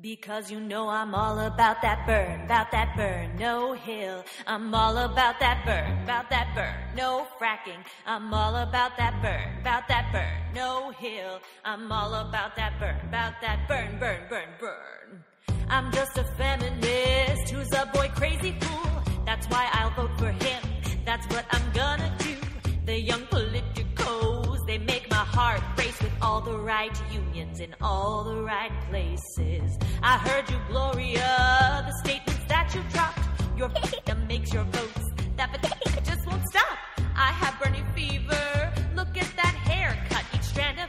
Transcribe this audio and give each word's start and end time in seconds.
Because 0.00 0.48
you 0.48 0.60
know 0.60 0.88
I'm 0.88 1.12
all 1.12 1.40
about 1.40 1.82
that 1.82 2.06
burn, 2.06 2.42
about 2.42 2.70
that 2.70 2.96
burn, 2.96 3.34
no 3.36 3.72
hill. 3.72 4.22
I'm 4.46 4.72
all 4.72 4.96
about 4.96 5.40
that 5.40 5.66
burn, 5.66 6.04
about 6.04 6.30
that 6.30 6.54
burn, 6.54 6.96
no 6.96 7.26
fracking. 7.36 7.82
I'm 8.06 8.32
all 8.32 8.54
about 8.54 8.96
that 8.96 9.20
burn, 9.20 9.60
about 9.60 9.88
that 9.88 10.12
burn, 10.12 10.54
no 10.54 10.92
hill. 10.92 11.40
I'm 11.64 11.90
all 11.90 12.14
about 12.14 12.54
that 12.54 12.78
burn, 12.78 12.94
about 13.08 13.40
that 13.40 13.66
burn, 13.66 13.98
burn, 13.98 14.20
burn, 14.28 14.48
burn. 14.60 15.24
I'm 15.68 15.90
just 15.90 16.16
a 16.16 16.22
feminist 16.36 17.50
who's 17.50 17.72
a 17.72 17.86
boy 17.92 18.08
crazy 18.14 18.56
fool. 18.60 19.02
That's 19.26 19.48
why 19.48 19.68
I'll 19.72 19.90
vote 19.90 20.16
for 20.16 20.30
him. 20.30 20.62
That's 21.04 21.26
what 21.34 21.44
I'm 21.50 21.72
gonna 21.72 22.14
do. 22.20 22.36
The 22.86 23.00
young 23.00 23.26
my 23.32 23.57
heart 25.38 25.62
with 25.76 26.12
all 26.20 26.40
the 26.40 26.58
right 26.58 27.00
unions 27.12 27.60
in 27.60 27.72
all 27.80 28.24
the 28.24 28.42
right 28.42 28.72
places. 28.90 29.78
I 30.02 30.18
heard 30.18 30.50
you, 30.50 30.58
Gloria, 30.68 31.84
the 31.86 31.94
statements 32.02 32.44
that 32.48 32.74
you 32.74 32.82
dropped. 32.92 33.20
Your 33.56 33.68
that 34.06 34.18
makes 34.26 34.52
your 34.52 34.64
votes. 34.64 35.04
That 35.36 35.48
but 35.52 35.62
just 36.04 36.26
won't 36.26 36.42
stop. 36.50 36.78
I 37.14 37.30
have 37.40 37.54
Bernie 37.60 37.84
fever. 37.94 38.72
Look 38.96 39.16
at 39.16 39.30
that 39.36 39.54
haircut. 39.70 40.24
Each 40.34 40.42
strand 40.42 40.80
of 40.80 40.88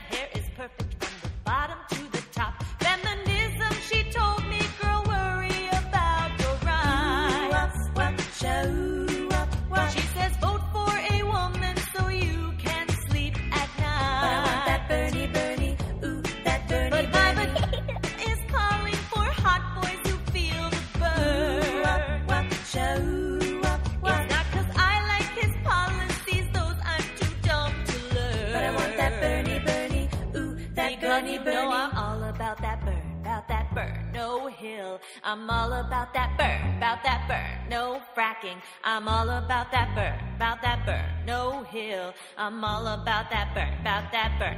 I'm 35.24 35.50
all 35.50 35.72
about 35.72 36.14
that 36.14 36.36
burn, 36.38 36.76
about 36.76 37.02
that 37.02 37.26
burn, 37.26 37.68
no 37.68 38.00
fracking. 38.14 38.56
I'm 38.84 39.08
all 39.08 39.28
about 39.28 39.72
that 39.72 39.94
burn, 39.94 40.18
about 40.36 40.62
that 40.62 40.86
burn, 40.86 41.04
no 41.26 41.62
hill. 41.64 42.14
I'm 42.38 42.62
all 42.64 42.86
about 42.86 43.30
that 43.30 43.52
burn, 43.54 43.72
about 43.80 44.12
that 44.12 44.38
burn. 44.38 44.56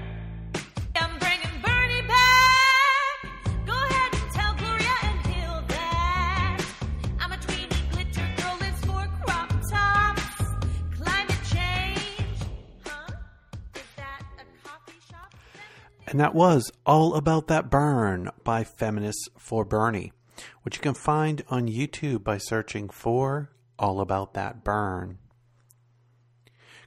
I'm 0.96 1.18
bringing 1.18 1.41
And 16.12 16.20
that 16.20 16.34
was 16.34 16.70
All 16.84 17.14
About 17.14 17.46
That 17.46 17.70
Burn 17.70 18.28
by 18.44 18.64
Feminists 18.64 19.30
for 19.38 19.64
Bernie, 19.64 20.12
which 20.60 20.77
you 20.77 20.82
can 20.82 20.92
find 20.92 21.42
on 21.48 21.68
YouTube 21.68 22.22
by 22.22 22.36
searching 22.36 22.91
for 22.91 23.50
All 23.78 23.98
About 23.98 24.34
That 24.34 24.62
Burn. 24.62 25.16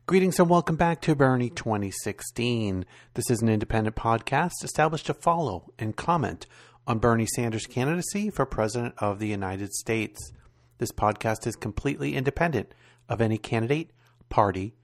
Greetings 0.06 0.40
and 0.40 0.48
welcome 0.48 0.76
back 0.76 1.02
to 1.02 1.16
Bernie 1.16 1.50
2016. 1.50 2.86
This 3.16 3.31
is 3.31 3.42
an 3.42 3.50
independent 3.50 3.96
podcast 3.96 4.64
established 4.64 5.08
to 5.08 5.16
follow 5.16 5.73
and 5.80 5.96
comment 5.96 6.46
on 6.86 7.00
Bernie 7.00 7.26
Sanders' 7.26 7.66
candidacy 7.66 8.30
for 8.30 8.46
President 8.46 8.94
of 9.00 9.18
the 9.18 9.28
United 9.28 9.73
States. 9.73 10.34
This 10.78 10.92
podcast 10.92 11.48
is 11.48 11.56
completely 11.56 12.16
independent 12.16 12.75
of 13.09 13.22
any 13.22 13.40
candidate, 13.40 13.90
party, 14.30 14.75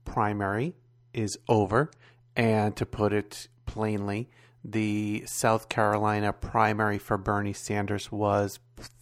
primary 0.05 0.75
is 1.15 1.35
over. 1.49 1.89
And 2.35 2.75
to 2.75 2.85
put 2.85 3.11
it 3.11 3.47
plainly, 3.65 4.29
the 4.63 5.23
South 5.25 5.67
Carolina 5.67 6.31
primary 6.31 6.99
for 6.99 7.17
Bernie 7.17 7.53
Sanders 7.53 8.11
was 8.11 8.59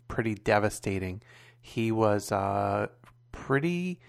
pretty 0.08 0.34
devastating. 0.34 1.24
He 1.60 1.92
was 1.92 2.32
uh, 2.32 2.88
pretty, 3.34 4.00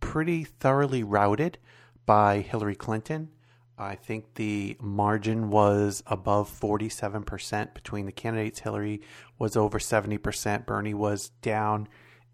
pretty 0.00 0.44
thoroughly 0.44 1.02
routed 1.02 1.56
by 2.04 2.40
Hillary 2.40 2.76
Clinton. 2.76 3.30
I 3.78 3.94
think 3.94 4.34
the 4.34 4.76
margin 4.80 5.50
was 5.50 6.02
above 6.06 6.50
47% 6.50 7.74
between 7.74 8.06
the 8.06 8.12
candidates. 8.12 8.60
Hillary 8.60 9.00
was 9.38 9.56
over 9.56 9.78
70%. 9.78 10.66
Bernie 10.66 10.94
was 10.94 11.30
down 11.40 11.88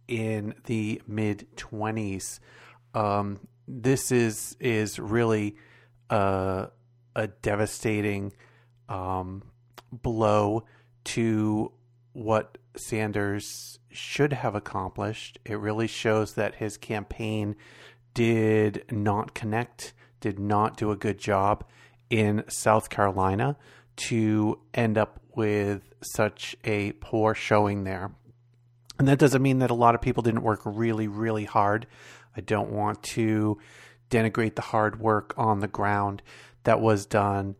in 0.08 0.54
the 0.64 1.00
mid 1.06 1.46
20s. 1.56 2.40
Um, 2.94 3.40
this 3.66 4.10
is 4.10 4.56
is 4.58 4.98
really 4.98 5.56
a, 6.10 6.68
a 7.14 7.26
devastating 7.28 8.32
um, 8.88 9.42
blow 9.92 10.64
to 11.04 11.72
what 12.12 12.58
Sanders 12.76 13.78
should 13.90 14.32
have 14.32 14.54
accomplished. 14.54 15.38
It 15.44 15.58
really 15.58 15.86
shows 15.86 16.34
that 16.34 16.56
his 16.56 16.76
campaign 16.76 17.56
did 18.14 18.84
not 18.90 19.34
connect, 19.34 19.92
did 20.20 20.38
not 20.38 20.76
do 20.76 20.90
a 20.90 20.96
good 20.96 21.18
job 21.18 21.64
in 22.10 22.44
South 22.48 22.90
Carolina 22.90 23.56
to 23.96 24.58
end 24.74 24.96
up 24.96 25.20
with 25.34 25.82
such 26.00 26.56
a 26.64 26.92
poor 26.92 27.34
showing 27.34 27.84
there. 27.84 28.10
And 28.98 29.06
that 29.06 29.18
doesn't 29.18 29.42
mean 29.42 29.60
that 29.60 29.70
a 29.70 29.74
lot 29.74 29.94
of 29.94 30.00
people 30.00 30.22
didn't 30.22 30.42
work 30.42 30.60
really, 30.64 31.06
really 31.06 31.44
hard. 31.44 31.86
I 32.36 32.40
don't 32.40 32.70
want 32.70 33.02
to 33.14 33.58
denigrate 34.10 34.54
the 34.54 34.62
hard 34.62 35.00
work 35.00 35.34
on 35.36 35.60
the 35.60 35.68
ground 35.68 36.22
that 36.64 36.80
was 36.80 37.06
done 37.06 37.56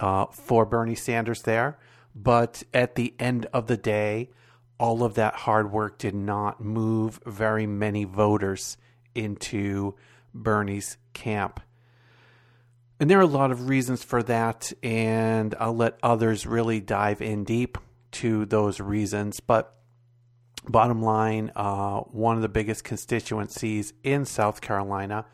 uh, 0.00 0.26
for 0.26 0.64
Bernie 0.64 0.94
Sanders 0.94 1.42
there. 1.42 1.78
But 2.14 2.62
at 2.74 2.96
the 2.96 3.14
end 3.18 3.46
of 3.52 3.66
the 3.66 3.76
day, 3.76 4.30
all 4.78 5.04
of 5.04 5.14
that 5.14 5.34
hard 5.34 5.70
work 5.70 5.98
did 5.98 6.14
not 6.14 6.60
move 6.60 7.20
very 7.26 7.66
many 7.66 8.04
voters 8.04 8.76
into 9.14 9.94
Bernie's 10.34 10.96
camp. 11.12 11.60
And 13.00 13.08
there 13.08 13.18
are 13.18 13.22
a 13.22 13.26
lot 13.26 13.50
of 13.50 13.70
reasons 13.70 14.04
for 14.04 14.22
that, 14.24 14.74
and 14.82 15.54
I'll 15.58 15.74
let 15.74 15.98
others 16.02 16.44
really 16.44 16.80
dive 16.80 17.22
in 17.22 17.44
deep 17.44 17.78
to 18.12 18.44
those 18.44 18.78
reasons. 18.78 19.40
But 19.40 19.74
bottom 20.68 21.00
line, 21.00 21.50
uh, 21.56 22.00
one 22.00 22.36
of 22.36 22.42
the 22.42 22.48
biggest 22.50 22.84
constituencies 22.84 23.94
in 24.04 24.26
South 24.26 24.60
Carolina 24.60 25.24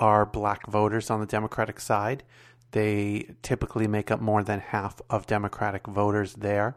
are 0.00 0.26
black 0.26 0.66
voters 0.66 1.10
on 1.10 1.20
the 1.20 1.26
Democratic 1.26 1.78
side. 1.78 2.24
They 2.72 3.36
typically 3.42 3.86
make 3.86 4.10
up 4.10 4.20
more 4.20 4.42
than 4.42 4.58
half 4.58 5.00
of 5.08 5.28
Democratic 5.28 5.86
voters 5.86 6.34
there, 6.34 6.76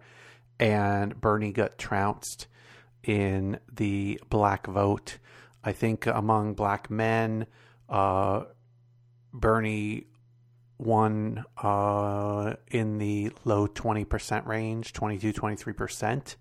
and 0.59 1.19
Bernie 1.19 1.53
got 1.53 1.79
trounced 1.79 2.45
in 3.01 3.57
the 3.73 4.21
black 4.29 4.67
vote. 4.67 5.17
I 5.63 5.71
think 5.71 6.05
among 6.05 6.53
black 6.53 6.91
men, 6.91 7.47
uh, 7.89 8.43
Bernie 9.33 10.05
won 10.77 11.45
uh, 11.61 12.55
in 12.69 12.97
the 12.97 13.31
low 13.43 13.67
20% 13.67 14.45
range, 14.45 14.93
22, 14.93 15.33
23%. 15.33 16.35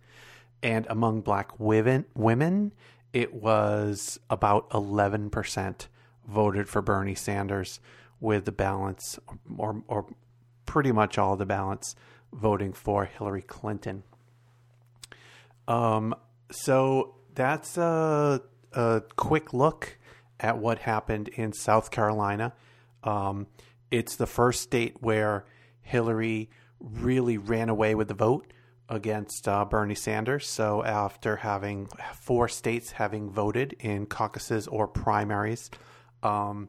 And 0.62 0.86
among 0.88 1.20
black 1.20 1.58
women, 1.60 2.06
women, 2.14 2.72
it 3.12 3.34
was 3.34 4.18
about 4.28 4.68
11% 4.70 5.86
voted 6.26 6.68
for 6.68 6.82
Bernie 6.82 7.14
Sanders, 7.14 7.80
with 8.20 8.46
the 8.46 8.52
balance, 8.52 9.18
or, 9.58 9.82
or 9.86 10.06
pretty 10.64 10.92
much 10.92 11.18
all 11.18 11.36
the 11.36 11.44
balance, 11.44 11.94
voting 12.32 12.72
for 12.72 13.04
Hillary 13.04 13.42
Clinton. 13.42 14.02
Um, 15.68 16.14
so 16.50 17.16
that's 17.34 17.76
a, 17.76 18.40
a 18.72 19.02
quick 19.16 19.52
look 19.52 19.98
at 20.40 20.58
what 20.58 20.80
happened 20.80 21.28
in 21.28 21.52
South 21.52 21.90
Carolina. 21.90 22.54
Um, 23.02 23.46
it's 23.94 24.16
the 24.16 24.26
first 24.26 24.60
state 24.60 24.96
where 25.00 25.44
Hillary 25.80 26.50
really 26.80 27.38
ran 27.38 27.68
away 27.68 27.94
with 27.94 28.08
the 28.08 28.14
vote 28.14 28.52
against 28.88 29.46
uh, 29.46 29.64
Bernie 29.64 29.94
Sanders. 29.94 30.48
So, 30.48 30.82
after 30.82 31.36
having 31.36 31.88
four 32.12 32.48
states 32.48 32.92
having 32.92 33.30
voted 33.30 33.76
in 33.78 34.06
caucuses 34.06 34.66
or 34.66 34.88
primaries, 34.88 35.70
um, 36.24 36.68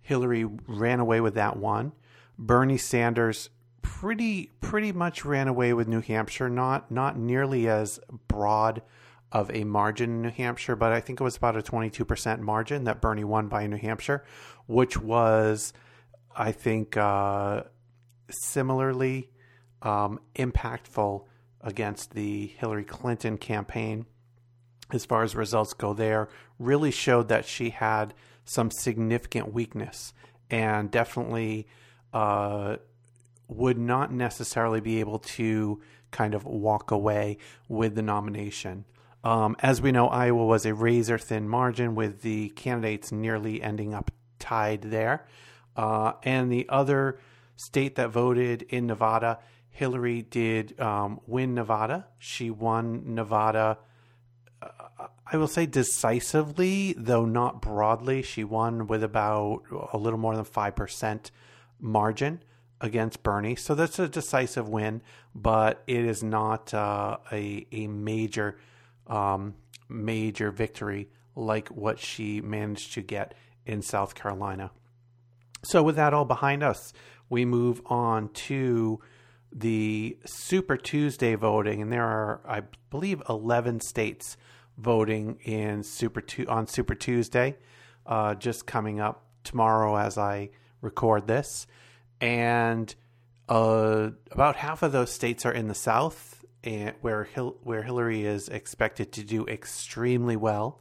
Hillary 0.00 0.44
ran 0.44 0.98
away 0.98 1.20
with 1.20 1.34
that 1.34 1.56
one. 1.56 1.92
Bernie 2.36 2.76
Sanders 2.76 3.48
pretty 3.82 4.50
pretty 4.60 4.90
much 4.90 5.24
ran 5.24 5.46
away 5.46 5.72
with 5.72 5.86
New 5.86 6.00
Hampshire. 6.00 6.50
Not 6.50 6.90
not 6.90 7.16
nearly 7.16 7.68
as 7.68 8.00
broad 8.26 8.82
of 9.30 9.48
a 9.54 9.62
margin 9.62 10.10
in 10.10 10.22
New 10.22 10.30
Hampshire, 10.30 10.74
but 10.74 10.92
I 10.92 11.00
think 11.00 11.20
it 11.20 11.24
was 11.24 11.36
about 11.36 11.56
a 11.56 11.62
22% 11.62 12.40
margin 12.40 12.82
that 12.84 13.00
Bernie 13.00 13.24
won 13.24 13.46
by 13.46 13.66
New 13.66 13.78
Hampshire, 13.78 14.24
which 14.66 14.98
was, 14.98 15.72
I 16.36 16.52
think, 16.52 16.96
uh, 16.96 17.62
similarly 18.30 19.30
um, 19.82 20.20
impactful 20.34 21.24
against 21.60 22.14
the 22.14 22.46
Hillary 22.58 22.84
Clinton 22.84 23.38
campaign 23.38 24.06
as 24.92 25.04
far 25.04 25.22
as 25.22 25.34
results 25.34 25.72
go 25.74 25.94
there. 25.94 26.28
Really 26.58 26.90
showed 26.90 27.28
that 27.28 27.44
she 27.44 27.70
had 27.70 28.14
some 28.44 28.70
significant 28.70 29.52
weakness 29.52 30.12
and 30.50 30.90
definitely 30.90 31.66
uh, 32.12 32.76
would 33.48 33.78
not 33.78 34.12
necessarily 34.12 34.80
be 34.80 35.00
able 35.00 35.18
to 35.18 35.80
kind 36.10 36.34
of 36.34 36.44
walk 36.44 36.90
away 36.90 37.38
with 37.68 37.94
the 37.94 38.02
nomination. 38.02 38.84
Um, 39.24 39.56
as 39.60 39.80
we 39.80 39.92
know, 39.92 40.08
Iowa 40.08 40.44
was 40.44 40.66
a 40.66 40.74
razor 40.74 41.16
thin 41.16 41.48
margin 41.48 41.94
with 41.94 42.22
the 42.22 42.50
candidates 42.50 43.12
nearly 43.12 43.62
ending 43.62 43.94
up 43.94 44.10
tied 44.38 44.82
there. 44.82 45.26
Uh, 45.76 46.12
and 46.22 46.50
the 46.50 46.66
other 46.68 47.18
state 47.56 47.96
that 47.96 48.10
voted 48.10 48.62
in 48.62 48.86
Nevada, 48.86 49.38
Hillary 49.70 50.22
did 50.22 50.78
um, 50.80 51.20
win 51.26 51.54
Nevada. 51.54 52.06
She 52.18 52.50
won 52.50 53.14
Nevada, 53.14 53.78
uh, 54.60 55.06
I 55.26 55.36
will 55.36 55.48
say 55.48 55.64
decisively, 55.66 56.94
though 56.96 57.24
not 57.24 57.62
broadly. 57.62 58.22
She 58.22 58.44
won 58.44 58.86
with 58.86 59.02
about 59.02 59.62
a 59.92 59.96
little 59.96 60.18
more 60.18 60.36
than 60.36 60.44
5% 60.44 61.30
margin 61.80 62.42
against 62.82 63.22
Bernie. 63.22 63.56
So 63.56 63.74
that's 63.74 63.98
a 63.98 64.08
decisive 64.08 64.68
win, 64.68 65.00
but 65.34 65.82
it 65.86 66.04
is 66.04 66.22
not 66.22 66.74
uh, 66.74 67.18
a, 67.30 67.66
a 67.72 67.86
major 67.86 68.58
um, 69.06 69.54
major 69.88 70.50
victory 70.50 71.08
like 71.34 71.68
what 71.68 71.98
she 71.98 72.40
managed 72.40 72.94
to 72.94 73.02
get 73.02 73.34
in 73.66 73.82
South 73.82 74.14
Carolina. 74.14 74.70
So, 75.64 75.82
with 75.82 75.96
that 75.96 76.12
all 76.12 76.24
behind 76.24 76.62
us, 76.62 76.92
we 77.28 77.44
move 77.44 77.80
on 77.86 78.28
to 78.30 79.00
the 79.52 80.16
Super 80.24 80.76
Tuesday 80.76 81.34
voting, 81.34 81.82
and 81.82 81.92
there 81.92 82.04
are, 82.04 82.40
I 82.46 82.62
believe, 82.90 83.22
11 83.28 83.80
states 83.80 84.36
voting 84.76 85.38
in 85.44 85.82
Super 85.82 86.20
tu- 86.20 86.46
on 86.48 86.66
Super 86.66 86.94
Tuesday, 86.94 87.56
uh, 88.06 88.34
just 88.34 88.66
coming 88.66 88.98
up 89.00 89.24
tomorrow 89.44 89.96
as 89.96 90.18
I 90.18 90.50
record 90.80 91.26
this. 91.26 91.66
And 92.20 92.94
uh, 93.48 94.10
about 94.30 94.56
half 94.56 94.82
of 94.82 94.92
those 94.92 95.12
states 95.12 95.44
are 95.44 95.52
in 95.52 95.68
the 95.68 95.74
South, 95.74 96.44
and 96.64 96.94
where 97.00 97.24
Hil- 97.24 97.56
where 97.62 97.82
Hillary 97.82 98.24
is 98.24 98.48
expected 98.48 99.12
to 99.12 99.22
do 99.22 99.46
extremely 99.46 100.36
well, 100.36 100.80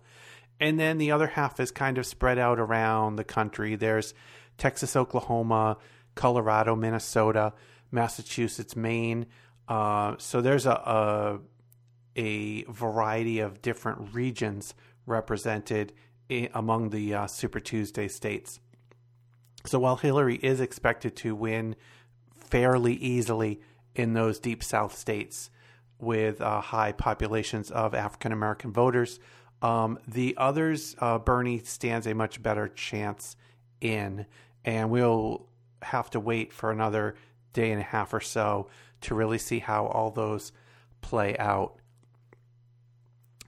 and 0.59 0.79
then 0.79 0.97
the 0.97 1.11
other 1.11 1.27
half 1.27 1.59
is 1.59 1.71
kind 1.71 1.97
of 1.97 2.05
spread 2.05 2.37
out 2.37 2.59
around 2.59 3.15
the 3.15 3.23
country. 3.23 3.75
There's 3.75 4.13
Texas, 4.61 4.95
Oklahoma, 4.95 5.77
Colorado, 6.13 6.75
Minnesota, 6.75 7.53
Massachusetts, 7.91 8.75
Maine. 8.75 9.25
Uh, 9.67 10.15
so 10.17 10.39
there's 10.41 10.67
a, 10.67 10.71
a, 10.71 11.39
a 12.15 12.63
variety 12.71 13.39
of 13.39 13.61
different 13.61 14.13
regions 14.13 14.75
represented 15.05 15.93
in, 16.29 16.49
among 16.53 16.91
the 16.91 17.15
uh, 17.15 17.27
Super 17.27 17.59
Tuesday 17.59 18.07
states. 18.07 18.59
So 19.65 19.79
while 19.79 19.95
Hillary 19.95 20.35
is 20.35 20.61
expected 20.61 21.15
to 21.17 21.33
win 21.35 21.75
fairly 22.37 22.93
easily 22.93 23.61
in 23.95 24.13
those 24.13 24.39
deep 24.39 24.63
South 24.63 24.95
states, 24.95 25.49
with 26.01 26.41
uh, 26.41 26.59
high 26.59 26.91
populations 26.91 27.71
of 27.71 27.93
African 27.93 28.31
American 28.31 28.73
voters. 28.73 29.19
Um, 29.61 29.99
the 30.07 30.35
others, 30.37 30.95
uh, 30.99 31.19
Bernie 31.19 31.59
stands 31.59 32.07
a 32.07 32.15
much 32.15 32.41
better 32.41 32.67
chance 32.67 33.35
in, 33.79 34.25
and 34.65 34.89
we'll 34.89 35.45
have 35.81 36.09
to 36.11 36.19
wait 36.19 36.53
for 36.53 36.71
another 36.71 37.15
day 37.53 37.71
and 37.71 37.81
a 37.81 37.85
half 37.85 38.13
or 38.13 38.21
so 38.21 38.67
to 39.01 39.15
really 39.15 39.37
see 39.37 39.59
how 39.59 39.87
all 39.87 40.11
those 40.11 40.51
play 41.01 41.35
out. 41.37 41.77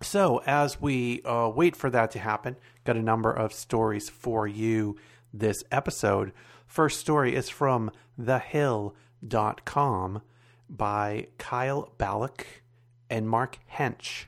So, 0.02 0.42
as 0.46 0.82
we 0.82 1.22
uh, 1.24 1.50
wait 1.56 1.76
for 1.76 1.90
that 1.90 2.12
to 2.12 2.20
happen, 2.20 2.58
got 2.84 2.98
a 2.98 3.02
number 3.02 3.32
of 3.32 3.54
stories 3.54 4.10
for 4.10 4.48
you 4.48 4.98
this 5.34 5.64
episode. 5.72 6.34
First 6.66 7.00
story 7.00 7.36
is 7.36 7.50
from 7.50 7.92
thehill.com 8.20 10.22
by 10.70 11.28
Kyle 11.38 11.94
Balluck 11.98 12.42
and 13.10 13.30
Mark 13.30 13.60
Hensch. 13.78 14.26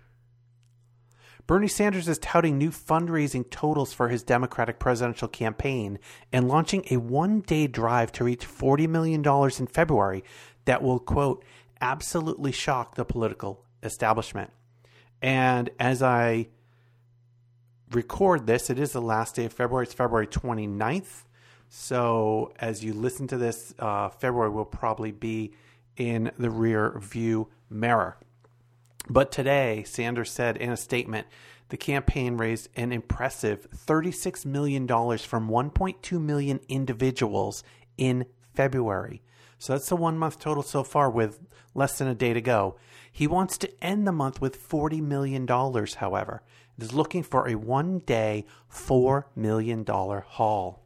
Bernie 1.47 1.67
Sanders 1.67 2.07
is 2.07 2.17
touting 2.17 2.57
new 2.57 2.71
fundraising 2.71 3.47
totals 3.51 3.93
for 3.93 4.09
his 4.09 4.23
Democratic 4.23 4.79
presidential 4.79 5.27
campaign 5.27 5.99
and 6.31 6.47
launching 6.47 6.83
a 6.89 6.97
one 6.97 7.41
day 7.41 7.67
drive 7.67 8.11
to 8.13 8.23
reach 8.23 8.47
$40 8.47 8.89
million 8.89 9.23
in 9.59 9.67
February 9.67 10.23
that 10.65 10.81
will, 10.81 10.97
quote, 10.97 11.45
absolutely 11.79 12.51
shock 12.51 12.95
the 12.95 13.05
political 13.05 13.63
establishment. 13.83 14.49
And 15.21 15.69
as 15.79 16.01
I 16.01 16.47
record 17.91 18.47
this, 18.47 18.71
it 18.71 18.79
is 18.79 18.93
the 18.93 19.01
last 19.01 19.35
day 19.35 19.45
of 19.45 19.53
February. 19.53 19.83
It's 19.83 19.93
February 19.93 20.27
29th. 20.27 21.25
So 21.69 22.53
as 22.59 22.83
you 22.83 22.93
listen 22.93 23.27
to 23.27 23.37
this, 23.37 23.75
uh, 23.77 24.09
February 24.09 24.49
will 24.49 24.65
probably 24.65 25.11
be 25.11 25.53
in 25.95 26.31
the 26.39 26.49
rear 26.49 26.97
view 26.99 27.49
mirror. 27.69 28.17
But 29.09 29.31
today, 29.31 29.83
Sanders 29.83 30.31
said 30.31 30.57
in 30.57 30.71
a 30.71 30.77
statement, 30.77 31.27
the 31.69 31.77
campaign 31.77 32.37
raised 32.37 32.69
an 32.75 32.91
impressive 32.91 33.67
$36 33.71 34.45
million 34.45 34.87
from 34.87 35.49
1.2 35.49 36.21
million 36.21 36.59
individuals 36.67 37.63
in 37.97 38.25
February. 38.53 39.21
So 39.57 39.73
that's 39.73 39.89
the 39.89 39.95
one 39.95 40.17
month 40.17 40.39
total 40.39 40.63
so 40.63 40.83
far 40.83 41.09
with 41.09 41.39
less 41.73 41.97
than 41.97 42.07
a 42.07 42.15
day 42.15 42.33
to 42.33 42.41
go. 42.41 42.75
He 43.11 43.27
wants 43.27 43.57
to 43.59 43.83
end 43.83 44.05
the 44.05 44.11
month 44.11 44.41
with 44.41 44.69
$40 44.69 45.01
million, 45.01 45.47
however. 45.47 46.43
Is 46.77 46.93
looking 46.93 47.23
for 47.23 47.47
a 47.47 47.55
one 47.55 47.99
day, 47.99 48.45
$4 48.69 49.23
million 49.35 49.85
haul. 49.85 50.83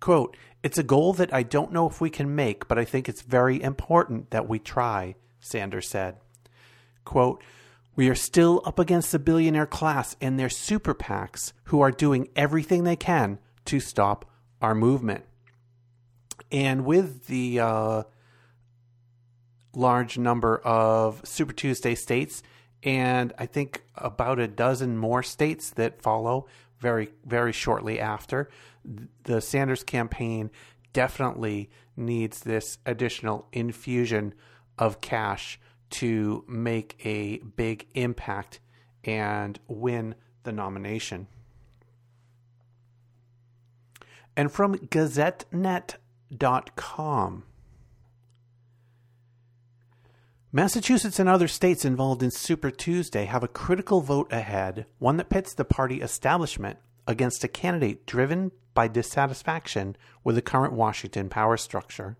Quote, 0.00 0.36
it's 0.62 0.78
a 0.78 0.82
goal 0.82 1.12
that 1.14 1.32
I 1.32 1.44
don't 1.44 1.72
know 1.72 1.88
if 1.88 2.00
we 2.00 2.10
can 2.10 2.34
make, 2.34 2.66
but 2.66 2.78
I 2.78 2.84
think 2.84 3.08
it's 3.08 3.22
very 3.22 3.62
important 3.62 4.30
that 4.30 4.48
we 4.48 4.58
try, 4.58 5.14
Sanders 5.40 5.88
said. 5.88 6.16
Quote, 7.08 7.42
we 7.96 8.10
are 8.10 8.14
still 8.14 8.60
up 8.66 8.78
against 8.78 9.12
the 9.12 9.18
billionaire 9.18 9.64
class 9.64 10.14
and 10.20 10.38
their 10.38 10.50
super 10.50 10.92
PACs 10.92 11.54
who 11.64 11.80
are 11.80 11.90
doing 11.90 12.28
everything 12.36 12.84
they 12.84 12.96
can 12.96 13.38
to 13.64 13.80
stop 13.80 14.30
our 14.60 14.74
movement. 14.74 15.24
And 16.52 16.84
with 16.84 17.26
the 17.26 17.60
uh, 17.60 18.02
large 19.74 20.18
number 20.18 20.58
of 20.58 21.26
Super 21.26 21.54
Tuesday 21.54 21.94
states, 21.94 22.42
and 22.82 23.32
I 23.38 23.46
think 23.46 23.84
about 23.96 24.38
a 24.38 24.46
dozen 24.46 24.98
more 24.98 25.22
states 25.22 25.70
that 25.70 26.02
follow 26.02 26.46
very, 26.80 27.08
very 27.24 27.52
shortly 27.54 27.98
after, 27.98 28.50
the 29.22 29.40
Sanders 29.40 29.82
campaign 29.82 30.50
definitely 30.92 31.70
needs 31.96 32.40
this 32.40 32.76
additional 32.84 33.48
infusion 33.50 34.34
of 34.78 35.00
cash 35.00 35.58
to 35.90 36.44
make 36.48 36.98
a 37.04 37.38
big 37.38 37.86
impact 37.94 38.60
and 39.04 39.58
win 39.68 40.14
the 40.42 40.52
nomination. 40.52 41.28
And 44.36 44.52
from 44.52 44.76
GazetteNet.com. 44.76 47.44
Massachusetts 50.50 51.18
and 51.18 51.28
other 51.28 51.48
states 51.48 51.84
involved 51.84 52.22
in 52.22 52.30
Super 52.30 52.70
Tuesday 52.70 53.26
have 53.26 53.42
a 53.42 53.48
critical 53.48 54.00
vote 54.00 54.32
ahead, 54.32 54.86
one 54.98 55.18
that 55.18 55.28
pits 55.28 55.52
the 55.52 55.64
party 55.64 56.00
establishment 56.00 56.78
against 57.06 57.44
a 57.44 57.48
candidate 57.48 58.06
driven 58.06 58.52
by 58.72 58.88
dissatisfaction 58.88 59.96
with 60.24 60.36
the 60.36 60.42
current 60.42 60.72
Washington 60.72 61.28
power 61.28 61.56
structure. 61.56 62.16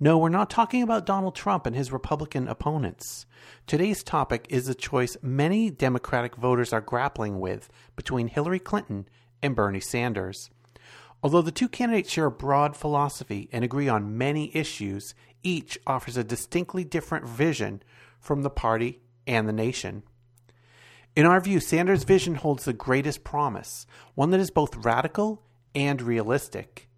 No, 0.00 0.16
we're 0.16 0.28
not 0.28 0.48
talking 0.48 0.84
about 0.84 1.06
Donald 1.06 1.34
Trump 1.34 1.66
and 1.66 1.74
his 1.74 1.90
Republican 1.90 2.46
opponents. 2.46 3.26
Today's 3.66 4.04
topic 4.04 4.46
is 4.48 4.66
the 4.66 4.74
choice 4.74 5.16
many 5.22 5.70
Democratic 5.70 6.36
voters 6.36 6.72
are 6.72 6.80
grappling 6.80 7.40
with 7.40 7.68
between 7.96 8.28
Hillary 8.28 8.60
Clinton 8.60 9.08
and 9.42 9.56
Bernie 9.56 9.80
Sanders. 9.80 10.50
Although 11.20 11.42
the 11.42 11.50
two 11.50 11.68
candidates 11.68 12.10
share 12.10 12.26
a 12.26 12.30
broad 12.30 12.76
philosophy 12.76 13.48
and 13.50 13.64
agree 13.64 13.88
on 13.88 14.16
many 14.16 14.54
issues, 14.54 15.16
each 15.42 15.76
offers 15.84 16.16
a 16.16 16.22
distinctly 16.22 16.84
different 16.84 17.26
vision 17.26 17.82
from 18.20 18.42
the 18.42 18.50
party 18.50 19.00
and 19.26 19.48
the 19.48 19.52
nation. 19.52 20.04
In 21.16 21.26
our 21.26 21.40
view, 21.40 21.58
Sanders' 21.58 22.04
vision 22.04 22.36
holds 22.36 22.64
the 22.64 22.72
greatest 22.72 23.24
promise, 23.24 23.84
one 24.14 24.30
that 24.30 24.38
is 24.38 24.52
both 24.52 24.76
radical 24.76 25.42
and 25.74 26.00
realistic. 26.00 26.88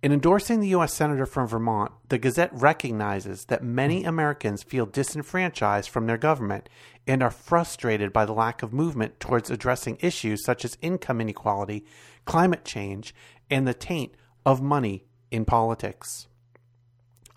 In 0.00 0.12
endorsing 0.12 0.60
the 0.60 0.68
U.S. 0.68 0.94
Senator 0.94 1.26
from 1.26 1.48
Vermont, 1.48 1.90
the 2.08 2.18
Gazette 2.18 2.52
recognizes 2.52 3.46
that 3.46 3.64
many 3.64 4.04
Americans 4.04 4.62
feel 4.62 4.86
disenfranchised 4.86 5.90
from 5.90 6.06
their 6.06 6.16
government 6.16 6.68
and 7.08 7.20
are 7.20 7.32
frustrated 7.32 8.12
by 8.12 8.24
the 8.24 8.32
lack 8.32 8.62
of 8.62 8.72
movement 8.72 9.18
towards 9.18 9.50
addressing 9.50 9.98
issues 10.00 10.44
such 10.44 10.64
as 10.64 10.78
income 10.80 11.20
inequality, 11.20 11.84
climate 12.26 12.64
change, 12.64 13.12
and 13.50 13.66
the 13.66 13.74
taint 13.74 14.12
of 14.46 14.62
money 14.62 15.04
in 15.32 15.44
politics. 15.44 16.28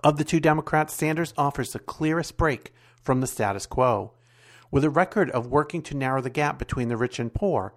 Of 0.03 0.17
the 0.17 0.23
two 0.23 0.39
Democrats, 0.39 0.93
Sanders 0.93 1.33
offers 1.37 1.73
the 1.73 1.79
clearest 1.79 2.37
break 2.37 2.73
from 3.01 3.21
the 3.21 3.27
status 3.27 3.65
quo. 3.65 4.13
With 4.69 4.83
a 4.83 4.91
record 4.91 5.31
of 5.31 5.47
working 5.47 5.81
to 5.83 5.97
narrow 5.97 6.21
the 6.21 6.29
gap 6.29 6.59
between 6.59 6.89
the 6.89 6.97
rich 6.97 7.17
and 7.17 7.33
poor, 7.33 7.73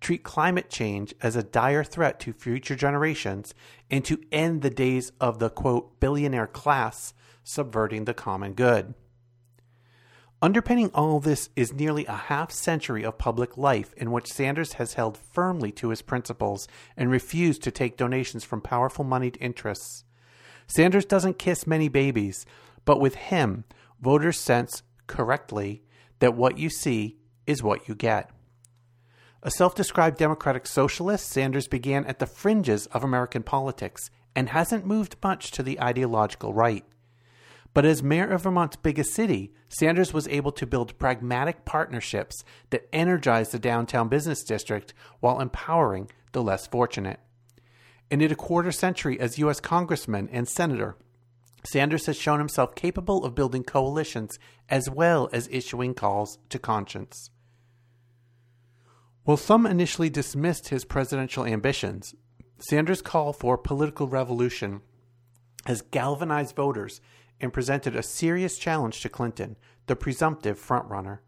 treat 0.00 0.22
climate 0.22 0.70
change 0.70 1.14
as 1.22 1.36
a 1.36 1.42
dire 1.42 1.84
threat 1.84 2.20
to 2.20 2.32
future 2.32 2.76
generations, 2.76 3.54
and 3.90 4.04
to 4.04 4.20
end 4.30 4.62
the 4.62 4.70
days 4.70 5.12
of 5.20 5.38
the 5.38 5.50
quote 5.50 5.98
billionaire 6.00 6.46
class 6.46 7.14
subverting 7.42 8.04
the 8.04 8.14
common 8.14 8.52
good. 8.52 8.94
Underpinning 10.40 10.90
all 10.94 11.18
this 11.18 11.48
is 11.56 11.72
nearly 11.72 12.06
a 12.06 12.12
half 12.12 12.52
century 12.52 13.04
of 13.04 13.18
public 13.18 13.56
life 13.56 13.92
in 13.96 14.12
which 14.12 14.32
Sanders 14.32 14.74
has 14.74 14.94
held 14.94 15.18
firmly 15.18 15.72
to 15.72 15.88
his 15.88 16.00
principles 16.00 16.68
and 16.96 17.10
refused 17.10 17.62
to 17.64 17.72
take 17.72 17.96
donations 17.96 18.44
from 18.44 18.60
powerful 18.60 19.04
moneyed 19.04 19.36
interests. 19.40 20.04
Sanders 20.68 21.04
doesn't 21.04 21.40
kiss 21.40 21.66
many 21.66 21.88
babies, 21.88 22.46
but 22.84 23.00
with 23.00 23.16
him, 23.16 23.64
voters 24.00 24.38
sense 24.38 24.84
correctly 25.08 25.82
that 26.20 26.36
what 26.36 26.56
you 26.56 26.70
see 26.70 27.16
is 27.46 27.62
what 27.62 27.88
you 27.88 27.96
get. 27.96 28.30
A 29.40 29.52
self 29.52 29.76
described 29.76 30.18
democratic 30.18 30.66
socialist, 30.66 31.28
Sanders 31.28 31.68
began 31.68 32.04
at 32.06 32.18
the 32.18 32.26
fringes 32.26 32.86
of 32.86 33.04
American 33.04 33.44
politics 33.44 34.10
and 34.34 34.48
hasn't 34.48 34.84
moved 34.84 35.14
much 35.22 35.52
to 35.52 35.62
the 35.62 35.80
ideological 35.80 36.52
right. 36.52 36.84
But 37.72 37.84
as 37.84 38.02
mayor 38.02 38.32
of 38.32 38.42
Vermont's 38.42 38.76
biggest 38.76 39.14
city, 39.14 39.52
Sanders 39.68 40.12
was 40.12 40.26
able 40.26 40.50
to 40.52 40.66
build 40.66 40.98
pragmatic 40.98 41.64
partnerships 41.64 42.42
that 42.70 42.88
energized 42.92 43.52
the 43.52 43.60
downtown 43.60 44.08
business 44.08 44.42
district 44.42 44.92
while 45.20 45.40
empowering 45.40 46.10
the 46.32 46.42
less 46.42 46.66
fortunate. 46.66 47.20
And 48.10 48.20
in 48.20 48.32
a 48.32 48.36
quarter 48.36 48.72
century 48.72 49.20
as 49.20 49.38
U.S. 49.38 49.60
Congressman 49.60 50.28
and 50.32 50.48
Senator, 50.48 50.96
Sanders 51.64 52.06
has 52.06 52.16
shown 52.16 52.40
himself 52.40 52.74
capable 52.74 53.24
of 53.24 53.36
building 53.36 53.62
coalitions 53.62 54.40
as 54.68 54.90
well 54.90 55.28
as 55.32 55.48
issuing 55.52 55.94
calls 55.94 56.38
to 56.48 56.58
conscience. 56.58 57.30
While 59.28 59.36
some 59.36 59.66
initially 59.66 60.08
dismissed 60.08 60.70
his 60.70 60.86
presidential 60.86 61.44
ambitions, 61.44 62.14
Sanders' 62.60 63.02
call 63.02 63.34
for 63.34 63.58
political 63.58 64.08
revolution 64.08 64.80
has 65.66 65.82
galvanized 65.82 66.56
voters 66.56 67.02
and 67.38 67.52
presented 67.52 67.94
a 67.94 68.02
serious 68.02 68.56
challenge 68.56 69.02
to 69.02 69.10
Clinton, 69.10 69.56
the 69.84 69.96
presumptive 69.96 70.58
frontrunner. 70.58 71.18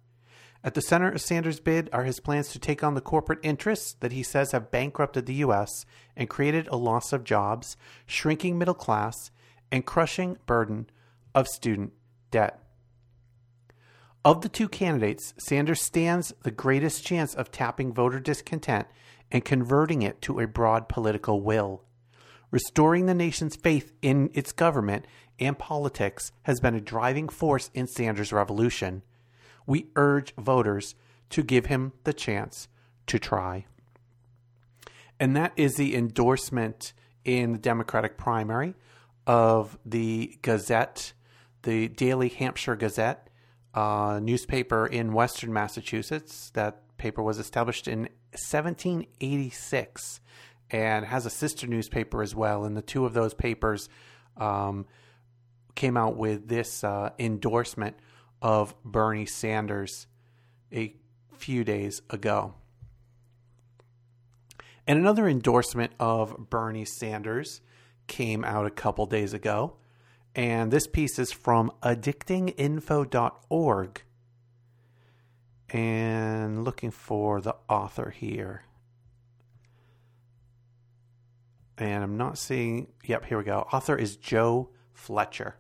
At 0.65 0.73
the 0.73 0.81
center 0.81 1.11
of 1.11 1.21
Sanders' 1.21 1.61
bid 1.61 1.91
are 1.93 2.05
his 2.05 2.21
plans 2.21 2.49
to 2.53 2.59
take 2.59 2.83
on 2.83 2.95
the 2.95 3.03
corporate 3.03 3.41
interests 3.43 3.95
that 4.01 4.13
he 4.13 4.23
says 4.23 4.53
have 4.53 4.71
bankrupted 4.71 5.27
the 5.27 5.35
U.S. 5.35 5.85
and 6.17 6.31
created 6.31 6.69
a 6.69 6.77
loss 6.77 7.13
of 7.13 7.23
jobs, 7.23 7.77
shrinking 8.07 8.57
middle 8.57 8.73
class, 8.73 9.31
and 9.71 9.85
crushing 9.85 10.39
burden 10.47 10.89
of 11.35 11.47
student 11.49 11.93
debt. 12.31 12.65
Of 14.23 14.43
the 14.43 14.51
two 14.51 14.69
candidates, 14.69 15.33
Sanders 15.39 15.81
stands 15.81 16.35
the 16.43 16.51
greatest 16.51 17.05
chance 17.07 17.35
of 17.35 17.51
tapping 17.51 17.95
voter 17.95 18.21
discontent 18.21 18.87
and 19.33 19.45
converting 19.45 20.03
it 20.03 20.21
to 20.23 20.41
a 20.41 20.47
broad 20.47 20.91
political 20.91 21.41
will. 21.41 21.85
Restoring 22.51 23.07
the 23.07 23.15
nation's 23.15 23.57
faith 23.57 23.93
in 24.03 24.29
its 24.35 24.53
government 24.53 25.07
and 25.39 25.59
politics 25.59 26.33
has 26.43 26.61
been 26.61 26.75
a 26.75 26.83
driving 26.83 27.31
force 27.31 27.71
in 27.73 27.87
Sanders' 27.87 28.33
revolution. 28.33 29.03
We 29.67 29.87
urge 29.97 30.35
voters 30.37 30.95
to 31.31 31.43
give 31.43 31.67
him 31.67 31.93
the 32.05 32.13
chance 32.13 32.69
to 33.07 33.19
try. 33.19 33.65
And 35.19 35.35
that 35.35 35.53
is 35.57 35.77
the 35.77 35.97
endorsement 35.97 36.93
in 37.25 37.53
the 37.53 37.59
Democratic 37.59 38.19
primary 38.19 38.75
of 39.27 39.79
the 39.87 40.39
Gazette, 40.43 41.15
the 41.63 41.89
Daily 41.89 42.29
Hampshire 42.29 42.77
Gazette, 42.77 43.30
uh, 43.75 44.21
newspaper 44.23 44.87
in 44.87 45.13
Western 45.13 45.53
Massachusetts. 45.53 46.51
That 46.55 46.97
paper 46.99 47.23
was 47.23 47.39
established 47.39 47.89
in 47.89 48.09
1786 48.33 50.21
and 50.71 51.05
has 51.07 51.27
a 51.27 51.31
sister 51.31 51.67
newspaper 51.67 52.23
as 52.23 52.35
well. 52.35 52.65
And 52.65 52.77
the 52.77 52.83
two 52.83 53.05
of 53.05 53.15
those 53.15 53.35
papers 53.35 53.89
um, 54.37 54.87
came 55.75 55.97
out 55.97 56.17
with 56.17 56.49
this 56.49 56.85
uh, 56.85 57.11
endorsement 57.19 57.97
of 58.43 58.75
Bernie 58.85 59.27
Sanders 59.27 60.07
a 60.73 60.95
few 61.33 61.65
days 61.65 62.03
ago. 62.11 62.55
And 64.87 64.99
another 64.99 65.29
endorsement 65.29 65.93
of 66.01 66.51
Bernie 66.51 66.85
Sanders 66.85 67.61
came 68.07 68.45
out 68.45 68.67
a 68.67 68.71
couple 68.71 69.07
days 69.07 69.33
ago. 69.35 69.77
And 70.35 70.71
this 70.71 70.87
piece 70.87 71.19
is 71.19 71.33
from 71.33 71.73
addictinginfo.org. 71.83 74.03
And 75.71 76.65
looking 76.65 76.91
for 76.91 77.41
the 77.41 77.57
author 77.69 78.11
here. 78.11 78.65
And 81.79 82.05
I'm 82.05 82.17
not 82.17 82.39
seeing. 82.39 82.89
Yep, 83.05 83.27
here 83.27 83.39
we 83.39 83.45
go. 83.45 83.69
Author 83.73 83.97
is 83.97 84.17
Joe 84.17 84.71
Fletcher. 84.93 85.55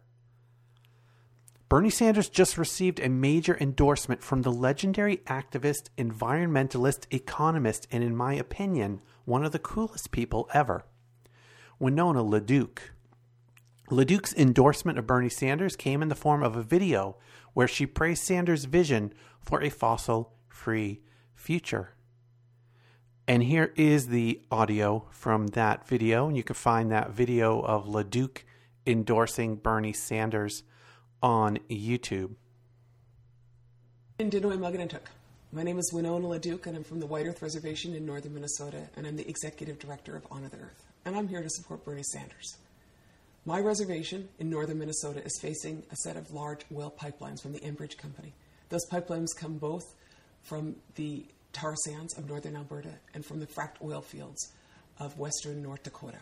Bernie 1.70 1.88
Sanders 1.88 2.28
just 2.28 2.58
received 2.58 2.98
a 2.98 3.08
major 3.08 3.56
endorsement 3.60 4.24
from 4.24 4.42
the 4.42 4.50
legendary 4.50 5.18
activist, 5.18 5.88
environmentalist, 5.96 7.06
economist, 7.12 7.86
and 7.92 8.02
in 8.02 8.16
my 8.16 8.34
opinion, 8.34 9.00
one 9.24 9.44
of 9.44 9.52
the 9.52 9.60
coolest 9.60 10.10
people 10.10 10.50
ever, 10.52 10.84
Winona 11.78 12.24
LaDuke. 12.24 12.80
LaDuke's 13.90 14.32
endorsement 14.34 14.98
of 14.98 15.06
Bernie 15.06 15.28
Sanders 15.28 15.74
came 15.74 16.00
in 16.00 16.08
the 16.08 16.14
form 16.14 16.44
of 16.44 16.54
a 16.54 16.62
video 16.62 17.16
where 17.54 17.66
she 17.66 17.86
praised 17.86 18.22
Sanders' 18.22 18.64
vision 18.64 19.12
for 19.40 19.60
a 19.60 19.68
fossil 19.68 20.32
free 20.48 21.00
future. 21.34 21.94
And 23.26 23.42
here 23.42 23.72
is 23.74 24.06
the 24.06 24.42
audio 24.48 25.06
from 25.10 25.48
that 25.48 25.88
video. 25.88 26.28
And 26.28 26.36
you 26.36 26.44
can 26.44 26.54
find 26.54 26.92
that 26.92 27.10
video 27.10 27.60
of 27.60 27.86
LaDuke 27.86 28.44
endorsing 28.86 29.56
Bernie 29.56 29.92
Sanders 29.92 30.62
on 31.20 31.58
YouTube. 31.68 32.36
My 35.52 35.64
name 35.64 35.80
is 35.80 35.92
Winona 35.92 36.28
LaDuke, 36.28 36.66
and 36.66 36.76
I'm 36.76 36.84
from 36.84 37.00
the 37.00 37.06
White 37.06 37.26
Earth 37.26 37.42
Reservation 37.42 37.96
in 37.96 38.06
northern 38.06 38.34
Minnesota, 38.34 38.88
and 38.96 39.04
I'm 39.04 39.16
the 39.16 39.28
executive 39.28 39.80
director 39.80 40.14
of 40.14 40.24
Honor 40.30 40.48
the 40.48 40.58
Earth. 40.58 40.84
And 41.04 41.16
I'm 41.16 41.26
here 41.26 41.42
to 41.42 41.50
support 41.50 41.84
Bernie 41.84 42.04
Sanders. 42.04 42.56
My 43.46 43.58
reservation 43.58 44.28
in 44.38 44.50
northern 44.50 44.78
Minnesota 44.78 45.24
is 45.24 45.38
facing 45.40 45.82
a 45.90 45.96
set 45.96 46.18
of 46.18 46.30
large 46.30 46.60
oil 46.74 46.94
pipelines 46.94 47.40
from 47.40 47.52
the 47.52 47.60
Enbridge 47.60 47.96
Company. 47.96 48.34
Those 48.68 48.86
pipelines 48.90 49.28
come 49.34 49.56
both 49.56 49.94
from 50.42 50.76
the 50.96 51.24
tar 51.54 51.74
sands 51.86 52.16
of 52.18 52.28
northern 52.28 52.54
Alberta 52.54 52.92
and 53.14 53.24
from 53.24 53.40
the 53.40 53.46
fracked 53.46 53.82
oil 53.82 54.02
fields 54.02 54.52
of 54.98 55.18
western 55.18 55.62
North 55.62 55.82
Dakota. 55.82 56.18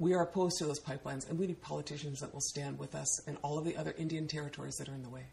We 0.00 0.12
are 0.14 0.24
opposed 0.24 0.58
to 0.58 0.66
those 0.66 0.80
pipelines, 0.80 1.28
and 1.30 1.38
we 1.38 1.46
need 1.46 1.62
politicians 1.62 2.18
that 2.18 2.34
will 2.34 2.40
stand 2.40 2.80
with 2.80 2.96
us 2.96 3.26
and 3.28 3.38
all 3.42 3.58
of 3.58 3.64
the 3.64 3.76
other 3.76 3.94
Indian 3.96 4.26
territories 4.26 4.74
that 4.78 4.88
are 4.88 4.94
in 4.94 5.04
the 5.04 5.08
way. 5.08 5.26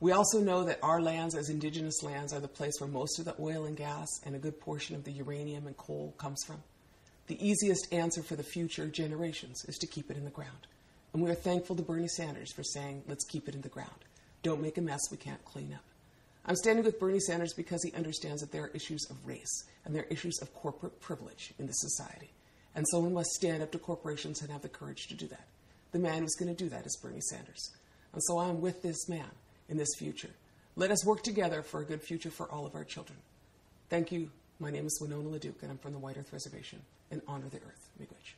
We 0.00 0.12
also 0.12 0.40
know 0.40 0.64
that 0.64 0.78
our 0.82 1.02
lands, 1.02 1.34
as 1.34 1.50
Indigenous 1.50 2.02
lands, 2.02 2.32
are 2.32 2.40
the 2.40 2.48
place 2.48 2.80
where 2.80 2.88
most 2.88 3.18
of 3.18 3.26
the 3.26 3.36
oil 3.38 3.66
and 3.66 3.76
gas 3.76 4.08
and 4.24 4.34
a 4.34 4.38
good 4.38 4.58
portion 4.58 4.96
of 4.96 5.04
the 5.04 5.12
uranium 5.12 5.66
and 5.66 5.76
coal 5.76 6.14
comes 6.16 6.42
from. 6.46 6.62
The 7.30 7.48
easiest 7.48 7.92
answer 7.92 8.24
for 8.24 8.34
the 8.34 8.42
future 8.42 8.88
generations 8.88 9.64
is 9.68 9.78
to 9.78 9.86
keep 9.86 10.10
it 10.10 10.16
in 10.16 10.24
the 10.24 10.32
ground. 10.32 10.66
And 11.12 11.22
we 11.22 11.30
are 11.30 11.34
thankful 11.36 11.76
to 11.76 11.82
Bernie 11.82 12.08
Sanders 12.08 12.52
for 12.52 12.64
saying, 12.64 13.04
let's 13.06 13.22
keep 13.22 13.46
it 13.48 13.54
in 13.54 13.60
the 13.60 13.68
ground. 13.68 14.04
Don't 14.42 14.60
make 14.60 14.78
a 14.78 14.80
mess 14.80 14.98
we 15.12 15.16
can't 15.16 15.44
clean 15.44 15.72
up. 15.72 15.84
I'm 16.44 16.56
standing 16.56 16.84
with 16.84 16.98
Bernie 16.98 17.20
Sanders 17.20 17.54
because 17.54 17.84
he 17.84 17.92
understands 17.92 18.40
that 18.40 18.50
there 18.50 18.64
are 18.64 18.72
issues 18.74 19.08
of 19.10 19.24
race 19.24 19.62
and 19.84 19.94
there 19.94 20.02
are 20.02 20.06
issues 20.06 20.40
of 20.42 20.52
corporate 20.54 21.00
privilege 21.00 21.54
in 21.60 21.68
this 21.68 21.80
society. 21.80 22.32
And 22.74 22.84
someone 22.88 23.14
must 23.14 23.30
stand 23.30 23.62
up 23.62 23.70
to 23.70 23.78
corporations 23.78 24.40
and 24.40 24.50
have 24.50 24.62
the 24.62 24.68
courage 24.68 25.06
to 25.06 25.14
do 25.14 25.28
that. 25.28 25.46
The 25.92 26.00
man 26.00 26.22
who's 26.22 26.34
going 26.34 26.52
to 26.52 26.64
do 26.64 26.68
that 26.70 26.84
is 26.84 26.98
Bernie 27.00 27.20
Sanders. 27.20 27.70
And 28.12 28.20
so 28.24 28.40
I'm 28.40 28.60
with 28.60 28.82
this 28.82 29.08
man 29.08 29.30
in 29.68 29.76
this 29.76 29.94
future. 30.00 30.30
Let 30.74 30.90
us 30.90 31.06
work 31.06 31.22
together 31.22 31.62
for 31.62 31.80
a 31.80 31.84
good 31.84 32.02
future 32.02 32.30
for 32.32 32.50
all 32.50 32.66
of 32.66 32.74
our 32.74 32.82
children. 32.82 33.20
Thank 33.88 34.10
you 34.10 34.30
My 34.58 34.72
name 34.72 34.86
is 34.86 34.98
Winona 35.00 35.28
LaDuke, 35.28 35.62
and 35.62 35.70
I'm 35.70 35.78
from 35.78 35.92
the 35.92 36.00
White 36.00 36.18
Earth 36.18 36.32
Reservation 36.32 36.80
and 37.10 37.22
honor 37.26 37.48
the 37.48 37.58
earth. 37.58 37.90
Miigwech. 38.00 38.34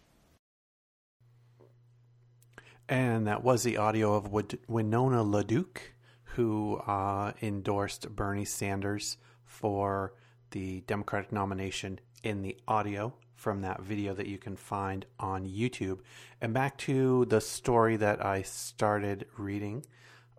And 2.89 3.27
that 3.27 3.43
was 3.43 3.63
the 3.63 3.77
audio 3.77 4.15
of 4.15 4.31
Winona 4.69 5.25
LaDuke, 5.25 5.79
who 6.25 6.77
uh, 6.87 7.33
endorsed 7.41 8.15
Bernie 8.15 8.45
Sanders 8.45 9.17
for 9.45 10.15
the 10.51 10.81
Democratic 10.83 11.33
nomination 11.33 12.01
in 12.23 12.43
the 12.43 12.57
audio 12.69 13.15
from 13.35 13.63
that 13.63 13.83
video 13.83 14.15
that 14.15 14.27
you 14.27 14.39
can 14.39 14.57
find 14.57 15.05
on 15.19 15.47
YouTube. 15.47 15.99
And 16.41 16.55
back 16.55 16.79
to 16.79 17.25
the 17.25 17.41
story 17.41 17.97
that 17.97 18.25
I 18.25 18.43
started 18.43 19.27
reading 19.37 19.85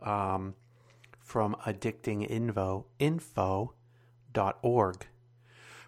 um, 0.01 0.55
from 1.19 1.55
addictinginfo, 1.65 2.85
info.org. 2.99 3.75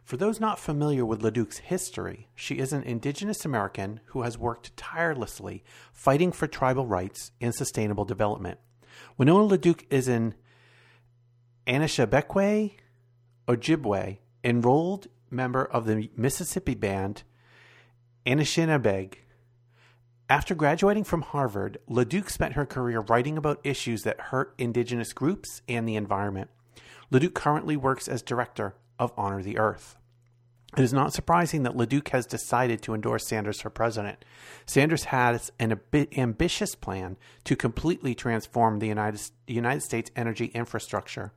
For 0.06 0.18
those 0.18 0.40
not 0.40 0.60
familiar 0.60 1.04
with 1.04 1.24
LaDuke's 1.24 1.58
history, 1.58 2.28
she 2.36 2.60
is 2.60 2.72
an 2.72 2.84
Indigenous 2.84 3.44
American 3.44 4.02
who 4.06 4.22
has 4.22 4.38
worked 4.38 4.78
tirelessly 4.78 5.64
fighting 5.92 6.32
for 6.32 6.46
tribal 6.46 6.86
rights 6.86 7.32
and 7.42 7.56
sustainable 7.56 8.06
development. 8.06 8.60
Winona 9.18 9.58
LaDuke 9.58 9.88
is 9.90 10.08
an 10.08 10.36
Anishinaabe 11.66 12.74
Ojibwe 13.48 14.20
enrolled 14.44 15.08
member 15.32 15.66
of 15.66 15.88
the 15.88 16.12
Mississippi 16.16 16.76
band 16.76 17.24
Anishinaabe. 18.28 19.16
After 20.30 20.54
graduating 20.54 21.06
from 21.06 21.24
Harvard, 21.24 21.80
LaDuke 21.90 22.30
spent 22.30 22.54
her 22.54 22.68
career 22.68 23.00
writing 23.00 23.40
about 23.40 23.60
issues 23.64 24.04
that 24.04 24.22
hurt 24.22 24.54
Indigenous 24.60 25.14
groups 25.14 25.64
and 25.68 25.88
the 25.88 25.96
environment. 25.96 26.52
LaDuke 27.12 27.34
currently 27.34 27.76
works 27.76 28.08
as 28.08 28.22
director 28.22 28.76
of 29.00 29.12
Honor 29.18 29.42
the 29.42 29.58
Earth. 29.58 29.98
It 30.78 30.84
is 30.84 30.92
not 30.92 31.14
surprising 31.14 31.64
that 31.64 31.78
LaDuke 31.78 32.10
has 32.10 32.25
decided 32.25 32.82
to 32.82 32.94
endorse 32.94 33.25
Sanders 33.28 33.62
for 33.62 33.70
president. 33.70 34.25
Sanders 34.66 35.06
has 35.06 35.52
an 35.58 35.80
ambitious 36.18 36.75
plan 36.75 37.16
to 37.46 37.56
completely 37.56 38.14
transform 38.14 38.80
the 38.80 38.88
United, 38.88 39.22
United 39.48 39.82
States 39.82 40.12
energy 40.18 40.48
infrastructure. 40.48 41.32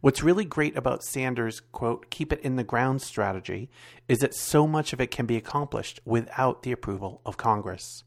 What's 0.00 0.22
really 0.22 0.44
great 0.44 0.76
about 0.76 1.04
Sanders' 1.04 1.60
quote, 1.60 2.10
keep 2.10 2.32
it 2.32 2.40
in 2.40 2.56
the 2.56 2.64
ground 2.64 3.02
strategy 3.02 3.70
is 4.08 4.18
that 4.18 4.34
so 4.34 4.66
much 4.66 4.92
of 4.92 5.00
it 5.00 5.10
can 5.10 5.26
be 5.26 5.36
accomplished 5.36 6.00
without 6.04 6.62
the 6.62 6.72
approval 6.72 7.20
of 7.24 7.36
Congress. 7.36 8.04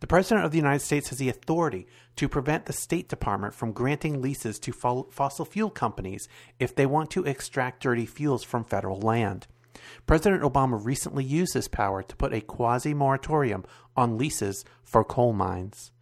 The 0.00 0.06
President 0.06 0.44
of 0.44 0.50
the 0.50 0.58
United 0.58 0.80
States 0.80 1.08
has 1.08 1.18
the 1.18 1.28
authority 1.28 1.86
to 2.16 2.28
prevent 2.28 2.66
the 2.66 2.72
State 2.72 3.08
Department 3.08 3.54
from 3.54 3.72
granting 3.72 4.20
leases 4.20 4.58
to 4.60 4.72
fossil 4.72 5.44
fuel 5.44 5.70
companies 5.70 6.28
if 6.58 6.74
they 6.74 6.86
want 6.86 7.10
to 7.10 7.24
extract 7.24 7.82
dirty 7.82 8.06
fuels 8.06 8.44
from 8.44 8.64
federal 8.64 9.00
land. 9.00 9.46
President 10.06 10.42
Obama 10.42 10.82
recently 10.82 11.24
used 11.24 11.54
this 11.54 11.68
power 11.68 12.02
to 12.02 12.16
put 12.16 12.32
a 12.32 12.40
quasi 12.40 12.94
moratorium 12.94 13.64
on 13.96 14.18
leases 14.18 14.64
for 14.82 15.04
coal 15.04 15.32
mines. 15.32 15.92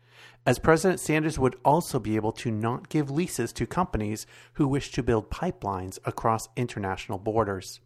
As 0.47 0.59
President 0.59 1.01
Sanders 1.01 1.39
would 1.39 1.57
also 1.65 1.99
be 1.99 2.17
able 2.17 2.33
to 2.33 2.51
not 2.51 2.89
give 2.89 3.11
leases 3.11 3.53
to 3.55 3.67
companies 3.67 4.27
who 4.55 4.69
wish 4.69 4.93
to 4.93 5.03
build 5.03 5.31
pipelines 5.31 5.99
across 6.05 6.49
international 6.55 7.19
borders. 7.19 7.81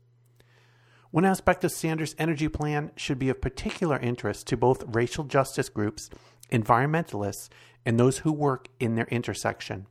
One 1.10 1.24
aspect 1.24 1.64
of 1.64 1.72
Sanders' 1.72 2.14
energy 2.18 2.48
plan 2.48 2.90
should 2.94 3.18
be 3.18 3.30
of 3.30 3.40
particular 3.40 3.98
interest 3.98 4.46
to 4.48 4.58
both 4.58 4.84
racial 4.86 5.24
justice 5.24 5.70
groups, 5.70 6.10
environmentalists, 6.52 7.48
and 7.86 7.98
those 7.98 8.18
who 8.18 8.32
work 8.32 8.68
in 8.78 8.94
their 8.94 9.06
intersection. 9.06 9.86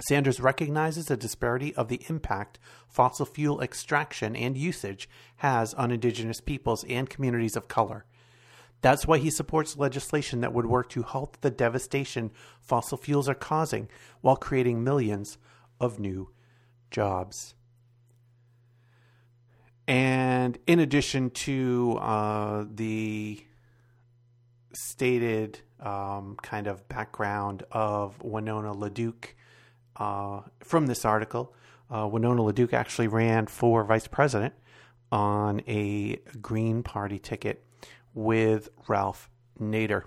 Sanders 0.00 0.38
recognizes 0.38 1.06
the 1.06 1.16
disparity 1.16 1.74
of 1.74 1.88
the 1.88 2.02
impact 2.08 2.60
fossil 2.86 3.26
fuel 3.26 3.60
extraction 3.60 4.36
and 4.36 4.56
usage 4.56 5.08
has 5.38 5.74
on 5.74 5.90
Indigenous 5.90 6.40
peoples 6.40 6.84
and 6.88 7.10
communities 7.10 7.56
of 7.56 7.66
color. 7.66 8.04
That's 8.80 9.08
why 9.08 9.18
he 9.18 9.30
supports 9.30 9.76
legislation 9.76 10.40
that 10.40 10.52
would 10.52 10.66
work 10.66 10.88
to 10.90 11.02
halt 11.02 11.38
the 11.40 11.50
devastation 11.50 12.30
fossil 12.60 12.96
fuels 12.96 13.28
are 13.28 13.34
causing 13.34 13.88
while 14.20 14.36
creating 14.36 14.84
millions 14.84 15.36
of 15.80 15.98
new 15.98 16.30
jobs. 16.92 17.56
And 19.88 20.58
in 20.66 20.80
addition 20.80 21.30
to 21.30 21.98
uh, 22.02 22.66
the 22.70 23.42
stated 24.74 25.60
um, 25.80 26.36
kind 26.42 26.66
of 26.66 26.86
background 26.90 27.64
of 27.72 28.22
Winona 28.22 28.74
LaDuke 28.74 29.32
uh, 29.96 30.42
from 30.60 30.88
this 30.88 31.06
article, 31.06 31.54
uh, 31.90 32.06
Winona 32.06 32.42
LaDuke 32.42 32.74
actually 32.74 33.08
ran 33.08 33.46
for 33.46 33.82
vice 33.82 34.06
president 34.06 34.52
on 35.10 35.62
a 35.66 36.16
Green 36.42 36.82
Party 36.82 37.18
ticket 37.18 37.64
with 38.12 38.68
Ralph 38.88 39.30
Nader. 39.58 40.02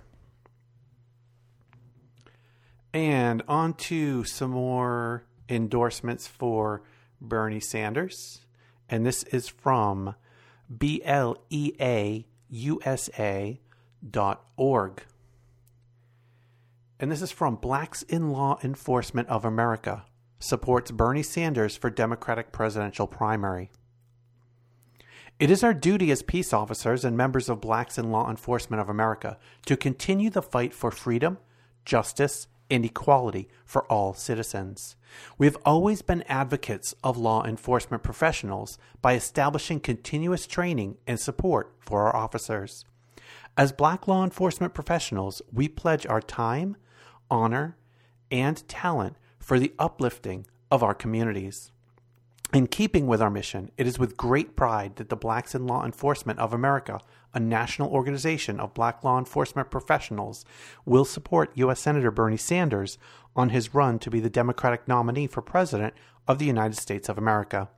And 2.94 3.42
on 3.48 3.74
to 3.74 4.26
some 4.26 4.52
more 4.52 5.24
endorsements 5.50 6.28
for 6.28 6.84
Bernie 7.20 7.60
Sanders 7.60 8.42
and 8.92 9.06
this 9.06 9.24
is 9.24 9.48
from 9.48 10.14
bleausa.org. 10.72 12.24
And 17.00 17.12
this 17.12 17.22
is 17.24 17.32
from 17.32 17.56
Blacks 17.56 18.04
in 18.04 18.30
Law 18.32 18.60
Enforcement 18.64 19.28
of 19.30 19.44
America 19.44 20.06
supports 20.40 20.92
Bernie 20.92 21.24
Sanders 21.24 21.76
for 21.76 21.90
Democratic 21.90 22.52
presidential 22.52 23.08
primary. 23.08 23.72
It 25.40 25.50
is 25.50 25.64
our 25.64 25.74
duty 25.74 26.12
as 26.12 26.22
peace 26.22 26.54
officers 26.54 27.04
and 27.04 27.18
members 27.18 27.50
of 27.50 27.62
Blacks 27.62 27.98
in 27.98 28.12
Law 28.12 28.30
Enforcement 28.30 28.82
of 28.82 28.90
America 28.90 29.40
to 29.66 29.78
continue 29.78 30.30
the 30.30 30.42
fight 30.42 30.74
for 30.74 30.92
freedom, 30.92 31.40
justice, 31.86 32.48
and 32.72 32.86
equality 32.86 33.50
for 33.66 33.84
all 33.92 34.14
citizens. 34.14 34.96
We 35.38 35.46
have 35.46 35.58
always 35.66 36.02
been 36.02 36.24
advocates 36.24 36.96
of 37.04 37.18
law 37.18 37.44
enforcement 37.44 38.02
professionals 38.02 38.80
by 39.02 39.14
establishing 39.14 39.82
continuous 39.82 40.48
training 40.48 40.98
and 41.06 41.20
support 41.20 41.76
for 41.80 42.08
our 42.08 42.16
officers. 42.16 42.86
As 43.58 43.74
black 43.74 44.08
law 44.08 44.24
enforcement 44.24 44.74
professionals, 44.74 45.42
we 45.52 45.68
pledge 45.68 46.08
our 46.08 46.22
time, 46.22 46.78
honor, 47.30 47.76
and 48.32 48.66
talent 48.70 49.18
for 49.38 49.60
the 49.60 49.74
uplifting 49.78 50.48
of 50.72 50.82
our 50.82 50.94
communities. 50.94 51.72
In 52.54 52.68
keeping 52.68 53.08
with 53.08 53.22
our 53.22 53.30
mission, 53.30 53.72
it 53.78 53.88
is 53.88 53.98
with 53.98 54.18
great 54.18 54.58
pride 54.58 54.98
that 54.98 55.08
the 55.08 55.16
Blacks 55.16 55.56
in 55.56 55.68
Law 55.68 55.86
Enforcement 55.86 56.38
of 56.38 56.52
America, 56.52 57.00
a 57.34 57.40
national 57.40 57.90
organization 57.90 58.60
of 58.60 58.74
black 58.74 59.06
law 59.06 59.18
enforcement 59.18 59.72
professionals, 59.72 60.44
will 60.86 61.06
support 61.06 61.56
U.S. 61.56 61.80
Senator 61.80 62.12
Bernie 62.12 62.36
Sanders 62.36 62.98
on 63.38 63.50
his 63.50 63.74
run 63.74 64.00
to 64.00 64.10
be 64.10 64.20
the 64.20 64.30
Democratic 64.30 64.86
nominee 64.86 65.28
for 65.28 65.42
President 65.42 65.94
of 66.28 66.40
the 66.40 66.46
United 66.46 66.76
States 66.76 67.08
of 67.08 67.18
America. 67.18 67.70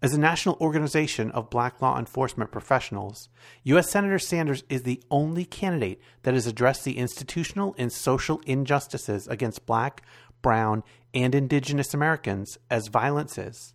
As 0.00 0.14
a 0.14 0.20
national 0.20 0.56
organization 0.60 1.30
of 1.32 1.50
black 1.50 1.82
law 1.82 1.98
enforcement 1.98 2.50
professionals, 2.50 3.28
U.S. 3.64 3.90
Senator 3.90 4.18
Sanders 4.18 4.62
is 4.70 4.84
the 4.84 5.02
only 5.10 5.44
candidate 5.44 6.00
that 6.22 6.34
has 6.34 6.46
addressed 6.46 6.84
the 6.84 6.96
institutional 6.96 7.74
and 7.76 7.92
social 7.92 8.40
injustices 8.46 9.26
against 9.26 9.66
black, 9.66 10.02
brown, 10.42 10.82
and 11.14 11.34
indigenous 11.34 11.94
Americans 11.94 12.58
as 12.70 12.88
violences, 12.88 13.74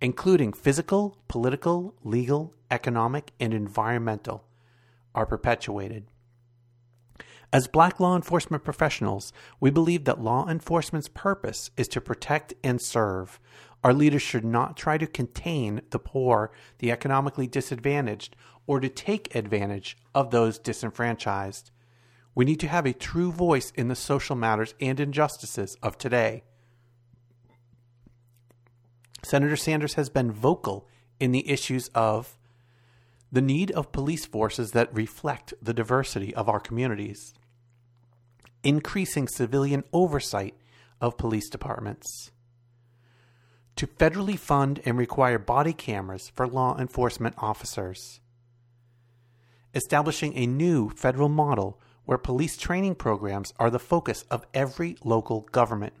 including 0.00 0.52
physical, 0.52 1.18
political, 1.28 1.94
legal, 2.02 2.54
economic, 2.70 3.32
and 3.38 3.54
environmental, 3.54 4.44
are 5.14 5.26
perpetuated. 5.26 6.06
As 7.52 7.68
black 7.68 8.00
law 8.00 8.16
enforcement 8.16 8.64
professionals, 8.64 9.32
we 9.60 9.70
believe 9.70 10.04
that 10.04 10.20
law 10.20 10.48
enforcement's 10.48 11.08
purpose 11.08 11.70
is 11.76 11.86
to 11.88 12.00
protect 12.00 12.52
and 12.64 12.82
serve. 12.82 13.38
Our 13.84 13.94
leaders 13.94 14.22
should 14.22 14.44
not 14.44 14.76
try 14.76 14.98
to 14.98 15.06
contain 15.06 15.82
the 15.90 16.00
poor, 16.00 16.50
the 16.78 16.90
economically 16.90 17.46
disadvantaged, 17.46 18.34
or 18.66 18.80
to 18.80 18.88
take 18.88 19.34
advantage 19.36 19.96
of 20.14 20.32
those 20.32 20.58
disenfranchised. 20.58 21.70
We 22.34 22.44
need 22.44 22.60
to 22.60 22.68
have 22.68 22.86
a 22.86 22.92
true 22.92 23.30
voice 23.30 23.70
in 23.76 23.88
the 23.88 23.94
social 23.94 24.34
matters 24.34 24.74
and 24.80 24.98
injustices 24.98 25.76
of 25.82 25.96
today. 25.98 26.42
Senator 29.22 29.56
Sanders 29.56 29.94
has 29.94 30.10
been 30.10 30.32
vocal 30.32 30.86
in 31.20 31.32
the 31.32 31.48
issues 31.48 31.88
of 31.94 32.36
the 33.30 33.40
need 33.40 33.70
of 33.72 33.92
police 33.92 34.26
forces 34.26 34.72
that 34.72 34.94
reflect 34.94 35.54
the 35.62 35.74
diversity 35.74 36.34
of 36.34 36.48
our 36.48 36.60
communities, 36.60 37.34
increasing 38.62 39.26
civilian 39.26 39.82
oversight 39.92 40.54
of 41.00 41.16
police 41.16 41.48
departments, 41.48 42.30
to 43.76 43.86
federally 43.86 44.38
fund 44.38 44.80
and 44.84 44.96
require 44.98 45.38
body 45.38 45.72
cameras 45.72 46.30
for 46.34 46.46
law 46.46 46.76
enforcement 46.78 47.34
officers, 47.38 48.20
establishing 49.74 50.36
a 50.36 50.46
new 50.46 50.90
federal 50.90 51.28
model 51.28 51.80
where 52.04 52.18
police 52.18 52.56
training 52.56 52.94
programs 52.94 53.52
are 53.58 53.70
the 53.70 53.78
focus 53.78 54.24
of 54.30 54.46
every 54.54 54.96
local 55.02 55.42
government. 55.52 55.94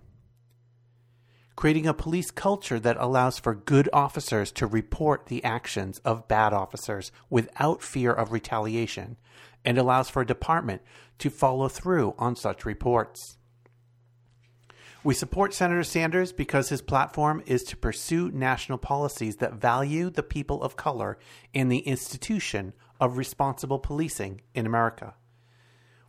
creating 1.56 1.86
a 1.86 1.94
police 1.94 2.30
culture 2.30 2.80
that 2.80 2.96
allows 2.98 3.38
for 3.38 3.54
good 3.54 3.88
officers 3.92 4.50
to 4.52 4.66
report 4.66 5.26
the 5.26 5.42
actions 5.44 5.98
of 6.00 6.28
bad 6.28 6.52
officers 6.52 7.12
without 7.30 7.82
fear 7.82 8.12
of 8.12 8.32
retaliation, 8.32 9.16
and 9.64 9.78
allows 9.78 10.10
for 10.10 10.22
a 10.22 10.26
department 10.26 10.82
to 11.18 11.30
follow 11.30 11.68
through 11.68 12.14
on 12.18 12.36
such 12.36 12.66
reports. 12.66 13.38
We 15.02 15.14
support 15.14 15.52
Senator 15.52 15.84
Sanders 15.84 16.32
because 16.32 16.70
his 16.70 16.80
platform 16.82 17.42
is 17.46 17.62
to 17.64 17.76
pursue 17.76 18.30
national 18.30 18.78
policies 18.78 19.36
that 19.36 19.54
value 19.54 20.08
the 20.10 20.22
people 20.22 20.62
of 20.62 20.76
color 20.76 21.18
and 21.54 21.70
the 21.70 21.80
institution 21.80 22.72
of 22.98 23.18
responsible 23.18 23.78
policing 23.78 24.40
in 24.54 24.66
America. 24.66 25.14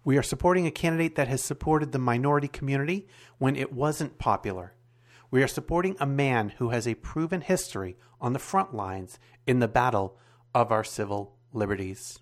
We 0.06 0.18
are 0.18 0.24
supporting 0.24 0.68
a 0.68 0.72
candidate 0.72 1.16
that 1.16 1.28
has 1.28 1.44
supported 1.44 1.92
the 1.92 2.00
minority 2.00 2.48
community 2.48 3.08
when 3.40 3.56
it 3.56 3.74
wasn't 3.74 4.20
popular. 4.20 4.76
We 5.32 5.42
are 5.42 5.48
supporting 5.48 5.98
a 6.00 6.06
man 6.06 6.50
who 6.60 6.70
has 6.70 6.88
a 6.88 6.94
proven 6.94 7.42
history 7.42 7.98
on 8.22 8.34
the 8.34 8.40
front 8.40 8.74
lines 8.74 9.18
in 9.48 9.60
the 9.60 9.68
battle 9.68 10.18
of 10.54 10.72
our 10.72 10.84
civil 10.84 11.36
liberties. 11.52 12.20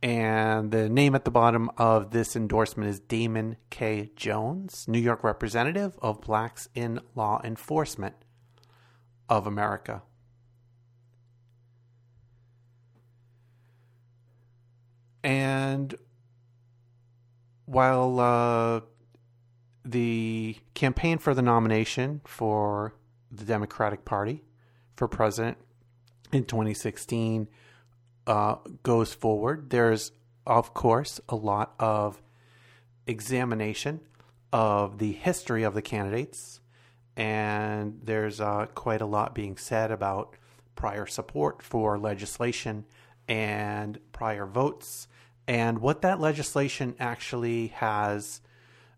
And 0.00 0.70
the 0.70 0.88
name 0.88 1.16
at 1.16 1.24
the 1.24 1.30
bottom 1.32 1.70
of 1.76 2.12
this 2.12 2.36
endorsement 2.36 2.88
is 2.88 3.00
Damon 3.00 3.56
K. 3.68 4.12
Jones, 4.14 4.86
New 4.86 5.00
York 5.00 5.24
representative 5.24 5.98
of 6.00 6.20
Blacks 6.20 6.68
in 6.72 7.00
Law 7.16 7.40
Enforcement 7.42 8.14
of 9.28 9.48
America. 9.48 10.02
And 15.24 15.94
while 17.66 18.18
uh, 18.18 18.80
the 19.84 20.56
campaign 20.74 21.18
for 21.18 21.34
the 21.34 21.42
nomination 21.42 22.20
for 22.24 22.94
the 23.30 23.44
Democratic 23.44 24.04
Party 24.04 24.42
for 24.96 25.08
president 25.08 25.58
in 26.32 26.44
2016 26.44 27.48
uh, 28.26 28.56
goes 28.82 29.14
forward, 29.14 29.70
there's, 29.70 30.12
of 30.46 30.74
course, 30.74 31.20
a 31.28 31.36
lot 31.36 31.74
of 31.78 32.22
examination 33.06 34.00
of 34.52 34.98
the 34.98 35.12
history 35.12 35.62
of 35.62 35.74
the 35.74 35.82
candidates, 35.82 36.60
and 37.16 38.00
there's 38.02 38.40
uh, 38.40 38.66
quite 38.74 39.00
a 39.00 39.06
lot 39.06 39.34
being 39.34 39.56
said 39.56 39.90
about 39.90 40.36
prior 40.74 41.06
support 41.06 41.62
for 41.62 41.98
legislation 41.98 42.84
and 43.28 43.98
prior 44.12 44.46
votes 44.46 45.06
and 45.46 45.78
what 45.80 46.02
that 46.02 46.20
legislation 46.20 46.94
actually 46.98 47.68
has 47.68 48.40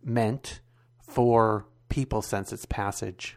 meant 0.02 0.61
for 1.02 1.66
people 1.88 2.22
since 2.22 2.52
its 2.52 2.66
passage. 2.66 3.37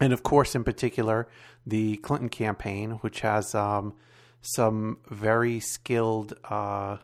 And 0.00 0.12
of 0.12 0.22
course, 0.22 0.54
in 0.54 0.64
particular, 0.64 1.28
the 1.66 1.96
Clinton 1.98 2.28
campaign, 2.28 2.92
which 3.00 3.20
has 3.20 3.54
um, 3.54 3.94
some 4.42 4.98
very 5.10 5.60
skilled 5.60 6.34
uh, 6.44 6.98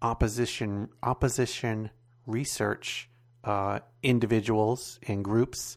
opposition 0.00 0.88
opposition 1.02 1.90
research 2.26 3.08
uh, 3.44 3.80
individuals 4.02 5.00
and 5.08 5.24
groups 5.24 5.76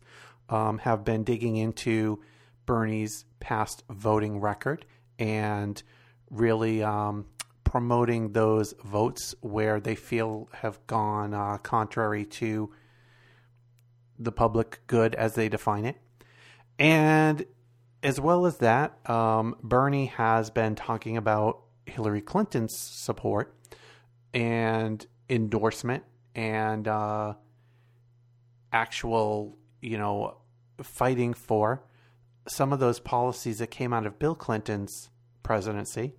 um, 0.49 0.77
have 0.79 1.03
been 1.03 1.23
digging 1.23 1.55
into 1.55 2.21
Bernie's 2.65 3.25
past 3.39 3.83
voting 3.89 4.39
record 4.39 4.85
and 5.17 5.81
really 6.29 6.83
um, 6.83 7.25
promoting 7.71 8.33
those 8.33 8.73
votes 8.83 9.33
where 9.39 9.79
they 9.79 9.95
feel 9.95 10.49
have 10.51 10.85
gone 10.87 11.33
uh, 11.33 11.57
contrary 11.59 12.25
to 12.25 12.69
the 14.19 14.31
public 14.33 14.81
good 14.87 15.15
as 15.15 15.35
they 15.35 15.47
define 15.47 15.85
it. 15.85 15.95
And 16.77 17.45
as 18.03 18.19
well 18.19 18.45
as 18.45 18.57
that, 18.57 19.09
um, 19.09 19.55
Bernie 19.63 20.07
has 20.07 20.49
been 20.49 20.75
talking 20.75 21.15
about 21.15 21.61
Hillary 21.85 22.19
Clinton's 22.19 22.75
support 22.77 23.55
and 24.33 25.07
endorsement 25.29 26.03
and 26.35 26.89
uh, 26.89 27.35
actual, 28.73 29.57
you 29.81 29.97
know, 29.97 30.39
fighting 30.83 31.33
for 31.33 31.85
some 32.49 32.73
of 32.73 32.81
those 32.81 32.99
policies 32.99 33.59
that 33.59 33.71
came 33.71 33.93
out 33.93 34.05
of 34.05 34.19
Bill 34.19 34.35
Clinton's 34.35 35.09
presidency 35.41 36.15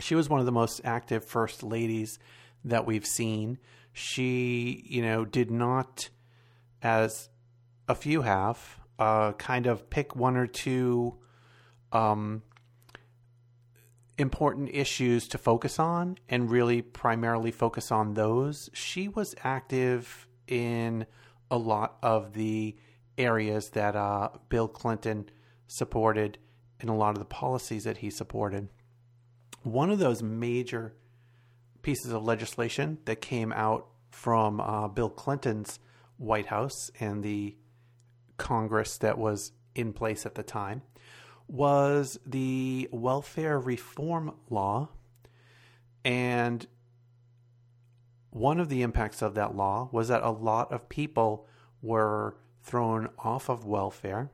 she 0.00 0.14
was 0.14 0.28
one 0.28 0.40
of 0.40 0.46
the 0.46 0.52
most 0.52 0.80
active 0.84 1.24
first 1.24 1.62
ladies 1.62 2.18
that 2.64 2.86
we've 2.86 3.06
seen. 3.06 3.58
She, 3.92 4.84
you 4.86 5.02
know, 5.02 5.24
did 5.24 5.50
not, 5.50 6.10
as 6.82 7.28
a 7.88 7.94
few 7.94 8.22
have, 8.22 8.80
uh, 8.98 9.32
kind 9.32 9.66
of 9.66 9.88
pick 9.90 10.16
one 10.16 10.36
or 10.36 10.46
two 10.46 11.16
um, 11.92 12.42
important 14.18 14.70
issues 14.72 15.28
to 15.28 15.38
focus 15.38 15.78
on 15.78 16.18
and 16.28 16.50
really 16.50 16.82
primarily 16.82 17.50
focus 17.50 17.90
on 17.90 18.14
those. 18.14 18.70
She 18.72 19.08
was 19.08 19.34
active 19.44 20.26
in 20.46 21.06
a 21.50 21.56
lot 21.56 21.98
of 22.02 22.32
the 22.32 22.76
areas 23.18 23.70
that 23.70 23.96
uh, 23.96 24.30
Bill 24.48 24.68
Clinton 24.68 25.28
supported 25.66 26.38
and 26.80 26.90
a 26.90 26.94
lot 26.94 27.10
of 27.10 27.18
the 27.18 27.24
policies 27.24 27.84
that 27.84 27.98
he 27.98 28.10
supported. 28.10 28.68
One 29.66 29.90
of 29.90 29.98
those 29.98 30.22
major 30.22 30.94
pieces 31.82 32.12
of 32.12 32.22
legislation 32.22 32.98
that 33.04 33.20
came 33.20 33.52
out 33.52 33.88
from 34.12 34.60
uh, 34.60 34.86
Bill 34.86 35.10
Clinton's 35.10 35.80
White 36.18 36.46
House 36.46 36.88
and 37.00 37.24
the 37.24 37.56
Congress 38.36 38.96
that 38.98 39.18
was 39.18 39.50
in 39.74 39.92
place 39.92 40.24
at 40.24 40.36
the 40.36 40.44
time 40.44 40.82
was 41.48 42.16
the 42.24 42.88
welfare 42.92 43.58
reform 43.58 44.34
law. 44.50 44.90
And 46.04 46.64
one 48.30 48.60
of 48.60 48.68
the 48.68 48.82
impacts 48.82 49.20
of 49.20 49.34
that 49.34 49.56
law 49.56 49.88
was 49.90 50.06
that 50.06 50.22
a 50.22 50.30
lot 50.30 50.70
of 50.70 50.88
people 50.88 51.48
were 51.82 52.36
thrown 52.62 53.08
off 53.18 53.48
of 53.48 53.64
welfare 53.64 54.30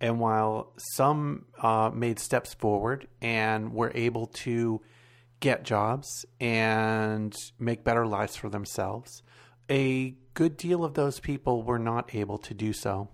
and 0.00 0.20
while 0.20 0.72
some 0.76 1.46
uh, 1.60 1.90
made 1.92 2.18
steps 2.18 2.54
forward 2.54 3.08
and 3.20 3.72
were 3.72 3.92
able 3.94 4.26
to 4.26 4.82
get 5.40 5.64
jobs 5.64 6.24
and 6.40 7.34
make 7.58 7.84
better 7.84 8.06
lives 8.06 8.36
for 8.36 8.48
themselves, 8.48 9.22
a 9.70 10.14
good 10.34 10.56
deal 10.56 10.84
of 10.84 10.94
those 10.94 11.20
people 11.20 11.62
were 11.62 11.78
not 11.78 12.14
able 12.14 12.38
to 12.38 12.54
do 12.54 12.72
so. 12.72 13.08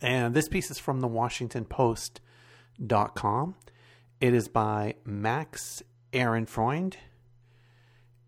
And 0.00 0.34
this 0.34 0.48
piece 0.48 0.70
is 0.70 0.78
from 0.78 1.00
the 1.00 1.08
Washington 1.08 1.64
Post.com. 1.64 3.54
It 4.20 4.34
is 4.34 4.48
by 4.48 4.94
Max 5.04 5.82
Ehrenfreund, 6.12 6.94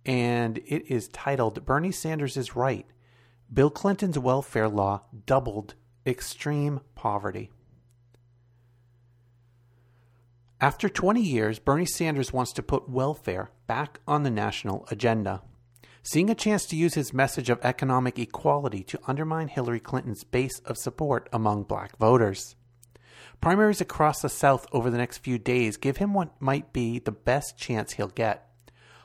and 0.04 0.58
it 0.58 0.90
is 0.90 1.08
titled 1.08 1.64
Bernie 1.64 1.92
Sanders 1.92 2.36
is 2.36 2.54
Right. 2.54 2.86
Bill 3.52 3.70
Clinton's 3.70 4.18
welfare 4.18 4.68
law 4.68 5.02
doubled 5.26 5.74
extreme 6.06 6.80
poverty. 6.94 7.50
After 10.64 10.88
20 10.88 11.20
years, 11.20 11.58
Bernie 11.58 11.84
Sanders 11.84 12.32
wants 12.32 12.50
to 12.54 12.62
put 12.62 12.88
welfare 12.88 13.50
back 13.66 14.00
on 14.08 14.22
the 14.22 14.30
national 14.30 14.86
agenda, 14.90 15.42
seeing 16.02 16.30
a 16.30 16.34
chance 16.34 16.64
to 16.64 16.74
use 16.74 16.94
his 16.94 17.12
message 17.12 17.50
of 17.50 17.62
economic 17.62 18.18
equality 18.18 18.82
to 18.84 18.98
undermine 19.06 19.48
Hillary 19.48 19.78
Clinton's 19.78 20.24
base 20.24 20.60
of 20.60 20.78
support 20.78 21.28
among 21.34 21.64
black 21.64 21.98
voters. 21.98 22.56
Primaries 23.42 23.82
across 23.82 24.22
the 24.22 24.30
South 24.30 24.66
over 24.72 24.88
the 24.88 24.96
next 24.96 25.18
few 25.18 25.36
days 25.36 25.76
give 25.76 25.98
him 25.98 26.14
what 26.14 26.40
might 26.40 26.72
be 26.72 26.98
the 26.98 27.12
best 27.12 27.58
chance 27.58 27.92
he'll 27.92 28.08
get. 28.08 28.48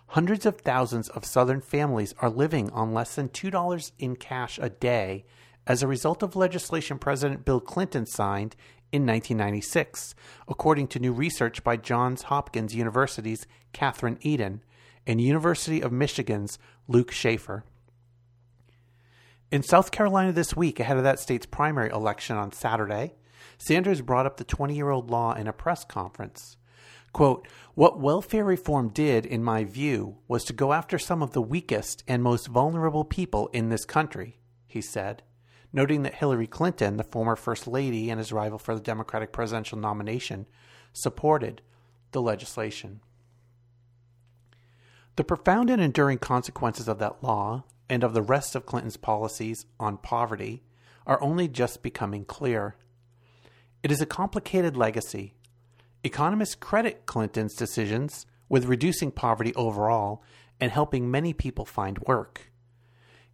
Hundreds 0.08 0.46
of 0.46 0.62
thousands 0.62 1.10
of 1.10 1.26
Southern 1.26 1.60
families 1.60 2.16
are 2.20 2.30
living 2.30 2.70
on 2.70 2.94
less 2.94 3.16
than 3.16 3.28
$2 3.28 3.92
in 4.00 4.16
cash 4.16 4.60
a 4.62 4.70
day 4.70 5.26
as 5.68 5.84
a 5.84 5.88
result 5.88 6.24
of 6.24 6.38
legislation 6.38 6.98
President 6.98 7.44
Bill 7.44 7.60
Clinton 7.60 8.06
signed 8.06 8.56
in 8.92 9.06
1996, 9.06 10.16
according 10.48 10.88
to 10.88 11.00
new 11.00 11.14
research 11.14 11.64
by 11.64 11.78
Johns 11.78 12.24
Hopkins 12.24 12.76
University's 12.76 13.46
Katherine 13.74 14.20
Edin 14.24 14.62
and 15.06 15.22
University 15.22 15.82
of 15.82 15.92
Michigan's 15.92 16.60
Luke 16.88 17.12
Shaefer. 17.12 17.64
In 19.52 19.64
South 19.64 19.92
Carolina 19.92 20.32
this 20.32 20.56
week, 20.56 20.80
ahead 20.80 20.98
of 20.98 21.04
that 21.04 21.20
state's 21.20 21.46
primary 21.46 21.90
election 21.90 22.36
on 22.36 22.52
Saturday, 22.52 23.14
Sanders 23.58 24.02
brought 24.02 24.26
up 24.26 24.38
the 24.38 24.44
20 24.44 24.76
year 24.76 24.90
old 24.90 25.10
law 25.10 25.34
in 25.34 25.48
a 25.48 25.54
press 25.54 25.84
conference. 25.84 26.58
Quote, 27.12 27.48
What 27.74 28.00
welfare 28.00 28.46
reform 28.46 28.90
did, 28.90 29.26
in 29.26 29.44
my 29.44 29.64
view, 29.64 30.18
was 30.28 30.44
to 30.46 30.54
go 30.54 30.74
after 30.74 31.00
some 31.00 31.22
of 31.22 31.32
the 31.32 31.42
weakest 31.42 32.04
and 32.08 32.22
most 32.22 32.48
vulnerable 32.48 33.04
people 33.04 33.48
in 33.48 33.70
this 33.70 33.86
country, 33.86 34.38
he 34.68 34.82
said 34.82 35.24
noting 35.72 36.04
that 36.04 36.16
Hillary 36.16 36.48
Clinton, 36.48 36.98
the 36.98 37.04
former 37.04 37.36
First 37.36 37.68
Lady 37.68 38.10
and 38.10 38.20
his 38.20 38.32
rival 38.32 38.58
for 38.58 38.74
the 38.74 38.82
Democratic 38.82 39.32
presidential 39.32 39.78
nomination, 39.78 40.48
supported 40.94 41.62
the 42.12 42.22
legislation. 42.22 43.02
The 45.16 45.24
profound 45.24 45.70
and 45.70 45.82
enduring 45.82 46.20
consequences 46.20 46.88
of 46.88 47.00
that 47.00 47.22
law, 47.22 47.66
and 47.90 48.04
of 48.04 48.14
the 48.14 48.22
rest 48.22 48.56
of 48.56 48.66
Clinton's 48.66 48.98
policies 48.98 49.66
on 49.80 49.98
poverty 49.98 50.64
are 51.08 51.22
only 51.22 51.48
just 51.48 51.82
becoming 51.82 52.24
clear. 52.24 52.76
It 53.82 53.92
is 53.92 54.00
a 54.00 54.06
complicated 54.06 54.78
legacy. 54.78 55.34
Economists 56.04 56.56
credit 56.56 57.06
Clinton's 57.06 57.56
decisions 57.56 58.26
with 58.48 58.66
reducing 58.66 59.12
poverty 59.12 59.54
overall 59.56 60.24
and 60.62 60.72
helping 60.72 61.10
many 61.10 61.34
people 61.34 61.66
find 61.66 61.98
work. 62.00 62.49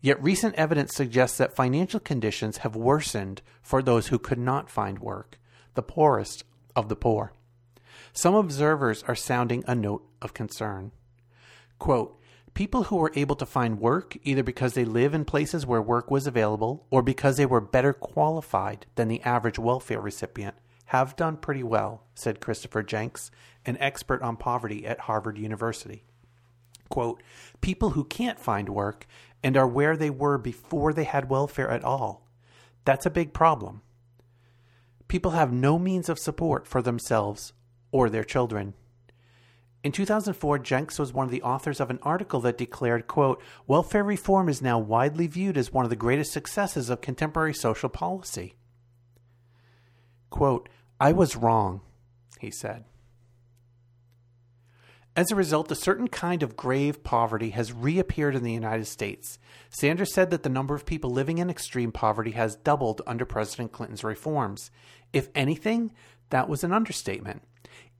Yet 0.01 0.21
recent 0.21 0.55
evidence 0.55 0.93
suggests 0.93 1.37
that 1.37 1.55
financial 1.55 1.99
conditions 1.99 2.57
have 2.57 2.75
worsened 2.75 3.41
for 3.61 3.81
those 3.81 4.07
who 4.07 4.19
could 4.19 4.37
not 4.37 4.69
find 4.69 4.99
work, 4.99 5.39
the 5.73 5.81
poorest 5.81 6.43
of 6.75 6.89
the 6.89 6.95
poor. 6.95 7.33
Some 8.13 8.35
observers 8.35 9.03
are 9.03 9.15
sounding 9.15 9.63
a 9.67 9.75
note 9.75 10.07
of 10.21 10.33
concern. 10.33 10.91
Quote, 11.79 12.19
People 12.53 12.83
who 12.83 12.95
were 12.95 13.11
able 13.15 13.35
to 13.35 13.45
find 13.45 13.81
work 13.81 14.15
either 14.23 14.41
because 14.41 14.75
they 14.75 14.85
live 14.85 15.13
in 15.13 15.25
places 15.25 15.65
where 15.65 15.81
work 15.81 16.09
was 16.09 16.25
available 16.25 16.85
or 16.89 17.01
because 17.01 17.35
they 17.35 17.45
were 17.45 17.59
better 17.59 17.91
qualified 17.91 18.85
than 18.95 19.09
the 19.09 19.21
average 19.23 19.59
welfare 19.59 19.99
recipient 19.99 20.55
have 20.85 21.15
done 21.15 21.35
pretty 21.37 21.63
well, 21.63 22.03
said 22.13 22.39
Christopher 22.39 22.83
Jencks, 22.83 23.29
an 23.65 23.77
expert 23.79 24.21
on 24.21 24.37
poverty 24.37 24.85
at 24.85 25.01
Harvard 25.01 25.37
University. 25.37 26.03
Quote, 26.89 27.21
people 27.61 27.91
who 27.91 28.03
can't 28.03 28.39
find 28.39 28.69
work 28.69 29.07
and 29.45 29.55
are 29.55 29.67
where 29.67 29.95
they 29.95 30.09
were 30.09 30.39
before 30.39 30.91
they 30.91 31.03
had 31.03 31.29
welfare 31.29 31.69
at 31.69 31.83
all. 31.83 32.27
That's 32.83 33.05
a 33.05 33.11
big 33.11 33.31
problem. 33.31 33.83
People 35.07 35.31
have 35.31 35.53
no 35.53 35.77
means 35.77 36.09
of 36.09 36.17
support 36.17 36.65
for 36.65 36.81
themselves 36.81 37.53
or 37.91 38.09
their 38.09 38.23
children. 38.23 38.73
In 39.83 39.91
2004, 39.91 40.57
Jencks 40.57 40.97
was 40.97 41.13
one 41.13 41.25
of 41.25 41.31
the 41.31 41.43
authors 41.43 41.79
of 41.79 41.91
an 41.91 41.99
article 42.01 42.39
that 42.39 42.57
declared, 42.57 43.05
quote, 43.05 43.39
welfare 43.67 44.03
reform 44.03 44.49
is 44.49 44.63
now 44.63 44.79
widely 44.79 45.27
viewed 45.27 45.59
as 45.59 45.71
one 45.71 45.85
of 45.85 45.91
the 45.91 45.95
greatest 45.95 46.31
successes 46.31 46.89
of 46.89 47.01
contemporary 47.01 47.53
social 47.53 47.87
policy. 47.87 48.55
Quote, 50.31 50.69
I 50.99 51.11
was 51.11 51.35
wrong, 51.35 51.81
he 52.39 52.49
said. 52.49 52.85
As 55.15 55.31
a 55.31 55.35
result, 55.35 55.71
a 55.71 55.75
certain 55.75 56.09
kind 56.09 56.43
of 56.43 56.57
grave 56.57 57.01
poverty 57.01 57.51
has 57.51 57.71
reappeared 57.71 58.35
in 58.35 58.43
the 58.43 58.51
United 58.51 58.85
States. 58.85 59.39
Sanders 59.69 60.13
said 60.13 60.29
that 60.31 60.43
the 60.43 60.49
number 60.49 60.75
of 60.75 60.85
people 60.85 61.09
living 61.09 61.37
in 61.37 61.49
extreme 61.49 61.93
poverty 61.93 62.31
has 62.31 62.57
doubled 62.57 63.01
under 63.07 63.23
President 63.23 63.71
Clinton's 63.71 64.03
reforms. 64.03 64.71
If 65.13 65.29
anything, 65.33 65.93
that 66.31 66.49
was 66.49 66.65
an 66.65 66.73
understatement. 66.73 67.43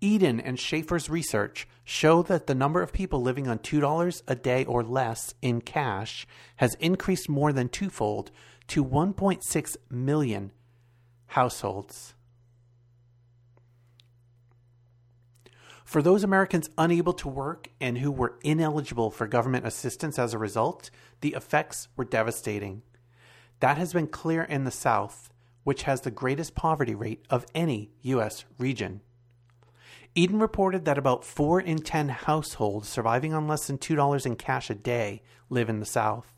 Edin 0.01 0.41
and 0.41 0.58
Shaefer's 0.58 1.10
research 1.10 1.69
show 1.86 2.21
that 2.23 2.47
the 2.47 2.56
number 2.56 2.82
of 2.82 2.91
people 2.91 3.21
living 3.21 3.47
on 3.47 3.60
$2 3.60 4.21
a 4.28 4.36
day 4.36 4.65
or 4.65 4.84
less 4.84 5.34
in 5.41 5.62
cash 5.62 6.28
has 6.58 6.75
increased 6.82 7.30
more 7.30 7.54
than 7.54 7.69
twofold 7.69 8.30
to 8.67 8.84
1.6 8.84 9.78
million 9.89 10.51
households. 11.28 12.14
For 15.86 16.02
those 16.02 16.24
Americans 16.24 16.69
unable 16.80 17.13
to 17.13 17.30
work 17.30 17.69
and 17.80 18.00
who 18.00 18.12
were 18.12 18.39
ineligible 18.43 19.12
for 19.12 19.28
government 19.28 19.67
assistance 19.67 20.17
as 20.17 20.34
a 20.34 20.39
result, 20.39 20.89
the 21.21 21.36
effects 21.36 21.89
were 21.95 22.04
devastating. 22.04 22.82
That 23.60 23.78
has 23.78 23.93
been 23.93 24.08
clear 24.08 24.41
in 24.41 24.63
the 24.63 24.71
South, 24.71 25.30
which 25.63 25.84
has 25.84 26.02
the 26.02 26.12
greatest 26.12 26.56
poverty 26.56 26.95
rate 26.95 27.24
of 27.30 27.45
any 27.54 27.91
U.S. 28.02 28.45
region. 28.58 29.02
Edin 30.17 30.39
reported 30.39 30.86
that 30.86 30.98
about 30.98 31.24
4 31.24 31.62
in 31.62 31.78
10 31.78 32.10
households 32.10 32.89
surviving 32.89 33.34
on 33.34 33.48
less 33.48 33.67
than 33.67 33.78
$2 33.78 34.26
in 34.26 34.36
cash 34.36 34.71
a 34.71 34.76
day 34.76 35.21
live 35.52 35.69
in 35.69 35.80
the 35.80 35.86
South. 35.86 36.34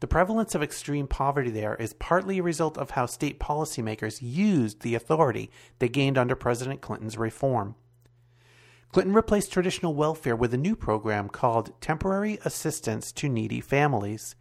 The 0.00 0.06
prevalence 0.06 0.54
of 0.54 0.62
extreme 0.62 1.06
poverty 1.06 1.50
there 1.50 1.74
is 1.74 1.92
partly 1.92 2.38
a 2.38 2.42
result 2.42 2.78
of 2.78 2.92
how 2.92 3.04
state 3.04 3.38
policymakers 3.38 4.20
used 4.22 4.80
the 4.80 4.94
authority 4.94 5.50
they 5.80 5.88
gained 5.90 6.16
under 6.16 6.34
President 6.34 6.80
Clinton's 6.80 7.18
reform. 7.18 7.74
Clinton 8.92 9.14
replaced 9.14 9.52
traditional 9.52 9.94
welfare 9.94 10.36
with 10.36 10.54
a 10.54 10.58
new 10.58 10.74
program 10.74 11.28
called 11.28 11.78
Temporary 11.80 12.38
Assistance 12.44 13.12
to 13.12 13.28
Needy 13.28 13.60
Families. 13.60 14.36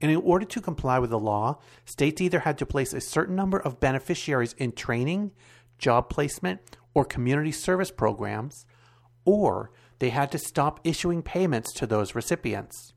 And 0.00 0.10
in 0.10 0.18
order 0.18 0.44
to 0.44 0.60
comply 0.60 0.98
with 0.98 1.10
the 1.10 1.18
law, 1.18 1.58
states 1.84 2.20
either 2.20 2.40
had 2.40 2.58
to 2.58 2.66
place 2.66 2.92
a 2.92 3.00
certain 3.00 3.34
number 3.34 3.58
of 3.58 3.80
beneficiaries 3.80 4.52
in 4.54 4.72
training, 4.72 5.32
job 5.78 6.10
placement, 6.10 6.60
or 6.94 7.04
community 7.04 7.52
service 7.52 7.90
programs, 7.90 8.66
or 9.24 9.70
they 9.98 10.10
had 10.10 10.30
to 10.32 10.38
stop 10.38 10.80
issuing 10.84 11.22
payments 11.22 11.72
to 11.74 11.86
those 11.86 12.14
recipients. 12.14 12.92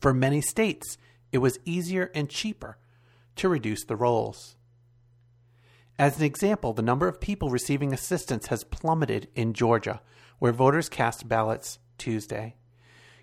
For 0.00 0.12
many 0.12 0.40
states, 0.40 0.98
it 1.32 1.38
was 1.38 1.58
easier 1.64 2.10
and 2.14 2.28
cheaper 2.28 2.78
to 3.36 3.48
reduce 3.48 3.84
the 3.84 3.96
rolls. 3.96 4.56
As 5.98 6.18
an 6.18 6.24
example, 6.24 6.72
the 6.72 6.82
number 6.82 7.06
of 7.06 7.20
people 7.20 7.50
receiving 7.50 7.92
assistance 7.92 8.48
has 8.48 8.64
plummeted 8.64 9.28
in 9.36 9.52
Georgia, 9.52 10.00
where 10.40 10.50
voters 10.50 10.88
cast 10.88 11.28
ballots 11.28 11.78
Tuesday. 11.98 12.56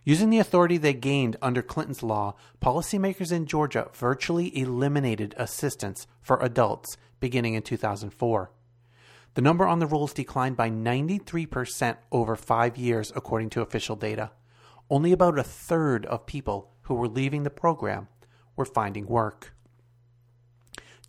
Using 0.06 0.30
the 0.30 0.40
authority 0.40 0.78
they 0.78 0.94
gained 0.94 1.36
under 1.42 1.62
Clinton's 1.62 2.02
law, 2.02 2.36
policymakers 2.62 3.32
in 3.32 3.46
Georgia 3.46 3.90
virtually 3.94 4.58
eliminated 4.58 5.36
assistance 5.38 6.08
for 6.22 6.40
adults 6.42 6.98
beginning 7.20 7.56
in 7.56 7.62
2004. 7.62 8.52
The 9.34 9.42
number 9.42 9.68
on 9.68 9.80
the 9.80 9.88
rolls 9.88 10.14
declined 10.14 10.56
by 10.56 10.70
93% 10.70 11.98
over 12.12 12.36
five 12.38 12.78
years, 12.78 13.12
according 13.16 13.50
to 13.52 13.62
official 13.62 13.98
data. 13.98 14.32
Only 14.90 15.12
about 15.12 15.38
a 15.38 15.44
third 15.44 16.06
of 16.06 16.26
people 16.26 16.72
who 16.84 16.96
were 16.96 17.08
leaving 17.10 17.44
the 17.44 17.50
program 17.50 18.08
were 18.56 18.66
finding 18.66 19.08
work. 19.08 19.54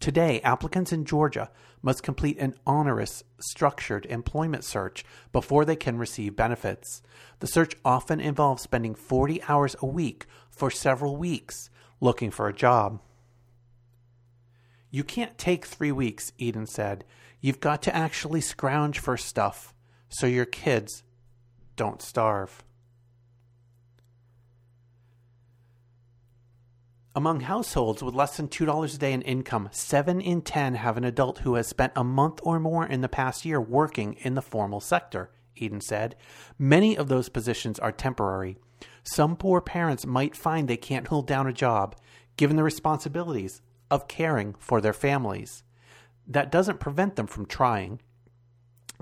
Today, 0.03 0.41
applicants 0.41 0.93
in 0.93 1.05
Georgia 1.05 1.49
must 1.81 2.03
complete 2.03 2.37
an 2.39 2.57
onerous, 2.67 3.23
structured 3.39 4.05
employment 4.07 4.65
search 4.65 5.05
before 5.31 5.65
they 5.65 5.77
can 5.77 5.97
receive 5.97 6.35
benefits. 6.35 7.03
The 7.39 7.47
search 7.47 7.77
often 7.85 8.19
involves 8.19 8.65
spending 8.65 8.97
40 8.97 9.45
hours 9.45 9.77
a 9.79 9.87
week 9.87 10.27
for 10.51 10.73
several 10.73 11.17
weeks 11.17 11.71
looking 12.01 12.33
for 12.33 12.49
a 12.49 12.53
job. 12.53 13.01
You 14.91 15.05
can't 15.05 15.39
take 15.39 15.67
three 15.67 15.93
weeks, 15.93 16.33
Edin 16.41 16.67
said. 16.67 17.05
You've 17.41 17.61
got 17.61 17.81
to 17.83 17.95
actually 17.95 18.41
scrounge 18.41 18.99
for 18.99 19.17
stuff 19.17 19.73
so 20.09 20.27
your 20.27 20.47
kids 20.47 21.05
don't 21.77 22.03
starve. 22.03 22.65
Among 27.15 27.41
households 27.41 28.03
with 28.03 28.15
less 28.15 28.39
than 28.39 28.49
$2 28.49 28.95
a 28.95 28.99
day 28.99 29.13
in 29.13 29.21
income, 29.21 29.69
7 29.71 30.19
in 30.19 30.41
10 30.41 30.77
have 30.77 30.97
an 30.97 31.05
adult 31.05 31.41
who 31.41 31.57
has 31.57 31.67
spent 31.67 31.93
a 31.95 32.03
month 32.03 32.41
or 32.43 32.59
more 32.59 32.87
in 32.87 33.03
the 33.03 33.09
past 33.09 33.45
year 33.45 33.61
working 33.61 34.15
in 34.21 34.35
the 34.35 34.41
formal 34.41 34.81
sector, 34.81 35.31
Edin 35.61 35.83
said. 35.83 36.17
Many 36.59 36.97
of 36.97 37.09
those 37.09 37.29
positions 37.29 37.79
are 37.79 37.93
temporary. 37.93 38.57
Some 39.03 39.37
poor 39.37 39.61
parents 39.61 40.07
might 40.07 40.35
find 40.35 40.67
they 40.67 40.79
can't 40.79 41.09
hold 41.09 41.27
down 41.27 41.47
a 41.47 41.53
job, 41.53 41.97
given 42.39 42.57
the 42.57 42.63
responsibilities 42.63 43.61
of 43.91 44.09
caring 44.09 44.55
for 44.59 44.81
their 44.81 44.95
families 44.95 45.65
that 46.27 46.51
doesn't 46.51 46.81
prevent 46.81 47.17
them 47.17 47.27
from 47.27 47.45
trying. 47.45 48.01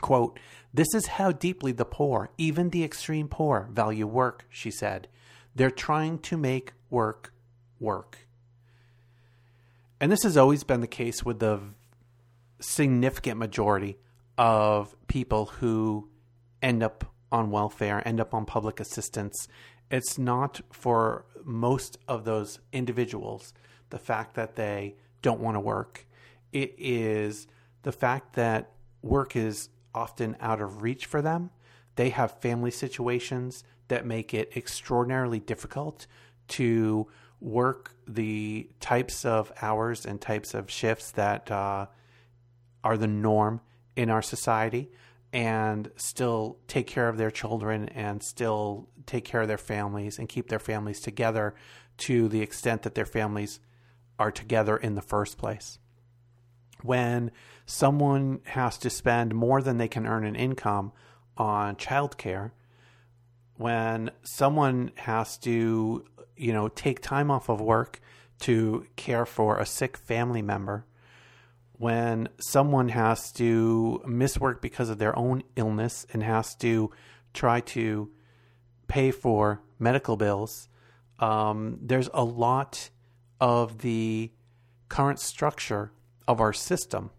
Quote, 0.01 0.37
This 0.75 0.89
is 0.95 1.07
how 1.07 1.31
deeply 1.31 1.71
the 1.71 1.85
poor, 1.85 2.31
even 2.39 2.71
the 2.71 2.83
extreme 2.83 3.29
poor, 3.29 3.69
value 3.73 4.09
work, 4.09 4.47
she 4.49 4.73
said. 4.73 5.07
They're 5.55 5.71
trying 5.71 6.19
to 6.21 6.37
make 6.37 6.73
work 6.89 7.33
work. 7.81 8.19
And 10.01 10.13
this 10.13 10.23
has 10.23 10.37
always 10.37 10.63
been 10.63 10.81
the 10.81 10.87
case 10.87 11.25
with 11.25 11.41
the 11.41 11.61
significant 12.61 13.39
majority 13.39 13.99
of 14.39 14.95
people 15.09 15.47
who 15.47 16.09
end 16.63 16.83
up 16.83 17.13
on 17.33 17.51
welfare, 17.51 18.07
end 18.07 18.21
up 18.21 18.33
on 18.35 18.47
public 18.47 18.81
assistance. 18.81 19.49
It's 19.91 20.19
not 20.19 20.61
for 20.71 21.25
most 21.45 21.99
of 22.07 22.25
those 22.25 22.61
individuals 22.73 23.53
the 23.91 23.99
fact 23.99 24.35
that 24.35 24.55
they 24.55 24.95
don't 25.23 25.41
want 25.41 25.57
to 25.57 25.61
work 25.61 26.07
it 26.53 26.75
is 26.79 27.47
the 27.83 27.93
fact 27.93 28.35
that 28.35 28.73
work 29.03 29.37
is 29.37 29.69
often 29.95 30.37
out 30.41 30.61
of 30.61 30.83
reach 30.83 31.07
for 31.07 31.23
them. 31.23 31.51
They 31.97 32.11
have 32.11 32.41
family 32.41 32.71
situations 32.71 33.65
that 33.89 34.07
make 34.07 34.33
it 34.35 34.53
extraordinarily 34.57 35.41
difficult 35.41 36.07
to 36.49 37.09
work 37.41 37.95
the 38.07 38.69
types 38.81 39.25
of 39.25 39.53
hours 39.63 40.05
and 40.05 40.21
types 40.21 40.55
of 40.55 40.71
shifts 40.71 41.13
that 41.13 41.51
uh, 41.51 41.87
are 42.85 42.97
the 42.97 43.07
norm 43.07 43.61
in 43.97 44.11
our 44.11 44.23
society 44.23 44.91
and 45.33 45.91
still 45.97 46.59
take 46.67 46.87
care 46.87 47.09
of 47.09 47.17
their 47.17 47.31
children 47.31 47.89
and 47.91 48.23
still 48.23 48.89
take 49.07 49.25
care 49.25 49.43
of 49.43 49.49
their 49.49 49.59
families 49.59 50.19
and 50.19 50.29
keep 50.29 50.49
their 50.49 50.59
families 50.59 51.01
together 51.01 51.55
to 51.97 52.29
the 52.29 52.41
extent 52.41 52.83
that 52.83 52.95
their 52.95 53.07
families 53.07 53.61
are 54.19 54.33
together 54.33 54.77
in 54.77 54.95
the 54.95 55.03
first 55.03 55.39
place. 55.39 55.79
When 56.83 57.31
someone 57.67 58.41
has 58.45 58.79
to 58.79 58.91
spend 58.91 59.35
more 59.35 59.63
than 59.63 59.79
they 59.79 59.89
can 59.89 60.07
earn 60.07 60.25
an 60.25 60.35
income 60.35 60.93
on 61.37 61.77
childcare, 61.77 62.51
when 63.57 64.11
someone 64.23 64.91
has 64.97 65.37
to 65.39 66.05
you 66.41 66.53
know, 66.53 66.69
take 66.69 67.01
time 67.01 67.31
off 67.31 67.49
of 67.49 67.61
work 67.61 68.01
to 68.41 68.87
care 68.97 69.27
for 69.27 69.59
a 69.59 69.67
sick 69.67 69.97
family 69.97 70.43
member, 70.43 70.87
when 71.73 72.29
someone 72.39 72.89
has 72.91 73.33
to 73.33 74.03
miss 74.07 74.39
work 74.39 74.61
because 74.61 74.91
of 74.91 74.99
their 74.99 75.17
own 75.19 75.43
illness 75.57 76.07
and 76.13 76.23
has 76.23 76.55
to 76.55 76.91
try 77.33 77.61
to 77.61 78.11
pay 78.89 79.11
for 79.11 79.61
medical 79.79 80.17
bills, 80.17 80.69
um, 81.19 81.79
there's 81.81 82.09
a 82.13 82.25
lot 82.25 82.91
of 83.41 83.79
the 83.79 84.31
current 84.89 85.21
structure 85.21 85.93
of 86.27 86.41
our 86.41 86.53
system 86.53 87.11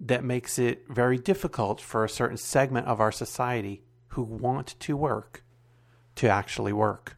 that 0.00 0.24
makes 0.24 0.58
it 0.58 0.84
very 0.88 1.18
difficult 1.18 1.80
for 1.80 2.04
a 2.04 2.08
certain 2.08 2.36
segment 2.36 2.86
of 2.86 3.00
our 3.00 3.12
society 3.12 3.82
who 4.08 4.22
want 4.22 4.74
to 4.80 4.96
work 4.96 5.44
to 6.14 6.28
actually 6.28 6.72
work. 6.72 7.16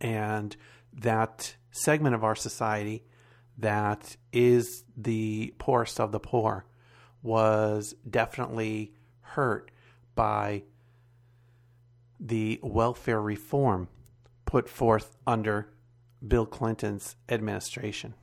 And 0.00 0.56
that 0.92 1.56
segment 1.70 2.14
of 2.14 2.24
our 2.24 2.34
society 2.34 3.04
that 3.58 4.16
is 4.32 4.84
the 4.96 5.54
poorest 5.58 6.00
of 6.00 6.12
the 6.12 6.20
poor 6.20 6.64
was 7.22 7.94
definitely 8.08 8.94
hurt 9.20 9.70
by 10.14 10.62
the 12.18 12.58
welfare 12.62 13.20
reform 13.20 13.88
put 14.46 14.68
forth 14.68 15.16
under 15.26 15.68
Bill 16.26 16.46
Clinton's 16.46 17.16
administration. 17.28 18.14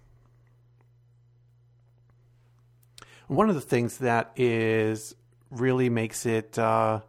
One 3.28 3.50
of 3.50 3.56
the 3.56 3.62
things 3.62 3.98
that 4.00 4.32
is 4.36 5.16
really 5.50 5.90
makes 5.90 6.26
it 6.26 6.58
uh, 6.58 7.02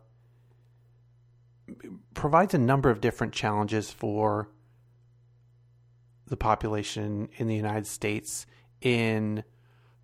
provides 2.15 2.55
a 2.55 2.59
number 2.59 2.91
of 2.91 3.01
different 3.01 3.33
challenges 3.33 3.91
for 3.91 4.49
the 6.29 6.37
population 6.37 7.29
in 7.37 7.49
the 7.49 7.57
United 7.57 7.87
States 7.87 8.47
in 8.81 9.45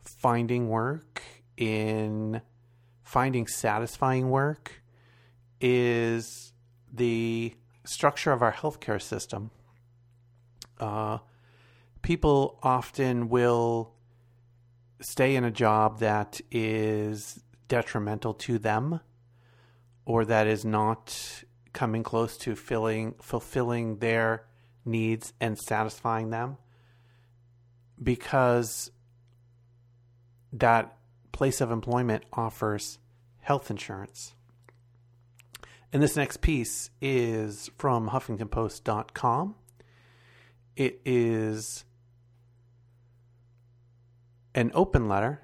finding 0.01 0.69
work, 0.69 1.23
in 1.57 2.41
finding 3.03 3.47
satisfying 3.47 4.31
work, 4.31 4.83
is 5.61 6.53
the 6.93 7.55
structure 7.85 8.33
of 8.33 8.43
our 8.43 8.53
healthcare 8.53 9.01
system. 9.01 9.51
Uh, 10.79 11.19
people 12.03 12.59
often 12.63 13.29
will 13.29 13.95
stay 15.01 15.37
in 15.37 15.45
a 15.45 15.51
job 15.51 16.01
that 16.01 16.41
is 16.51 17.43
detrimental 17.69 18.35
to 18.35 18.59
them 18.59 19.01
or 20.05 20.25
that 20.25 20.47
is 20.47 20.65
not 20.65 21.45
coming 21.73 22.03
close 22.03 22.37
to 22.37 22.55
filling 22.55 23.15
fulfilling 23.21 23.99
their 23.99 24.47
needs 24.85 25.33
and 25.41 25.59
satisfying 25.59 26.31
them 26.31 26.57
because 28.03 28.91
that 30.53 30.97
place 31.33 31.61
of 31.61 31.71
employment 31.71 32.25
offers 32.33 32.99
health 33.41 33.71
insurance. 33.71 34.35
And 35.93 36.03
this 36.03 36.17
next 36.17 36.41
piece 36.41 36.91
is 37.01 37.71
from 37.79 38.09
HuffingtonPost.com. 38.09 39.55
It 40.75 41.01
is 41.05 41.85
an 44.57 44.73
open 44.75 45.09
letter, 45.09 45.43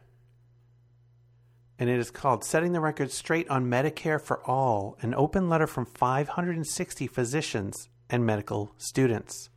and 1.78 1.88
it 1.88 1.98
is 1.98 2.10
called 2.10 2.42
Setting 2.42 2.72
the 2.72 2.80
Record 2.80 3.12
Straight 3.12 3.48
on 3.48 3.66
Medicare 3.66 4.20
for 4.20 4.44
All, 4.44 4.96
an 5.02 5.14
open 5.14 5.48
letter 5.48 5.68
from 5.68 5.86
560 5.86 7.06
physicians 7.06 7.89
and 8.10 8.26
medical 8.26 8.74
students. 8.76 9.50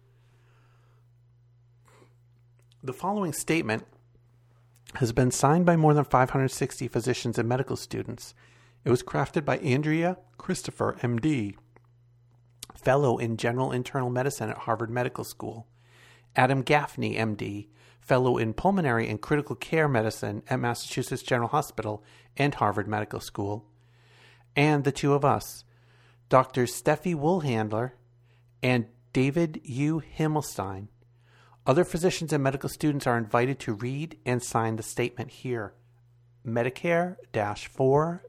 The 2.83 2.93
following 2.93 3.33
statement 3.33 3.85
has 4.95 5.11
been 5.11 5.31
signed 5.31 5.65
by 5.65 5.75
more 5.75 5.93
than 5.93 6.03
560 6.03 6.87
physicians 6.87 7.39
and 7.39 7.49
medical 7.49 7.75
students 7.75 8.33
it 8.85 8.89
was 8.89 9.03
crafted 9.03 9.45
by 9.45 9.57
Andrea 9.59 10.17
Christopher, 10.37 10.97
MD, 11.01 11.55
Fellow 12.75 13.17
in 13.17 13.37
General 13.37 13.71
Internal 13.71 14.09
Medicine 14.09 14.49
at 14.49 14.57
Harvard 14.59 14.89
Medical 14.89 15.23
School, 15.23 15.67
Adam 16.35 16.61
Gaffney, 16.61 17.15
MD, 17.15 17.67
Fellow 18.01 18.37
in 18.37 18.53
Pulmonary 18.53 19.07
and 19.07 19.21
Critical 19.21 19.55
Care 19.55 19.87
Medicine 19.87 20.43
at 20.49 20.59
Massachusetts 20.59 21.23
General 21.23 21.47
Hospital 21.47 22.03
and 22.35 22.55
Harvard 22.55 22.89
Medical 22.89 23.21
School, 23.21 23.65
and 24.53 24.83
the 24.83 24.91
two 24.91 25.13
of 25.13 25.23
us, 25.23 25.63
Dr. 26.27 26.65
Steffie 26.65 27.15
Woolhandler 27.15 27.91
and 28.63 28.87
David 29.11 29.61
U. 29.63 30.01
Himmelstein. 30.17 30.87
Other 31.67 31.83
physicians 31.83 32.33
and 32.33 32.43
medical 32.43 32.69
students 32.69 33.05
are 33.05 33.17
invited 33.17 33.59
to 33.59 33.73
read 33.73 34.17
and 34.25 34.41
sign 34.41 34.77
the 34.77 34.83
statement 34.83 35.29
here. 35.29 35.73
Medicare 36.45 37.17
4 37.67 38.23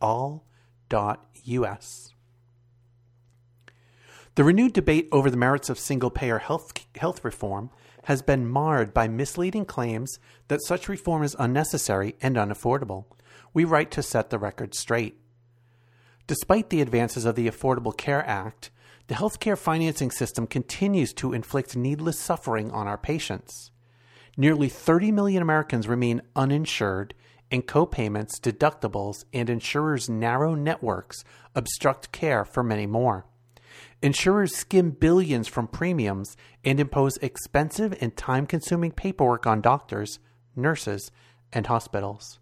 all.us. 0.00 0.44
The 4.36 4.44
renewed 4.44 4.72
debate 4.72 5.08
over 5.10 5.28
the 5.28 5.36
merits 5.36 5.68
of 5.68 5.78
single 5.78 6.10
payer 6.10 6.38
health, 6.38 6.72
health 6.96 7.24
reform 7.24 7.70
has 8.04 8.22
been 8.22 8.48
marred 8.48 8.94
by 8.94 9.08
misleading 9.08 9.66
claims 9.66 10.18
that 10.48 10.62
such 10.64 10.88
reform 10.88 11.22
is 11.22 11.36
unnecessary 11.38 12.14
and 12.22 12.36
unaffordable. 12.36 13.04
We 13.52 13.64
write 13.64 13.90
to 13.92 14.02
set 14.02 14.30
the 14.30 14.38
record 14.38 14.74
straight. 14.74 15.20
Despite 16.26 16.70
the 16.70 16.80
advances 16.80 17.24
of 17.24 17.34
the 17.34 17.48
Affordable 17.48 17.94
Care 17.94 18.26
Act, 18.26 18.70
the 19.10 19.16
healthcare 19.16 19.58
financing 19.58 20.12
system 20.12 20.46
continues 20.46 21.12
to 21.12 21.32
inflict 21.32 21.74
needless 21.74 22.16
suffering 22.16 22.70
on 22.70 22.86
our 22.86 22.96
patients. 22.96 23.72
Nearly 24.36 24.68
30 24.68 25.10
million 25.10 25.42
Americans 25.42 25.88
remain 25.88 26.22
uninsured 26.36 27.14
and 27.50 27.66
co-payments, 27.66 28.38
deductibles, 28.38 29.24
and 29.32 29.50
insurers' 29.50 30.08
narrow 30.08 30.54
networks 30.54 31.24
obstruct 31.56 32.12
care 32.12 32.44
for 32.44 32.62
many 32.62 32.86
more. 32.86 33.26
Insurers 34.00 34.54
skim 34.54 34.92
billions 34.92 35.48
from 35.48 35.66
premiums 35.66 36.36
and 36.64 36.78
impose 36.78 37.16
expensive 37.16 37.92
and 38.00 38.16
time 38.16 38.46
consuming 38.46 38.92
paperwork 38.92 39.44
on 39.44 39.60
doctors, 39.60 40.20
nurses, 40.54 41.10
and 41.52 41.66
hospitals. 41.66 42.38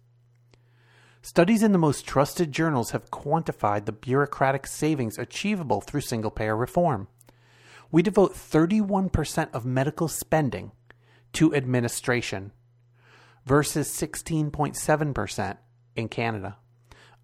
Studies 1.21 1.63
in 1.63 1.73
the 1.73 1.77
most 1.77 2.05
trusted 2.05 2.51
journals 2.51 2.91
have 2.91 3.11
quantified 3.11 3.85
the 3.85 3.91
bureaucratic 3.91 4.65
savings 4.65 5.17
achievable 5.17 5.81
through 5.81 6.01
single 6.01 6.31
payer 6.31 6.55
reform. 6.55 7.09
We 7.91 8.01
devote 8.01 8.33
31% 8.33 9.49
of 9.51 9.65
medical 9.65 10.07
spending 10.07 10.71
to 11.33 11.53
administration 11.53 12.53
versus 13.45 13.89
16.7% 13.89 15.57
in 15.95 16.07
Canada, 16.07 16.57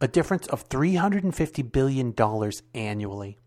a 0.01 0.07
difference 0.07 0.47
of 0.47 0.67
$350 0.67 1.71
billion 1.71 2.13
annually. 2.73 3.37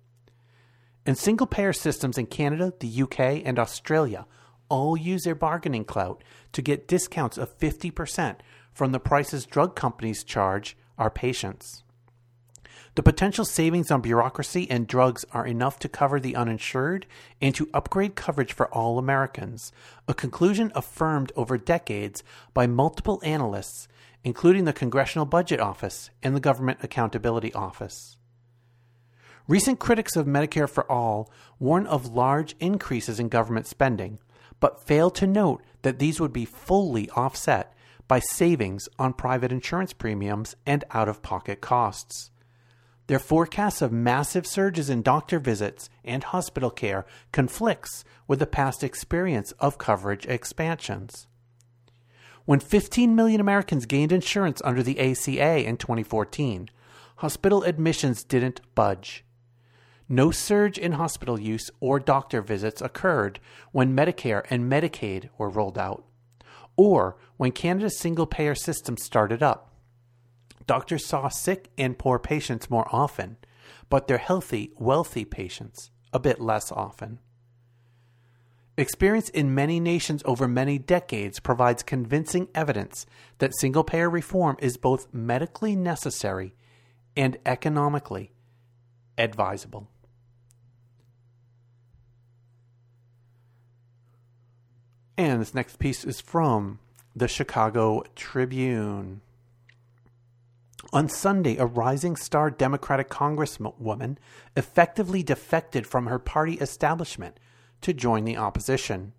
And 1.05 1.19
single 1.19 1.47
payer 1.47 1.73
systems 1.75 2.17
in 2.17 2.27
Canada, 2.27 2.73
the 2.81 3.03
UK, 3.03 3.43
and 3.45 3.59
Australia 3.59 4.27
all 4.71 4.97
use 4.97 5.25
their 5.25 5.35
bargaining 5.35 5.85
clout 5.85 6.23
to 6.53 6.63
get 6.63 6.89
discounts 6.89 7.37
of 7.37 7.59
50% 7.59 8.37
from 8.79 8.93
the 8.93 9.01
prices 9.01 9.45
drug 9.45 9.75
companies 9.75 10.23
charge 10.23 10.77
our 10.99 11.11
patients. 11.11 11.83
The 12.95 13.03
potential 13.03 13.45
savings 13.45 13.91
on 13.91 14.03
bureaucracy 14.03 14.71
and 14.71 14.87
drugs 14.87 15.25
are 15.33 15.45
enough 15.45 15.81
to 15.81 15.89
cover 15.89 16.21
the 16.21 16.37
uninsured 16.37 17.05
and 17.43 17.53
to 17.57 17.69
upgrade 17.75 18.15
coverage 18.15 18.53
for 18.53 18.73
all 18.73 18.97
Americans, 18.97 19.73
a 20.07 20.15
conclusion 20.15 20.71
affirmed 20.77 21.33
over 21.35 21.59
decades 21.59 22.23
by 22.55 22.69
multiple 22.69 23.21
analysts, 23.25 23.89
including 24.23 24.65
the 24.65 24.73
Congressional 24.73 25.27
Budget 25.27 25.59
Office 25.59 26.11
and 26.23 26.37
the 26.37 26.41
Government 26.41 26.79
Accountability 26.81 27.53
Office. 27.55 28.17
Recent 29.49 29.81
critics 29.81 30.15
of 30.15 30.27
Medicare 30.27 30.71
for 30.71 30.89
All 30.89 31.33
warn 31.59 31.85
of 31.89 32.15
large 32.15 32.55
increases 32.61 33.19
in 33.19 33.29
government 33.29 33.67
spending, 33.67 34.21
but 34.61 34.87
fail 34.87 35.11
to 35.11 35.27
note 35.27 35.65
that 35.83 35.99
these 35.99 36.21
would 36.21 36.33
be 36.33 36.45
fully 36.45 37.11
offset 37.11 37.75
by 38.09 38.19
savings 38.19 38.89
on 38.99 39.13
private 39.13 39.53
insurance 39.53 39.93
premiums 39.93 40.57
and 40.67 40.83
out 40.91 41.09
of 41.09 41.23
pocket 41.23 41.61
costs. 41.61 42.31
Their 43.07 43.19
forecasts 43.19 43.81
of 43.81 43.93
massive 43.93 44.47
surges 44.47 44.91
in 44.91 45.03
doctor 45.03 45.39
visits 45.39 45.89
and 46.05 46.25
hospital 46.25 46.71
care 46.71 47.07
conflicts 47.33 48.05
with 48.27 48.39
the 48.39 48.47
past 48.47 48.83
experience 48.83 49.53
of 49.53 49.79
coverage 49.79 50.27
expansions. 50.27 51.27
When 52.45 52.61
15 52.61 53.15
million 53.15 53.41
Americans 53.41 53.87
gained 53.87 54.13
insurance 54.13 54.61
under 54.65 54.83
the 54.83 54.99
ACA 54.99 55.67
in 55.67 55.77
2014, 55.77 56.71
hospital 57.17 57.63
admissions 57.63 58.25
didn't 58.25 58.61
budge. 58.75 59.25
No 60.09 60.31
surge 60.31 60.79
in 60.79 60.93
hospital 60.93 61.39
use 61.39 61.71
or 61.81 62.01
doctor 62.01 62.41
visits 62.41 62.81
occurred 62.81 63.41
when 63.73 63.95
Medicare 63.95 64.47
and 64.49 64.71
Medicaid 64.71 65.29
were 65.37 65.51
rolled 65.51 65.77
out, 65.77 66.05
or 66.79 67.19
when 67.37 67.53
Canada's 67.53 67.99
single 67.99 68.27
payer 68.27 68.55
system 68.55 68.97
started 68.97 69.43
up 69.43 69.69
doctors 70.69 71.05
saw 71.05 71.29
sick 71.29 71.71
and 71.77 71.99
poor 71.99 72.21
patients 72.21 72.71
more 72.71 72.87
often, 72.93 73.37
but 73.89 74.07
their 74.07 74.19
healthy, 74.19 74.71
wealthy 74.77 75.25
patients 75.25 75.91
a 76.13 76.21
bit 76.21 76.41
less 76.41 76.71
often. 76.71 77.19
Experience 78.77 79.29
in 79.31 79.57
many 79.57 79.81
nations 79.81 80.23
over 80.25 80.47
many 80.47 80.79
decades 80.79 81.41
provides 81.41 81.83
convincing 81.83 82.47
evidence 82.55 83.07
that 83.39 83.59
single 83.59 83.83
payer 83.83 84.09
reform 84.09 84.57
is 84.61 84.77
both 84.77 85.13
medically 85.13 85.75
necessary 85.75 86.55
and 87.17 87.37
economically 87.45 88.31
advisable. 89.17 89.89
And 95.19 95.43
this 95.43 95.53
next 95.53 95.81
piece 95.81 96.05
is 96.05 96.21
from 96.21 96.79
the 97.17 97.27
Chicago 97.27 98.05
Tribune. 98.15 99.21
On 100.93 101.09
Sunday, 101.09 101.57
a 101.57 101.67
rising 101.67 102.15
star 102.15 102.53
Democratic 102.53 103.11
Congresswoman 103.11 104.17
effectively 104.57 105.25
defected 105.25 105.89
from 105.89 106.07
her 106.07 106.21
party 106.21 106.55
establishment 106.55 107.41
to 107.81 107.93
join 107.93 108.25
the 108.25 108.37
opposition. 108.37 109.13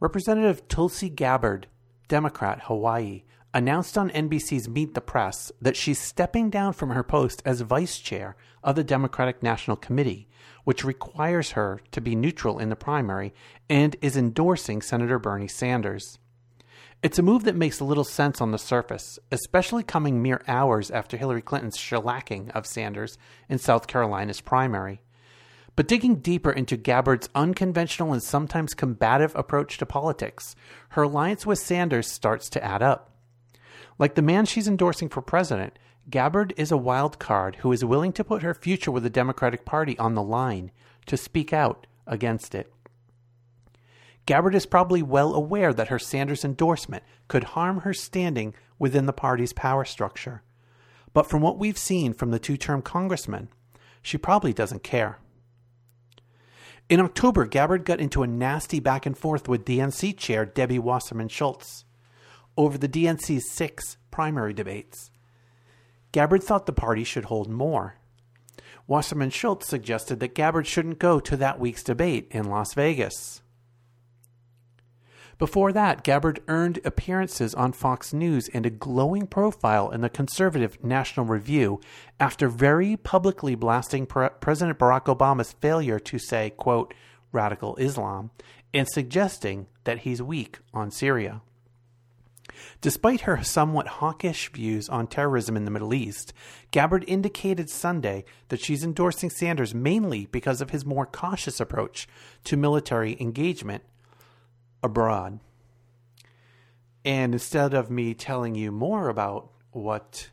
Representative 0.00 0.68
Tulsi 0.68 1.08
Gabbard, 1.08 1.66
Democrat, 2.06 2.64
Hawaii, 2.64 3.22
announced 3.54 3.98
on 3.98 4.10
NBC's 4.10 4.68
Meet 4.68 4.94
the 4.94 5.00
Press 5.00 5.52
that 5.60 5.76
she's 5.76 5.98
stepping 5.98 6.48
down 6.48 6.72
from 6.72 6.90
her 6.90 7.02
post 7.02 7.42
as 7.44 7.60
vice 7.60 7.98
chair 7.98 8.36
of 8.62 8.76
the 8.76 8.84
Democratic 8.84 9.42
National 9.42 9.76
Committee, 9.76 10.28
which 10.64 10.84
requires 10.84 11.52
her 11.52 11.80
to 11.90 12.00
be 12.00 12.16
neutral 12.16 12.58
in 12.58 12.70
the 12.70 12.76
primary 12.76 13.34
and 13.68 13.96
is 14.00 14.16
endorsing 14.16 14.80
Senator 14.80 15.18
Bernie 15.18 15.48
Sanders. 15.48 16.18
It's 17.02 17.18
a 17.18 17.22
move 17.22 17.44
that 17.44 17.56
makes 17.56 17.80
little 17.80 18.04
sense 18.04 18.40
on 18.40 18.52
the 18.52 18.58
surface, 18.58 19.18
especially 19.32 19.82
coming 19.82 20.22
mere 20.22 20.40
hours 20.46 20.90
after 20.90 21.16
Hillary 21.16 21.42
Clinton's 21.42 21.76
shellacking 21.76 22.50
of 22.52 22.66
Sanders 22.66 23.18
in 23.48 23.58
South 23.58 23.88
Carolina's 23.88 24.40
primary. 24.40 25.02
But 25.74 25.88
digging 25.88 26.16
deeper 26.16 26.52
into 26.52 26.76
Gabbard's 26.76 27.28
unconventional 27.34 28.12
and 28.12 28.22
sometimes 28.22 28.74
combative 28.74 29.34
approach 29.34 29.78
to 29.78 29.86
politics, 29.86 30.54
her 30.90 31.02
alliance 31.02 31.44
with 31.44 31.58
Sanders 31.58 32.06
starts 32.06 32.48
to 32.50 32.62
add 32.62 32.82
up. 32.82 33.11
Like 33.98 34.14
the 34.14 34.22
man 34.22 34.46
she's 34.46 34.68
endorsing 34.68 35.08
for 35.08 35.22
president, 35.22 35.78
Gabbard 36.10 36.52
is 36.56 36.72
a 36.72 36.76
wild 36.76 37.18
card 37.18 37.56
who 37.56 37.72
is 37.72 37.84
willing 37.84 38.12
to 38.14 38.24
put 38.24 38.42
her 38.42 38.54
future 38.54 38.90
with 38.90 39.02
the 39.02 39.10
Democratic 39.10 39.64
Party 39.64 39.98
on 39.98 40.14
the 40.14 40.22
line 40.22 40.70
to 41.06 41.16
speak 41.16 41.52
out 41.52 41.86
against 42.06 42.54
it. 42.54 42.72
Gabbard 44.26 44.54
is 44.54 44.66
probably 44.66 45.02
well 45.02 45.34
aware 45.34 45.72
that 45.72 45.88
her 45.88 45.98
Sanders 45.98 46.44
endorsement 46.44 47.02
could 47.28 47.44
harm 47.44 47.80
her 47.80 47.92
standing 47.92 48.54
within 48.78 49.06
the 49.06 49.12
party's 49.12 49.52
power 49.52 49.84
structure. 49.84 50.42
But 51.12 51.28
from 51.28 51.42
what 51.42 51.58
we've 51.58 51.78
seen 51.78 52.14
from 52.14 52.30
the 52.30 52.38
two 52.38 52.56
term 52.56 52.82
congressman, 52.82 53.48
she 54.00 54.18
probably 54.18 54.52
doesn't 54.52 54.82
care. 54.82 55.18
In 56.88 57.00
October, 57.00 57.46
Gabbard 57.46 57.84
got 57.84 58.00
into 58.00 58.22
a 58.22 58.26
nasty 58.26 58.80
back 58.80 59.06
and 59.06 59.16
forth 59.16 59.48
with 59.48 59.64
DNC 59.64 60.16
chair 60.16 60.44
Debbie 60.44 60.78
Wasserman 60.78 61.28
Schultz 61.28 61.84
over 62.56 62.78
the 62.78 62.88
DNC's 62.88 63.50
six 63.50 63.96
primary 64.10 64.52
debates. 64.52 65.10
Gabbard 66.12 66.42
thought 66.42 66.66
the 66.66 66.72
party 66.72 67.04
should 67.04 67.24
hold 67.24 67.48
more. 67.48 67.96
Wasserman 68.86 69.30
Schultz 69.30 69.68
suggested 69.68 70.20
that 70.20 70.34
Gabbard 70.34 70.66
shouldn't 70.66 70.98
go 70.98 71.20
to 71.20 71.36
that 71.36 71.58
week's 71.58 71.82
debate 71.82 72.28
in 72.30 72.44
Las 72.44 72.74
Vegas. 72.74 73.40
Before 75.38 75.72
that, 75.72 76.04
Gabbard 76.04 76.40
earned 76.46 76.78
appearances 76.84 77.54
on 77.54 77.72
Fox 77.72 78.12
News 78.12 78.48
and 78.54 78.64
a 78.64 78.70
glowing 78.70 79.26
profile 79.26 79.90
in 79.90 80.00
the 80.00 80.08
conservative 80.08 80.84
National 80.84 81.26
Review 81.26 81.80
after 82.20 82.48
very 82.48 82.96
publicly 82.96 83.54
blasting 83.54 84.06
Pre- 84.06 84.28
President 84.40 84.78
Barack 84.78 85.06
Obama's 85.06 85.52
failure 85.54 85.98
to 85.98 86.18
say, 86.18 86.50
quote, 86.50 86.94
radical 87.32 87.74
Islam, 87.76 88.30
and 88.72 88.86
suggesting 88.88 89.66
that 89.84 90.00
he's 90.00 90.22
weak 90.22 90.58
on 90.72 90.90
Syria. 90.90 91.40
Despite 92.80 93.22
her 93.22 93.42
somewhat 93.42 93.86
hawkish 93.86 94.50
views 94.52 94.88
on 94.88 95.06
terrorism 95.06 95.56
in 95.56 95.64
the 95.64 95.70
Middle 95.70 95.94
East, 95.94 96.32
Gabbard 96.70 97.04
indicated 97.06 97.70
Sunday 97.70 98.24
that 98.48 98.60
she's 98.60 98.84
endorsing 98.84 99.30
Sanders 99.30 99.74
mainly 99.74 100.26
because 100.26 100.60
of 100.60 100.70
his 100.70 100.84
more 100.84 101.06
cautious 101.06 101.60
approach 101.60 102.08
to 102.44 102.56
military 102.56 103.16
engagement 103.20 103.82
abroad. 104.82 105.40
And 107.04 107.34
instead 107.34 107.74
of 107.74 107.90
me 107.90 108.14
telling 108.14 108.54
you 108.54 108.70
more 108.70 109.08
about 109.08 109.50
what 109.70 110.30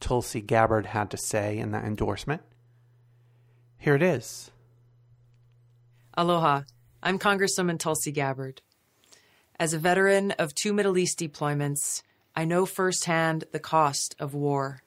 Tulsi 0.00 0.40
Gabbard 0.40 0.86
had 0.86 1.10
to 1.10 1.16
say 1.16 1.58
in 1.58 1.70
that 1.72 1.84
endorsement, 1.84 2.42
here 3.78 3.94
it 3.94 4.02
is. 4.02 4.50
Aloha. 6.14 6.62
I'm 7.04 7.18
Congresswoman 7.18 7.80
Tulsi 7.80 8.12
Gabbard. 8.12 8.62
As 9.62 9.72
a 9.72 9.78
veteran 9.78 10.32
of 10.40 10.56
two 10.56 10.72
Middle 10.72 10.98
East 10.98 11.20
deployments, 11.20 12.02
I 12.34 12.44
know 12.44 12.66
firsthand 12.66 13.44
the 13.52 13.60
cost 13.60 14.16
of 14.18 14.34
war. 14.34 14.82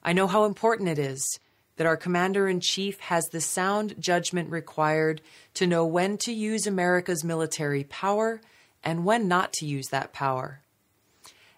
I 0.00 0.12
know 0.12 0.28
how 0.28 0.44
important 0.44 0.88
it 0.88 0.96
is 1.00 1.40
that 1.74 1.88
our 1.88 1.96
Commander 1.96 2.46
in 2.46 2.60
Chief 2.60 3.00
has 3.00 3.26
the 3.26 3.40
sound 3.40 3.96
judgment 3.98 4.48
required 4.48 5.22
to 5.54 5.66
know 5.66 5.84
when 5.84 6.18
to 6.18 6.32
use 6.32 6.68
America's 6.68 7.24
military 7.24 7.82
power 7.82 8.40
and 8.84 9.04
when 9.04 9.26
not 9.26 9.52
to 9.54 9.66
use 9.66 9.88
that 9.88 10.12
power. 10.12 10.60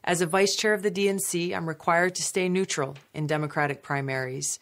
As 0.03 0.23
a 0.23 0.27
vice 0.27 0.57
chair 0.57 0.73
of 0.73 0.83
the 0.83 0.91
DNC, 0.91 1.55
I'm 1.55 1.69
required 1.69 2.15
to 2.15 2.23
stay 2.23 2.49
neutral 2.49 2.97
in 3.13 3.27
Democratic 3.27 3.83
primaries, 3.83 4.59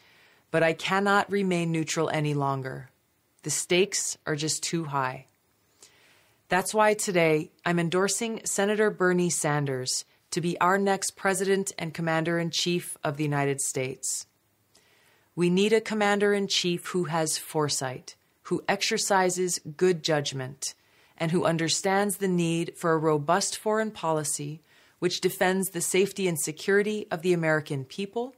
but 0.51 0.65
I 0.65 0.73
cannot 0.73 1.31
remain 1.31 1.71
neutral 1.71 2.11
any 2.11 2.35
longer. 2.35 2.91
The 3.45 3.51
stakes 3.51 4.19
are 4.27 4.35
just 4.35 4.65
too 4.65 4.87
high. 4.87 5.27
That's 6.49 6.73
why 6.73 6.95
today 6.95 7.51
I'm 7.65 7.81
endorsing 7.81 8.41
Senator 8.45 8.89
Bernie 8.89 9.31
Sanders 9.31 10.05
to 10.31 10.41
be 10.41 10.57
our 10.61 10.79
next 10.79 11.17
President 11.17 11.73
and 11.77 11.93
Commander 11.93 12.39
in 12.39 12.51
Chief 12.51 12.97
of 13.03 13.17
the 13.17 13.25
United 13.25 13.61
States. 13.61 14.27
We 15.35 15.51
need 15.51 15.73
a 15.73 15.81
commander 15.81 16.33
in 16.33 16.47
chief 16.47 16.87
who 16.87 17.05
has 17.05 17.37
foresight, 17.37 18.15
who 18.43 18.63
exercises 18.69 19.59
good 19.77 20.05
judgment, 20.05 20.75
and 21.19 21.33
who 21.33 21.45
understands 21.45 22.19
the 22.19 22.29
need 22.29 22.75
for 22.77 22.93
a 22.93 22.99
robust 22.99 23.57
foreign 23.57 23.91
policy 23.91 24.63
which 25.01 25.21
defends 25.21 25.71
the 25.71 25.81
safety 25.81 26.29
and 26.29 26.39
security 26.39 27.09
of 27.11 27.23
the 27.23 27.33
American 27.33 27.85
people, 27.85 28.37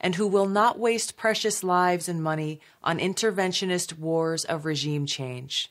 and 0.00 0.14
who 0.14 0.26
will 0.26 0.48
not 0.48 0.78
waste 0.78 1.18
precious 1.18 1.62
lives 1.62 2.08
and 2.08 2.22
money 2.22 2.58
on 2.82 2.98
interventionist 2.98 3.98
wars 3.98 4.46
of 4.46 4.64
regime 4.64 5.04
change. 5.04 5.70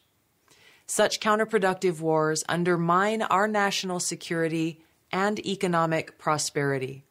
Such 0.92 1.20
counterproductive 1.20 2.02
wars 2.02 2.44
undermine 2.50 3.22
our 3.22 3.48
national 3.48 4.00
security 4.00 4.82
and 5.12 5.38
economic 5.46 6.18
prosperity. 6.18 7.04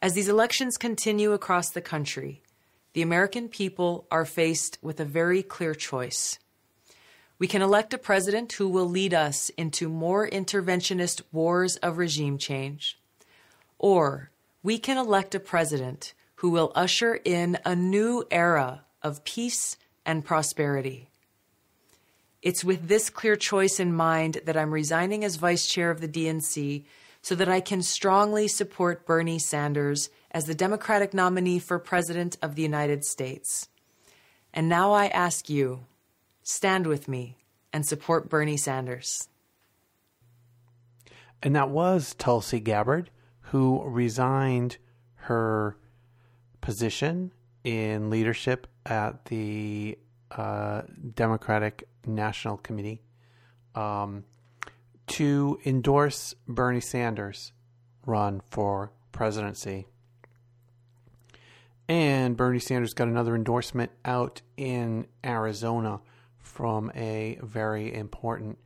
As 0.00 0.14
these 0.14 0.28
elections 0.28 0.76
continue 0.76 1.30
across 1.32 1.70
the 1.70 1.80
country, 1.80 2.42
the 2.92 3.02
American 3.02 3.48
people 3.48 4.04
are 4.10 4.24
faced 4.24 4.78
with 4.82 4.98
a 4.98 5.04
very 5.04 5.44
clear 5.44 5.74
choice. 5.76 6.40
We 7.38 7.46
can 7.46 7.62
elect 7.62 7.94
a 7.94 7.98
president 7.98 8.54
who 8.54 8.68
will 8.68 8.88
lead 8.88 9.14
us 9.14 9.50
into 9.50 9.88
more 9.88 10.28
interventionist 10.28 11.22
wars 11.30 11.76
of 11.76 11.98
regime 11.98 12.36
change, 12.36 12.98
or 13.78 14.32
we 14.64 14.76
can 14.80 14.98
elect 14.98 15.36
a 15.36 15.40
president 15.40 16.14
who 16.36 16.50
will 16.50 16.72
usher 16.74 17.20
in 17.24 17.58
a 17.64 17.76
new 17.76 18.24
era 18.28 18.82
of 19.04 19.22
peace 19.22 19.76
and 20.04 20.24
prosperity. 20.24 21.09
It's 22.42 22.64
with 22.64 22.88
this 22.88 23.10
clear 23.10 23.36
choice 23.36 23.78
in 23.78 23.94
mind 23.94 24.40
that 24.46 24.56
I'm 24.56 24.72
resigning 24.72 25.24
as 25.24 25.36
vice 25.36 25.66
chair 25.66 25.90
of 25.90 26.00
the 26.00 26.08
DNC 26.08 26.84
so 27.22 27.34
that 27.34 27.48
I 27.50 27.60
can 27.60 27.82
strongly 27.82 28.48
support 28.48 29.06
Bernie 29.06 29.38
Sanders 29.38 30.08
as 30.30 30.46
the 30.46 30.54
Democratic 30.54 31.12
nominee 31.12 31.58
for 31.58 31.78
President 31.78 32.38
of 32.40 32.54
the 32.54 32.62
United 32.62 33.04
States. 33.04 33.68
And 34.54 34.68
now 34.68 34.92
I 34.92 35.08
ask 35.08 35.50
you 35.50 35.84
stand 36.42 36.86
with 36.86 37.08
me 37.08 37.36
and 37.72 37.84
support 37.84 38.30
Bernie 38.30 38.56
Sanders. 38.56 39.28
And 41.42 41.54
that 41.54 41.70
was 41.70 42.14
Tulsi 42.14 42.60
Gabbard, 42.60 43.10
who 43.40 43.82
resigned 43.84 44.78
her 45.14 45.76
position 46.60 47.32
in 47.64 48.08
leadership 48.10 48.66
at 48.86 49.26
the 49.26 49.98
uh, 50.30 50.82
Democratic 51.14 51.88
National 52.06 52.56
Committee 52.56 53.02
um, 53.74 54.24
to 55.06 55.58
endorse 55.64 56.34
Bernie 56.46 56.80
Sanders' 56.80 57.52
run 58.06 58.42
for 58.50 58.92
presidency. 59.12 59.86
And 61.88 62.36
Bernie 62.36 62.58
Sanders 62.60 62.94
got 62.94 63.08
another 63.08 63.34
endorsement 63.34 63.90
out 64.04 64.42
in 64.56 65.08
Arizona 65.24 66.00
from 66.38 66.92
a 66.94 67.36
very 67.42 67.92
important 67.92 68.58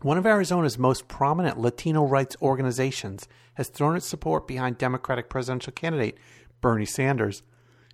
One 0.00 0.16
of 0.16 0.26
Arizona's 0.26 0.78
most 0.78 1.08
prominent 1.08 1.58
Latino 1.58 2.04
rights 2.04 2.36
organizations 2.40 3.26
has 3.54 3.68
thrown 3.68 3.96
its 3.96 4.06
support 4.06 4.46
behind 4.46 4.78
Democratic 4.78 5.28
presidential 5.28 5.72
candidate 5.72 6.18
Bernie 6.60 6.86
Sanders. 6.86 7.42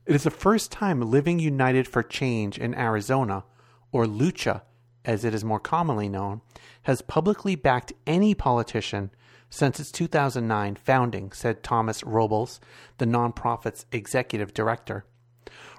It 0.04 0.14
is 0.14 0.24
the 0.24 0.30
first 0.30 0.70
time 0.70 1.00
Living 1.00 1.38
United 1.38 1.88
for 1.88 2.02
Change 2.02 2.58
in 2.58 2.74
Arizona, 2.74 3.44
or 3.90 4.04
Lucha 4.04 4.62
as 5.04 5.24
it 5.24 5.34
is 5.34 5.44
more 5.44 5.60
commonly 5.60 6.08
known, 6.08 6.40
has 6.82 7.02
publicly 7.02 7.54
backed 7.54 7.92
any 8.06 8.34
politician 8.34 9.10
since 9.50 9.78
its 9.78 9.92
2009 9.92 10.76
founding, 10.76 11.30
said 11.32 11.62
Thomas 11.62 12.02
Robles, 12.02 12.60
the 12.98 13.06
nonprofit's 13.06 13.86
executive 13.92 14.54
director. 14.54 15.04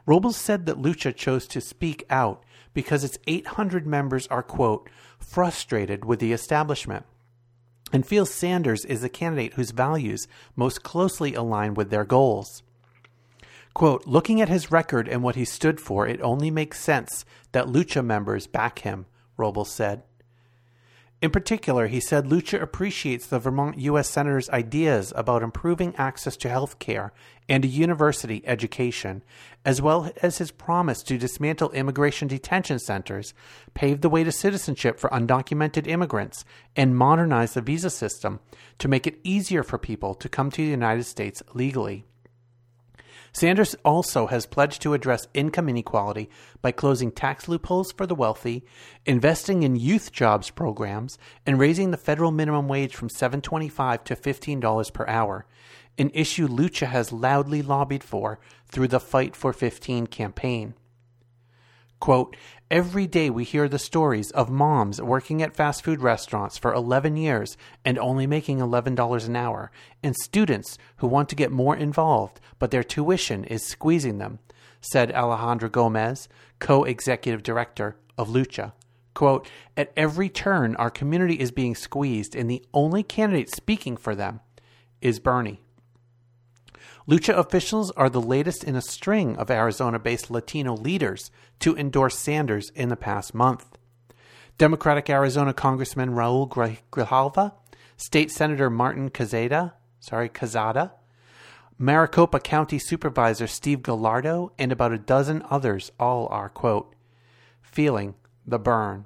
Robles 0.05 0.37
said 0.37 0.65
that 0.65 0.81
Lucha 0.81 1.15
chose 1.15 1.47
to 1.47 1.59
speak 1.59 2.05
out 2.09 2.43
because 2.75 3.03
its 3.03 3.17
800 3.25 3.87
members 3.87 4.27
are, 4.27 4.43
quote, 4.43 4.87
frustrated 5.17 6.05
with 6.05 6.19
the 6.19 6.31
establishment 6.31 7.05
and 7.95 8.05
feels 8.05 8.29
Sanders 8.29 8.83
is 8.85 9.01
the 9.01 9.09
candidate 9.09 9.53
whose 9.53 9.71
values 9.71 10.27
most 10.55 10.83
closely 10.83 11.33
align 11.33 11.73
with 11.73 11.89
their 11.89 12.03
goals. 12.03 12.61
Quote, 13.73 14.05
looking 14.05 14.41
at 14.41 14.49
his 14.49 14.71
record 14.71 15.07
and 15.07 15.23
what 15.23 15.35
he 15.35 15.45
stood 15.45 15.79
for, 15.79 16.07
it 16.07 16.21
only 16.21 16.49
makes 16.49 16.79
sense 16.79 17.25
that 17.51 17.67
Lucha 17.67 18.03
members 18.03 18.47
back 18.47 18.79
him, 18.79 19.05
Robles 19.37 19.71
said. 19.71 20.03
In 21.25 21.31
particular, 21.31 21.87
he 21.87 21.99
said 22.01 22.25
Lucha 22.25 22.61
appreciates 22.61 23.25
the 23.25 23.39
Vermont 23.39 23.79
U.S. 23.79 24.07
Senator's 24.07 24.47
ideas 24.51 25.11
about 25.15 25.41
improving 25.41 25.95
access 25.95 26.37
to 26.37 26.49
health 26.49 26.77
care 26.77 27.13
and 27.49 27.65
a 27.65 27.67
university 27.67 28.43
education, 28.45 29.23
as 29.65 29.81
well 29.81 30.11
as 30.21 30.37
his 30.37 30.51
promise 30.51 31.01
to 31.01 31.17
dismantle 31.17 31.71
immigration 31.71 32.27
detention 32.27 32.77
centers, 32.77 33.33
pave 33.73 34.01
the 34.01 34.09
way 34.09 34.23
to 34.23 34.31
citizenship 34.31 34.99
for 34.99 35.09
undocumented 35.09 35.87
immigrants, 35.87 36.45
and 36.75 36.95
modernize 36.95 37.55
the 37.55 37.61
visa 37.61 37.89
system 37.89 38.39
to 38.77 38.87
make 38.87 39.07
it 39.07 39.17
easier 39.23 39.63
for 39.63 39.79
people 39.79 40.13
to 40.13 40.29
come 40.29 40.51
to 40.51 40.57
the 40.57 40.69
United 40.69 41.05
States 41.05 41.41
legally. 41.55 42.05
Sanders 43.35 43.75
also 43.83 44.27
has 44.27 44.45
pledged 44.45 44.81
to 44.81 44.93
address 44.93 45.27
income 45.33 45.67
inequality 45.67 46.29
by 46.61 46.71
closing 46.71 47.11
tax 47.11 47.49
loopholes 47.49 47.91
for 47.91 48.07
the 48.07 48.15
wealthy, 48.15 48.63
investing 49.05 49.63
in 49.63 49.75
youth 49.75 50.13
jobs 50.13 50.49
programs, 50.49 51.17
and 51.45 51.59
raising 51.59 51.91
the 51.91 51.97
federal 51.97 52.31
minimum 52.31 52.69
wage 52.69 52.95
from 52.95 53.09
$7.25 53.09 54.05
to 54.05 54.15
$15 54.15 54.93
per 54.93 55.05
hour, 55.07 55.45
an 55.97 56.11
issue 56.13 56.47
Lucha 56.47 56.87
has 56.87 57.11
loudly 57.11 57.61
lobbied 57.61 58.05
for 58.05 58.39
through 58.67 58.87
the 58.87 59.01
Fight 59.01 59.35
for 59.35 59.51
15 59.51 60.07
campaign. 60.07 60.73
Quote, 62.05 62.35
Every 62.69 63.07
day 63.07 63.31
we 63.31 63.43
hear 63.43 63.67
the 63.67 63.79
stories 63.79 64.29
of 64.29 64.51
moms 64.51 65.01
working 65.01 65.41
at 65.41 65.55
fast 65.55 65.83
food 65.83 66.01
restaurants 66.01 66.55
for 66.55 66.71
11 66.71 67.17
years 67.17 67.57
and 67.83 67.97
only 67.97 68.27
making 68.27 68.59
$11 68.59 69.25
an 69.25 69.35
hour, 69.35 69.71
and 70.03 70.15
students 70.15 70.77
who 70.97 71.07
want 71.07 71.29
to 71.29 71.35
get 71.35 71.51
more 71.51 71.75
involved, 71.75 72.39
but 72.59 72.69
their 72.69 72.83
tuition 72.83 73.43
is 73.45 73.65
squeezing 73.65 74.19
them, 74.19 74.37
said 74.81 75.11
Alejandra 75.13 75.71
Gomez, 75.71 76.29
co 76.59 76.83
executive 76.83 77.41
director 77.41 77.97
of 78.19 78.29
Lucha. 78.29 78.73
Quote, 79.15 79.49
At 79.75 79.91
every 79.97 80.29
turn, 80.29 80.75
our 80.75 80.91
community 80.91 81.39
is 81.39 81.49
being 81.49 81.73
squeezed, 81.73 82.35
and 82.35 82.47
the 82.47 82.63
only 82.71 83.01
candidate 83.01 83.49
speaking 83.49 83.97
for 83.97 84.13
them 84.13 84.41
is 85.01 85.19
Bernie. 85.19 85.64
Lucha 87.07 87.37
officials 87.37 87.91
are 87.91 88.09
the 88.09 88.21
latest 88.21 88.63
in 88.63 88.75
a 88.75 88.81
string 88.81 89.37
of 89.37 89.51
Arizona 89.51 89.99
based 89.99 90.31
Latino 90.31 90.75
leaders 90.75 91.29
to 91.59 91.77
endorse 91.77 92.17
Sanders 92.17 92.71
in 92.71 92.89
the 92.89 92.95
past 92.95 93.35
month. 93.35 93.77
Democratic 94.57 95.07
Arizona 95.07 95.53
Congressman 95.53 96.11
Raul 96.11 96.49
Grijalva, 96.49 97.53
State 97.95 98.31
Senator 98.31 98.71
Martin 98.71 99.11
Cazada, 99.11 99.73
sorry, 99.99 100.29
Cazada, 100.29 100.93
Maricopa 101.77 102.39
County 102.39 102.79
Supervisor 102.79 103.45
Steve 103.45 103.83
Gallardo, 103.83 104.51
and 104.57 104.71
about 104.71 104.91
a 104.91 104.97
dozen 104.97 105.43
others 105.51 105.91
all 105.99 106.27
are, 106.31 106.49
quote, 106.49 106.95
feeling 107.61 108.15
the 108.47 108.57
Bern. 108.57 109.05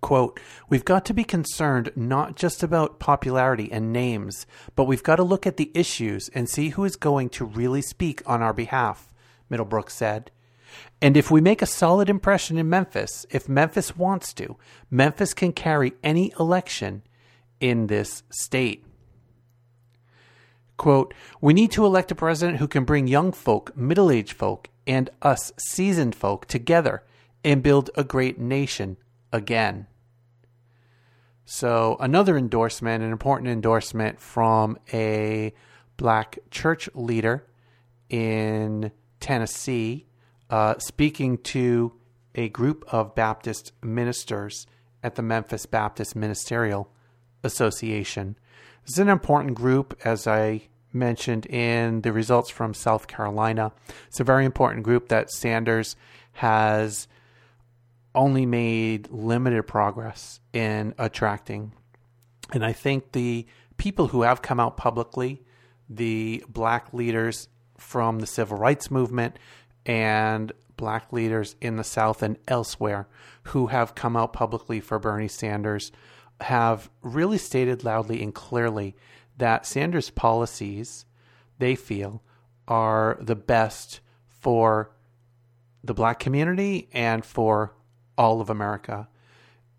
Quote, 0.00 0.38
we've 0.68 0.84
got 0.84 1.04
to 1.06 1.14
be 1.14 1.24
concerned 1.24 1.90
not 1.96 2.36
just 2.36 2.62
about 2.62 3.00
popularity 3.00 3.70
and 3.72 3.92
names, 3.92 4.46
but 4.76 4.84
we've 4.84 5.02
got 5.02 5.16
to 5.16 5.24
look 5.24 5.48
at 5.48 5.56
the 5.56 5.72
issues 5.74 6.28
and 6.28 6.48
see 6.48 6.68
who 6.68 6.84
is 6.84 6.94
going 6.94 7.28
to 7.30 7.44
really 7.44 7.82
speak 7.82 8.22
on 8.24 8.40
our 8.40 8.52
behalf, 8.52 9.12
Middlebrook 9.50 9.90
said. 9.90 10.30
And 11.02 11.16
if 11.16 11.28
we 11.28 11.40
make 11.40 11.60
a 11.60 11.66
solid 11.66 12.08
impression 12.08 12.56
in 12.56 12.70
Memphis, 12.70 13.26
if 13.30 13.48
Memphis 13.48 13.96
wants 13.96 14.32
to, 14.34 14.56
Memphis 14.90 15.34
can 15.34 15.52
carry 15.52 15.94
any 16.04 16.32
election 16.38 17.02
in 17.58 17.88
this 17.88 18.22
state. 18.30 18.84
Quote, 20.76 21.14
we 21.40 21.52
need 21.52 21.72
to 21.72 21.84
elect 21.84 22.12
a 22.12 22.14
president 22.14 22.58
who 22.58 22.68
can 22.68 22.84
bring 22.84 23.08
young 23.08 23.32
folk, 23.32 23.76
middle 23.76 24.12
aged 24.12 24.34
folk, 24.34 24.68
and 24.86 25.10
us 25.20 25.52
seasoned 25.58 26.14
folk 26.14 26.46
together 26.46 27.02
and 27.46 27.62
build 27.62 27.88
a 27.94 28.02
great 28.02 28.40
nation 28.40 28.96
again. 29.32 29.86
So, 31.44 31.96
another 32.00 32.36
endorsement, 32.36 33.04
an 33.04 33.12
important 33.12 33.48
endorsement 33.48 34.18
from 34.18 34.76
a 34.92 35.54
black 35.96 36.40
church 36.50 36.90
leader 36.92 37.46
in 38.10 38.90
Tennessee, 39.20 40.06
uh, 40.50 40.74
speaking 40.78 41.38
to 41.38 41.92
a 42.34 42.48
group 42.48 42.84
of 42.88 43.14
Baptist 43.14 43.70
ministers 43.80 44.66
at 45.04 45.14
the 45.14 45.22
Memphis 45.22 45.66
Baptist 45.66 46.16
Ministerial 46.16 46.90
Association. 47.44 48.36
This 48.84 48.94
is 48.94 48.98
an 48.98 49.08
important 49.08 49.54
group, 49.54 49.96
as 50.04 50.26
I 50.26 50.62
mentioned 50.92 51.46
in 51.46 52.00
the 52.00 52.12
results 52.12 52.50
from 52.50 52.74
South 52.74 53.06
Carolina. 53.06 53.70
It's 54.08 54.18
a 54.18 54.24
very 54.24 54.44
important 54.44 54.82
group 54.82 55.08
that 55.08 55.30
Sanders 55.30 55.94
has 56.32 57.06
only 58.16 58.46
made 58.46 59.08
limited 59.10 59.62
progress 59.64 60.40
in 60.52 60.94
attracting. 60.98 61.72
And 62.52 62.64
I 62.64 62.72
think 62.72 63.12
the 63.12 63.46
people 63.76 64.08
who 64.08 64.22
have 64.22 64.42
come 64.42 64.58
out 64.58 64.76
publicly, 64.76 65.42
the 65.88 66.42
black 66.48 66.92
leaders 66.92 67.48
from 67.76 68.18
the 68.20 68.26
civil 68.26 68.56
rights 68.56 68.90
movement 68.90 69.38
and 69.84 70.50
black 70.76 71.12
leaders 71.12 71.56
in 71.60 71.76
the 71.76 71.84
South 71.84 72.22
and 72.22 72.38
elsewhere 72.48 73.06
who 73.44 73.68
have 73.68 73.94
come 73.94 74.16
out 74.16 74.32
publicly 74.32 74.80
for 74.80 74.98
Bernie 74.98 75.28
Sanders, 75.28 75.92
have 76.40 76.90
really 77.02 77.38
stated 77.38 77.84
loudly 77.84 78.22
and 78.22 78.34
clearly 78.34 78.94
that 79.36 79.66
Sanders' 79.66 80.10
policies, 80.10 81.04
they 81.58 81.74
feel, 81.74 82.22
are 82.66 83.18
the 83.20 83.36
best 83.36 84.00
for 84.28 84.90
the 85.84 85.94
black 85.94 86.18
community 86.18 86.88
and 86.92 87.24
for 87.24 87.74
all 88.16 88.40
of 88.40 88.50
America. 88.50 89.08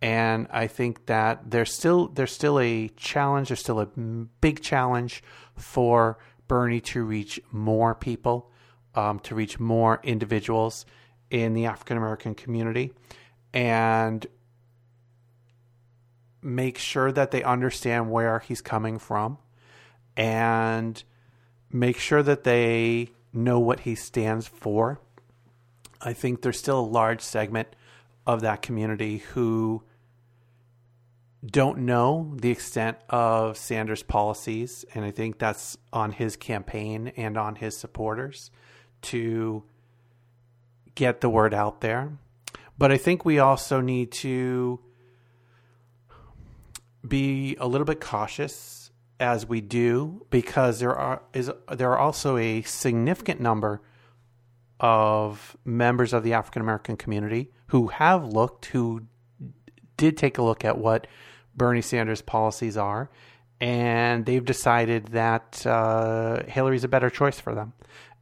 And 0.02 0.48
I 0.52 0.68
think 0.68 1.08
that 1.08 1.50
there's 1.50 1.74
still 1.74 2.08
there's 2.08 2.32
still 2.32 2.60
a 2.60 2.90
challenge, 2.90 3.50
there's 3.50 3.60
still 3.60 3.80
a 3.80 3.88
big 3.88 4.62
challenge 4.62 5.24
for 5.56 6.20
Bernie 6.48 6.82
to 6.82 7.04
reach 7.04 7.40
more 7.52 7.96
people, 7.96 8.52
um, 8.94 9.20
to 9.22 9.34
reach 9.34 9.60
more 9.60 10.00
individuals, 10.04 10.86
in 11.30 11.54
the 11.54 11.66
African 11.66 11.98
American 11.98 12.36
community 12.36 12.94
and 13.54 14.26
make 16.42 16.78
sure 16.78 17.12
that 17.12 17.32
they 17.32 17.44
understand 17.44 18.10
where 18.10 18.40
he's 18.40 18.62
coming 18.62 19.00
from 19.00 19.38
and 20.16 21.04
make 21.72 21.98
sure 21.98 22.24
that 22.24 22.44
they 22.44 23.10
know 23.34 23.60
what 23.60 23.82
he 23.82 23.96
stands 23.96 24.48
for. 24.48 25.00
I 26.02 26.14
think 26.14 26.42
there's 26.42 26.60
still 26.60 26.80
a 26.80 26.82
large 26.82 27.22
segment 27.22 27.68
of 28.28 28.42
that 28.42 28.62
community 28.62 29.20
who 29.20 29.82
don't 31.46 31.80
know 31.80 32.34
the 32.36 32.52
extent 32.52 32.98
of 33.10 33.58
Sanders' 33.58 34.04
policies, 34.04 34.86
and 34.94 35.06
I 35.06 35.12
think 35.12 35.40
that's 35.40 35.78
on 35.94 36.12
his 36.12 36.36
campaign 36.36 37.14
and 37.16 37.38
on 37.38 37.56
his 37.56 37.78
supporters 37.78 38.52
to 39.04 39.64
get 40.94 41.22
the 41.22 41.30
word 41.30 41.54
out 41.54 41.80
there. 41.80 42.18
But 42.78 42.92
I 42.92 42.98
think 42.98 43.24
we 43.24 43.40
also 43.40 43.80
need 43.80 44.12
to 44.14 44.80
be 47.08 47.56
a 47.60 47.68
little 47.68 47.86
bit 47.86 48.02
cautious 48.02 48.92
as 49.20 49.48
we 49.48 49.62
do 49.62 50.26
because 50.30 50.80
there 50.80 50.96
are 50.96 51.22
is 51.34 51.50
there 51.72 51.92
are 51.92 51.98
also 51.98 52.38
a 52.38 52.62
significant 52.64 53.40
number 53.40 53.82
of 54.80 55.58
members 55.66 56.14
of 56.14 56.24
the 56.24 56.34
African 56.34 56.62
American 56.62 56.98
community 56.98 57.52
who 57.68 57.88
have 57.88 58.26
looked 58.26 58.66
who 58.68 59.04
did 59.98 60.18
take 60.18 60.38
a 60.38 60.44
look 60.44 60.64
at 60.64 60.78
what 60.78 61.08
Bernie 61.56 61.82
Sanders' 61.82 62.22
policies 62.22 62.78
are 62.78 63.10
and 63.60 64.26
they've 64.26 64.46
decided 64.46 65.08
that 65.08 65.66
uh, 65.66 66.44
Hillary's 66.48 66.84
a 66.84 66.88
better 66.88 67.10
choice 67.10 67.40
for 67.40 67.56
them. 67.56 67.74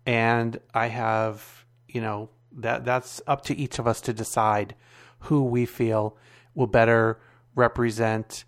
And 0.06 0.60
I 0.74 0.88
have 0.88 1.66
you 1.88 2.02
know 2.02 2.30
that 2.58 2.86
that's 2.86 3.22
up 3.28 3.44
to 3.46 3.56
each 3.56 3.80
of 3.80 3.88
us 3.88 4.02
to 4.02 4.14
decide 4.14 4.76
who 5.20 5.44
we 5.44 5.66
feel 5.66 6.18
will 6.54 6.68
better 6.68 7.20
represent 7.56 8.46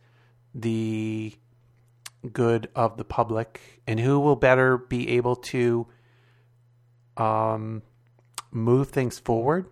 the 0.53 1.33
good 2.31 2.69
of 2.75 2.97
the 2.97 3.05
public 3.05 3.81
and 3.85 3.99
who 3.99 4.19
will 4.19 4.35
better 4.35 4.77
be 4.77 5.09
able 5.09 5.35
to 5.35 5.87
um, 7.15 7.81
move 8.57 8.89
things 8.89 9.19
forward. 9.19 9.65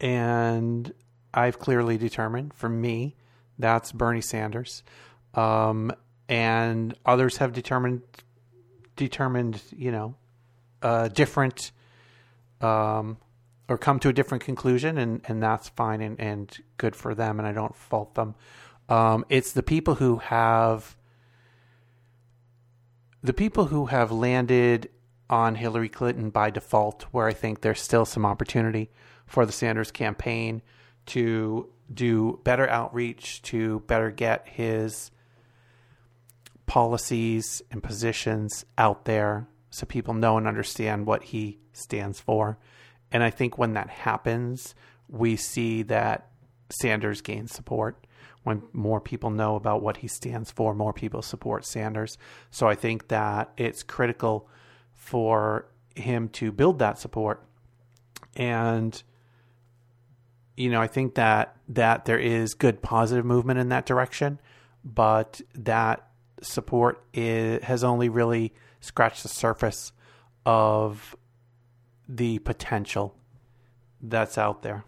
And 0.00 0.92
I've 1.32 1.58
clearly 1.58 1.98
determined 1.98 2.54
for 2.54 2.68
me 2.68 3.16
that's 3.58 3.92
Bernie 3.92 4.20
Sanders. 4.20 4.82
Um, 5.34 5.92
and 6.28 6.94
others 7.04 7.38
have 7.38 7.52
determined 7.52 8.02
determined, 8.96 9.62
you 9.76 9.90
know, 9.90 10.14
different 11.12 11.72
um, 12.60 13.18
or 13.68 13.78
come 13.78 14.00
to 14.00 14.08
a 14.08 14.12
different 14.12 14.42
conclusion, 14.44 14.98
and, 14.98 15.22
and 15.26 15.42
that's 15.42 15.68
fine 15.70 16.00
and, 16.00 16.20
and 16.20 16.58
good 16.76 16.96
for 16.96 17.14
them, 17.14 17.38
and 17.38 17.46
I 17.46 17.52
don't 17.52 17.74
fault 17.74 18.14
them. 18.14 18.34
Um, 18.88 19.24
it's 19.28 19.52
the 19.52 19.62
people 19.62 19.94
who 19.94 20.16
have 20.16 20.96
the 23.22 23.32
people 23.32 23.66
who 23.66 23.86
have 23.86 24.10
landed 24.10 24.90
on 25.30 25.54
Hillary 25.54 25.88
Clinton 25.88 26.28
by 26.28 26.50
default, 26.50 27.04
where 27.12 27.26
I 27.26 27.32
think 27.32 27.60
there's 27.60 27.80
still 27.80 28.04
some 28.04 28.26
opportunity 28.26 28.90
for 29.26 29.46
the 29.46 29.52
Sanders 29.52 29.92
campaign 29.92 30.60
to 31.06 31.70
do 31.92 32.40
better 32.44 32.68
outreach, 32.68 33.40
to 33.42 33.80
better 33.80 34.10
get 34.10 34.46
his 34.48 35.10
policies 36.66 37.62
and 37.70 37.82
positions 37.82 38.64
out 38.76 39.04
there 39.04 39.48
so 39.70 39.86
people 39.86 40.14
know 40.14 40.36
and 40.36 40.46
understand 40.46 41.06
what 41.06 41.22
he 41.22 41.58
stands 41.72 42.20
for. 42.20 42.58
And 43.12 43.22
I 43.22 43.30
think 43.30 43.56
when 43.56 43.74
that 43.74 43.88
happens, 43.88 44.74
we 45.08 45.36
see 45.36 45.82
that 45.84 46.28
Sanders 46.70 47.20
gains 47.20 47.52
support. 47.52 48.06
When 48.42 48.62
more 48.72 49.00
people 49.00 49.30
know 49.30 49.56
about 49.56 49.82
what 49.82 49.98
he 49.98 50.08
stands 50.08 50.50
for, 50.50 50.74
more 50.74 50.92
people 50.92 51.22
support 51.22 51.64
Sanders. 51.64 52.18
So 52.50 52.68
I 52.68 52.74
think 52.74 53.08
that 53.08 53.52
it's 53.56 53.82
critical 53.82 54.48
for 55.00 55.64
him 55.96 56.28
to 56.28 56.52
build 56.52 56.78
that 56.78 56.98
support. 56.98 57.42
And 58.36 59.02
you 60.56 60.68
know, 60.68 60.80
I 60.80 60.88
think 60.88 61.14
that 61.14 61.56
that 61.70 62.04
there 62.04 62.18
is 62.18 62.52
good 62.52 62.82
positive 62.82 63.24
movement 63.24 63.58
in 63.58 63.70
that 63.70 63.86
direction, 63.86 64.38
but 64.84 65.40
that 65.54 66.06
support 66.42 67.02
is, 67.14 67.64
has 67.64 67.82
only 67.82 68.10
really 68.10 68.52
scratched 68.80 69.22
the 69.22 69.30
surface 69.30 69.92
of 70.44 71.16
the 72.06 72.38
potential 72.40 73.16
that's 74.02 74.36
out 74.36 74.62
there. 74.62 74.84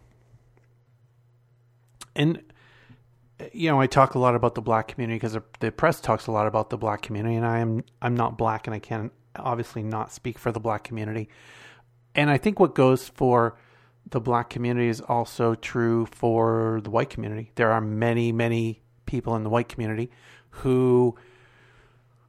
And 2.14 2.42
you 3.54 3.70
know, 3.70 3.80
I 3.80 3.86
talk 3.86 4.14
a 4.14 4.18
lot 4.18 4.34
about 4.34 4.54
the 4.54 4.60
black 4.60 4.88
community 4.88 5.16
because 5.16 5.38
the 5.58 5.72
press 5.72 6.02
talks 6.02 6.26
a 6.26 6.32
lot 6.32 6.46
about 6.46 6.68
the 6.68 6.76
black 6.76 7.00
community, 7.00 7.34
and 7.34 7.46
I 7.46 7.60
am 7.60 7.82
I'm 8.02 8.14
not 8.14 8.36
black, 8.36 8.66
and 8.66 8.74
I 8.74 8.78
can 8.78 9.10
obviously 9.36 9.82
not 9.82 10.12
speak 10.12 10.38
for 10.38 10.52
the 10.52 10.60
black 10.60 10.84
community. 10.84 11.28
And 12.14 12.30
I 12.30 12.38
think 12.38 12.60
what 12.60 12.74
goes 12.74 13.08
for 13.08 13.56
the 14.10 14.20
black 14.20 14.50
community 14.50 14.88
is 14.88 15.00
also 15.00 15.54
true 15.54 16.06
for 16.06 16.80
the 16.82 16.90
white 16.90 17.10
community. 17.10 17.52
There 17.54 17.72
are 17.72 17.80
many, 17.80 18.32
many 18.32 18.82
people 19.06 19.36
in 19.36 19.44
the 19.44 19.50
white 19.50 19.68
community 19.68 20.10
who 20.50 21.16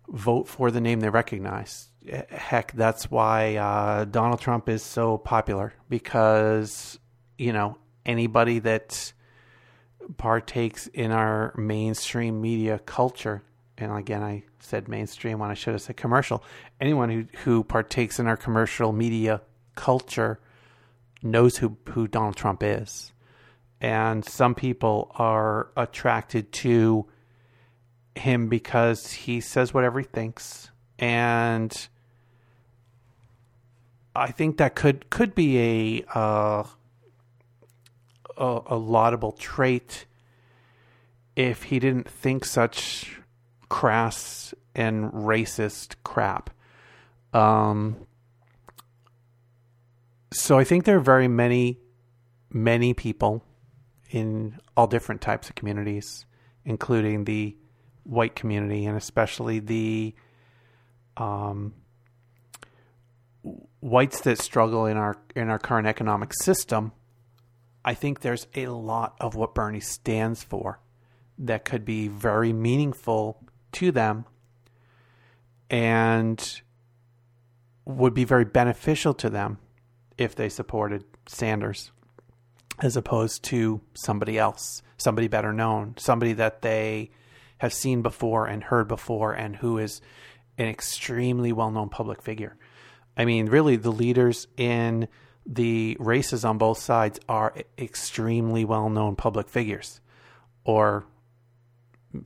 vote 0.08 0.48
for 0.48 0.72
the 0.72 0.82
name 0.82 1.00
they 1.00 1.10
recognize. 1.10 1.90
Heck, 2.30 2.74
that's 2.74 3.10
why 3.10 3.56
uh, 3.56 4.06
Donald 4.06 4.42
Trump 4.42 4.70
is 4.70 4.84
so 4.84 5.18
popular 5.18 5.74
because, 5.90 7.00
you 7.38 7.54
know, 7.54 7.78
anybody 8.06 8.60
that 8.60 9.14
partakes 10.18 10.88
in 10.88 11.12
our 11.12 11.54
mainstream 11.58 12.42
media 12.42 12.80
culture, 12.80 13.42
and 13.78 13.92
again, 13.96 14.24
I 14.24 14.44
said 14.60 14.88
mainstream 14.88 15.40
when 15.40 15.50
I 15.50 15.56
should 15.56 15.74
have 15.74 15.82
said 15.82 15.98
commercial, 15.98 16.44
anyone 16.80 17.10
who, 17.10 17.26
who 17.44 17.64
partakes 17.64 18.20
in 18.20 18.28
our 18.28 18.38
commercial 18.38 18.92
media 18.92 19.42
culture 19.76 20.40
knows 21.22 21.58
who, 21.58 21.78
who 21.90 22.08
Donald 22.08 22.36
Trump 22.36 22.62
is. 22.64 23.12
And 23.82 24.24
some 24.24 24.56
people 24.56 25.12
are 25.16 25.70
attracted 25.76 26.52
to 26.54 27.08
him 28.16 28.48
because 28.48 29.12
he 29.12 29.42
says 29.42 29.74
whatever 29.74 30.00
he 30.00 30.06
thinks 30.06 30.70
and 31.00 31.88
I 34.16 34.32
think 34.32 34.58
that 34.58 34.76
could 34.76 35.10
could 35.10 35.34
be 35.34 35.60
a 35.60 36.18
uh, 36.18 36.64
a, 38.38 38.62
a 38.68 38.78
laudable 38.78 39.32
trait 39.32 40.06
if 41.36 41.64
he 41.64 41.80
didn't 41.80 42.08
think 42.08 42.46
such 42.46 43.20
crass 43.74 44.54
and 44.76 45.12
racist 45.12 45.96
crap. 46.04 46.52
Um, 47.34 48.06
so 50.32 50.60
I 50.60 50.64
think 50.64 50.86
there 50.86 50.98
are 50.98 51.08
very 51.16 51.28
many, 51.28 51.80
many 52.52 52.94
people 52.94 53.44
in 54.12 54.60
all 54.78 54.86
different 54.86 55.22
types 55.22 55.50
of 55.50 55.56
communities, 55.56 56.28
including 56.64 57.24
the 57.24 57.58
white 58.04 58.36
community 58.36 58.86
and 58.86 58.96
especially 58.96 59.58
the 59.58 60.14
um, 61.18 61.74
whites 63.80 64.22
that 64.22 64.38
struggle 64.38 64.86
in 64.86 64.98
our 64.98 65.18
in 65.36 65.50
our 65.50 65.58
current 65.58 65.88
economic 65.88 66.32
system, 66.44 66.92
I 67.84 67.96
think 67.96 68.20
there's 68.20 68.46
a 68.54 68.68
lot 68.68 69.16
of 69.20 69.34
what 69.34 69.56
Bernie 69.56 69.80
stands 69.80 70.44
for 70.44 70.80
that 71.40 71.66
could 71.66 71.86
be 71.86 72.08
very 72.08 72.54
meaningful 72.54 73.44
to 73.74 73.92
them 73.92 74.26
and 75.70 76.62
would 77.86 78.14
be 78.14 78.24
very 78.24 78.46
beneficial 78.46 79.14
to 79.14 79.30
them 79.30 79.58
if 80.18 80.36
they 80.36 80.50
supported 80.50 81.04
Sanders 81.28 81.92
as 82.80 82.98
opposed 82.98 83.44
to 83.44 83.82
somebody 83.94 84.38
else, 84.38 84.82
somebody 84.98 85.28
better 85.28 85.54
known, 85.54 85.96
somebody 85.98 86.34
that 86.34 86.62
they 86.62 87.12
have 87.60 87.74
seen 87.74 88.02
before 88.02 88.48
and 88.48 88.64
heard 88.64 88.88
before 88.88 89.34
and 89.34 89.56
who 89.58 89.78
is 89.78 90.02
an 90.58 90.68
extremely 90.68 91.52
well 91.52 91.72
known 91.72 91.90
public 91.90 92.22
figure. 92.22 92.58
I 93.16 93.26
mean, 93.26 93.48
really, 93.48 93.76
the 93.76 93.92
leaders 93.92 94.48
in 94.58 95.08
the 95.46 95.98
races 96.00 96.46
on 96.46 96.58
both 96.58 96.80
sides 96.80 97.20
are 97.30 97.54
extremely 97.78 98.66
well 98.66 98.90
known 98.90 99.16
public 99.16 99.50
figures 99.50 100.02
or 100.64 101.06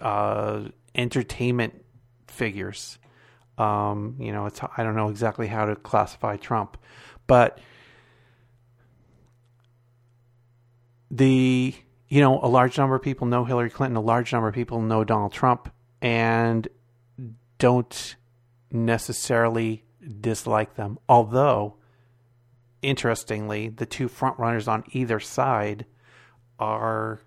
uh, 0.01 0.65
entertainment 0.97 1.85
figures. 2.27 2.97
Um, 3.57 4.17
you 4.19 4.31
know, 4.31 4.45
it's 4.45 4.59
I 4.75 4.83
don't 4.83 4.95
know 4.95 5.09
exactly 5.09 5.47
how 5.47 5.65
to 5.65 5.75
classify 5.75 6.37
Trump, 6.37 6.77
but 7.25 7.59
the 11.09 11.73
you 12.09 12.21
know 12.21 12.39
a 12.41 12.47
large 12.47 12.77
number 12.77 12.95
of 12.95 13.01
people 13.01 13.27
know 13.27 13.45
Hillary 13.45 13.69
Clinton, 13.69 13.95
a 13.97 14.01
large 14.01 14.33
number 14.33 14.47
of 14.49 14.55
people 14.55 14.81
know 14.81 15.03
Donald 15.03 15.31
Trump, 15.31 15.71
and 16.01 16.67
don't 17.57 18.15
necessarily 18.71 19.83
dislike 20.21 20.75
them. 20.75 20.99
Although 21.09 21.77
interestingly, 22.81 23.69
the 23.69 23.85
two 23.85 24.07
frontrunners 24.07 24.67
on 24.67 24.83
either 24.91 25.19
side 25.19 25.85
are 26.59 27.21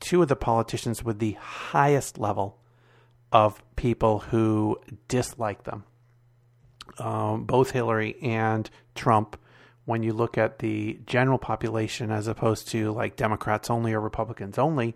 two 0.00 0.22
of 0.22 0.28
the 0.28 0.36
politicians 0.36 1.04
with 1.04 1.18
the 1.18 1.32
highest 1.32 2.18
level 2.18 2.58
of 3.32 3.62
people 3.76 4.20
who 4.20 4.78
dislike 5.08 5.64
them. 5.64 5.84
Um, 6.98 7.44
both 7.44 7.70
Hillary 7.70 8.16
and 8.22 8.68
Trump, 8.94 9.38
when 9.86 10.02
you 10.02 10.12
look 10.12 10.36
at 10.36 10.58
the 10.58 11.00
general 11.06 11.38
population 11.38 12.10
as 12.10 12.26
opposed 12.26 12.68
to 12.68 12.92
like 12.92 13.16
Democrats 13.16 13.70
only 13.70 13.94
or 13.94 14.00
Republicans 14.00 14.58
only, 14.58 14.94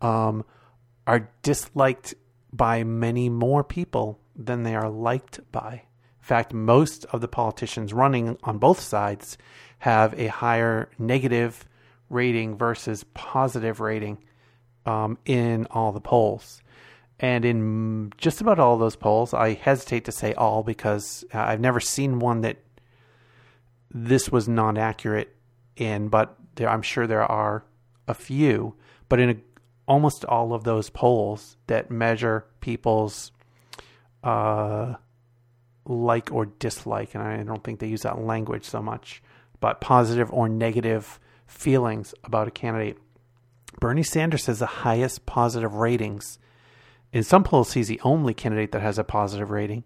um, 0.00 0.44
are 1.06 1.30
disliked 1.42 2.14
by 2.52 2.84
many 2.84 3.28
more 3.28 3.62
people 3.62 4.18
than 4.34 4.62
they 4.62 4.74
are 4.74 4.88
liked 4.88 5.40
by. 5.52 5.72
In 5.72 6.24
fact, 6.24 6.52
most 6.52 7.04
of 7.06 7.20
the 7.20 7.28
politicians 7.28 7.92
running 7.92 8.38
on 8.42 8.58
both 8.58 8.80
sides 8.80 9.36
have 9.78 10.18
a 10.18 10.26
higher 10.28 10.90
negative 10.98 11.66
rating 12.10 12.56
versus 12.56 13.04
positive 13.14 13.80
rating 13.80 14.18
um, 14.86 15.18
in 15.24 15.66
all 15.70 15.92
the 15.92 16.00
polls. 16.00 16.62
And 17.20 17.44
in 17.44 18.12
just 18.16 18.40
about 18.40 18.58
all 18.58 18.78
those 18.78 18.96
polls, 18.96 19.34
I 19.34 19.54
hesitate 19.54 20.04
to 20.04 20.12
say 20.12 20.34
all 20.34 20.62
because 20.62 21.24
I've 21.32 21.60
never 21.60 21.80
seen 21.80 22.20
one 22.20 22.42
that 22.42 22.58
this 23.90 24.30
was 24.30 24.48
not 24.48 24.78
accurate 24.78 25.34
in, 25.76 26.08
but 26.08 26.36
there, 26.54 26.68
I'm 26.68 26.82
sure 26.82 27.06
there 27.06 27.24
are 27.24 27.64
a 28.06 28.14
few. 28.14 28.74
But 29.08 29.20
in 29.20 29.30
a, 29.30 29.36
almost 29.86 30.24
all 30.24 30.52
of 30.52 30.64
those 30.64 30.90
polls 30.90 31.56
that 31.66 31.90
measure 31.90 32.44
people's 32.60 33.32
uh, 34.22 34.94
like 35.86 36.30
or 36.32 36.46
dislike, 36.46 37.14
and 37.14 37.22
I 37.22 37.42
don't 37.42 37.64
think 37.64 37.80
they 37.80 37.88
use 37.88 38.02
that 38.02 38.20
language 38.20 38.64
so 38.64 38.82
much, 38.82 39.22
but 39.60 39.80
positive 39.80 40.30
or 40.32 40.48
negative 40.48 41.18
feelings 41.46 42.14
about 42.22 42.46
a 42.48 42.52
candidate. 42.52 42.98
Bernie 43.80 44.02
Sanders 44.02 44.46
has 44.46 44.58
the 44.58 44.66
highest 44.66 45.24
positive 45.26 45.74
ratings. 45.74 46.38
In 47.12 47.22
some 47.22 47.44
polls, 47.44 47.72
he's 47.72 47.88
the 47.88 48.00
only 48.04 48.34
candidate 48.34 48.72
that 48.72 48.82
has 48.82 48.98
a 48.98 49.04
positive 49.04 49.50
rating, 49.50 49.84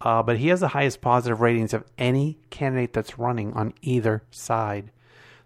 uh, 0.00 0.22
but 0.22 0.38
he 0.38 0.48
has 0.48 0.60
the 0.60 0.68
highest 0.68 1.00
positive 1.00 1.40
ratings 1.40 1.74
of 1.74 1.84
any 1.98 2.38
candidate 2.50 2.92
that's 2.92 3.18
running 3.18 3.52
on 3.52 3.74
either 3.82 4.22
side. 4.30 4.90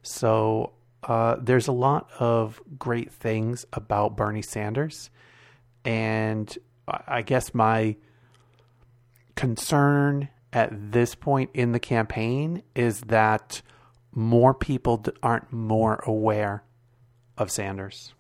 So 0.03 0.73
uh, 1.03 1.37
there's 1.41 1.69
a 1.69 1.73
lot 1.73 2.11
of 2.19 2.61
great 2.79 3.13
things 3.13 3.67
about 3.73 4.17
Bernie 4.17 4.43
Sanders. 4.43 5.11
And 5.85 6.57
I 6.87 7.23
guess 7.23 7.55
my 7.55 7.97
concern 9.35 10.29
at 10.53 10.93
this 10.93 11.15
point 11.15 11.51
in 11.55 11.73
the 11.73 11.81
campaign 11.81 12.63
is 12.75 13.01
that 13.03 13.63
more 14.13 14.55
people 14.55 15.05
aren't 15.23 15.53
more 15.53 16.03
aware 16.07 16.65
of 17.37 17.51
Sanders. 17.51 18.15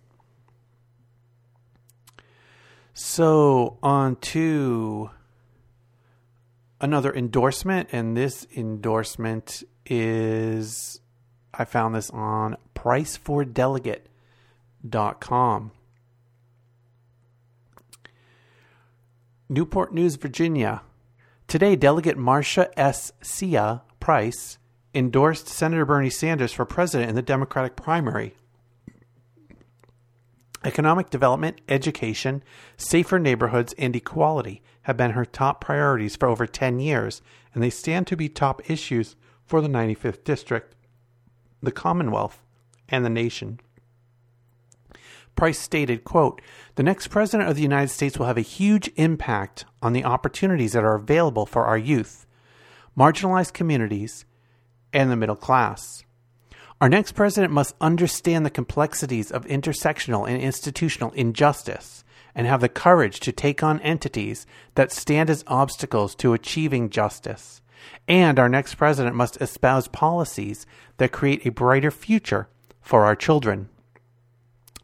So, 3.00 3.78
on 3.80 4.16
to 4.16 5.10
another 6.80 7.14
endorsement, 7.14 7.90
and 7.92 8.16
this 8.16 8.44
endorsement 8.56 9.62
is 9.86 11.00
I 11.54 11.64
found 11.64 11.94
this 11.94 12.10
on 12.10 12.56
pricefordelegate.com. 12.74 15.70
Newport 19.48 19.94
News, 19.94 20.16
Virginia. 20.16 20.82
Today, 21.46 21.76
Delegate 21.76 22.18
Marcia 22.18 22.68
S. 22.76 23.12
Cia 23.22 23.82
Price 24.00 24.58
endorsed 24.92 25.46
Senator 25.46 25.84
Bernie 25.84 26.10
Sanders 26.10 26.52
for 26.52 26.64
president 26.64 27.10
in 27.10 27.14
the 27.14 27.22
Democratic 27.22 27.76
primary. 27.76 28.34
Economic 30.64 31.08
development, 31.10 31.60
education, 31.68 32.42
safer 32.76 33.18
neighborhoods, 33.18 33.74
and 33.78 33.94
equality 33.94 34.62
have 34.82 34.96
been 34.96 35.12
her 35.12 35.24
top 35.24 35.60
priorities 35.60 36.16
for 36.16 36.28
over 36.28 36.46
10 36.46 36.80
years, 36.80 37.22
and 37.54 37.62
they 37.62 37.70
stand 37.70 38.06
to 38.06 38.16
be 38.16 38.28
top 38.28 38.68
issues 38.68 39.14
for 39.44 39.60
the 39.60 39.68
95th 39.68 40.24
District, 40.24 40.74
the 41.62 41.72
Commonwealth, 41.72 42.42
and 42.88 43.04
the 43.04 43.10
nation. 43.10 43.60
Price 45.36 45.58
stated, 45.58 46.02
quote, 46.02 46.42
The 46.74 46.82
next 46.82 47.08
president 47.08 47.48
of 47.48 47.54
the 47.54 47.62
United 47.62 47.90
States 47.90 48.18
will 48.18 48.26
have 48.26 48.36
a 48.36 48.42
huge 48.42 48.90
impact 48.96 49.64
on 49.80 49.92
the 49.92 50.04
opportunities 50.04 50.72
that 50.72 50.82
are 50.82 50.96
available 50.96 51.46
for 51.46 51.64
our 51.64 51.78
youth, 51.78 52.26
marginalized 52.98 53.52
communities, 53.52 54.24
and 54.92 55.10
the 55.10 55.16
middle 55.16 55.36
class. 55.36 56.02
Our 56.80 56.88
next 56.88 57.12
president 57.12 57.52
must 57.52 57.74
understand 57.80 58.46
the 58.46 58.50
complexities 58.50 59.32
of 59.32 59.44
intersectional 59.46 60.28
and 60.28 60.40
institutional 60.40 61.10
injustice 61.12 62.04
and 62.36 62.46
have 62.46 62.60
the 62.60 62.68
courage 62.68 63.18
to 63.20 63.32
take 63.32 63.64
on 63.64 63.80
entities 63.80 64.46
that 64.76 64.92
stand 64.92 65.28
as 65.28 65.42
obstacles 65.48 66.14
to 66.16 66.34
achieving 66.34 66.88
justice. 66.88 67.62
And 68.06 68.38
our 68.38 68.48
next 68.48 68.76
president 68.76 69.16
must 69.16 69.40
espouse 69.40 69.88
policies 69.88 70.66
that 70.98 71.10
create 71.10 71.44
a 71.44 71.50
brighter 71.50 71.90
future 71.90 72.48
for 72.80 73.04
our 73.04 73.16
children. 73.16 73.68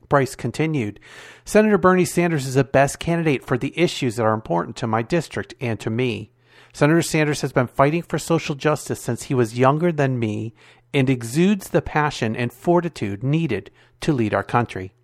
Price 0.08 0.34
continued 0.34 0.98
Senator 1.44 1.78
Bernie 1.78 2.04
Sanders 2.04 2.46
is 2.46 2.54
the 2.54 2.64
best 2.64 2.98
candidate 2.98 3.44
for 3.44 3.56
the 3.56 3.76
issues 3.78 4.16
that 4.16 4.24
are 4.24 4.34
important 4.34 4.76
to 4.76 4.88
my 4.88 5.02
district 5.02 5.54
and 5.60 5.78
to 5.78 5.90
me. 5.90 6.32
Senator 6.72 7.02
Sanders 7.02 7.40
has 7.42 7.52
been 7.52 7.68
fighting 7.68 8.02
for 8.02 8.18
social 8.18 8.56
justice 8.56 9.00
since 9.00 9.24
he 9.24 9.34
was 9.34 9.58
younger 9.58 9.92
than 9.92 10.18
me 10.18 10.54
and 10.94 11.10
exudes 11.10 11.68
the 11.68 11.82
passion 11.82 12.36
and 12.36 12.52
fortitude 12.52 13.24
needed 13.24 13.70
to 14.00 14.12
lead 14.12 14.32
our 14.32 14.44
country. 14.44 14.94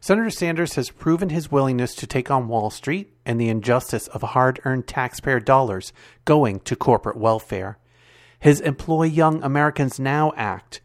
Senator 0.00 0.30
Sanders 0.30 0.76
has 0.76 0.88
proven 0.88 1.28
his 1.28 1.50
willingness 1.50 1.94
to 1.96 2.06
take 2.06 2.30
on 2.30 2.48
Wall 2.48 2.70
Street 2.70 3.12
and 3.26 3.38
the 3.38 3.50
injustice 3.50 4.06
of 4.08 4.22
hard 4.22 4.60
earned 4.64 4.86
taxpayer 4.86 5.40
dollars 5.40 5.92
going 6.24 6.60
to 6.60 6.76
corporate 6.76 7.18
welfare. 7.18 7.76
His 8.38 8.60
Employ 8.60 9.04
Young 9.04 9.42
Americans 9.42 10.00
Now 10.00 10.32
Act, 10.36 10.80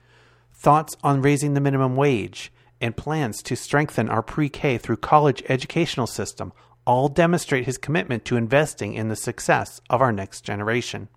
thoughts 0.54 0.98
on 1.02 1.22
raising 1.22 1.54
the 1.54 1.62
minimum 1.62 1.96
wage, 1.96 2.52
and 2.82 2.98
plans 2.98 3.42
to 3.44 3.56
strengthen 3.56 4.10
our 4.10 4.22
pre 4.22 4.50
K 4.50 4.78
through 4.78 4.98
college 4.98 5.42
educational 5.48 6.08
system 6.08 6.52
all 6.86 7.08
demonstrate 7.08 7.66
his 7.66 7.78
commitment 7.78 8.26
to 8.26 8.36
investing 8.36 8.94
in 8.94 9.08
the 9.08 9.16
success 9.16 9.80
of 9.90 10.02
our 10.02 10.12
next 10.12 10.42
generation. 10.42 11.08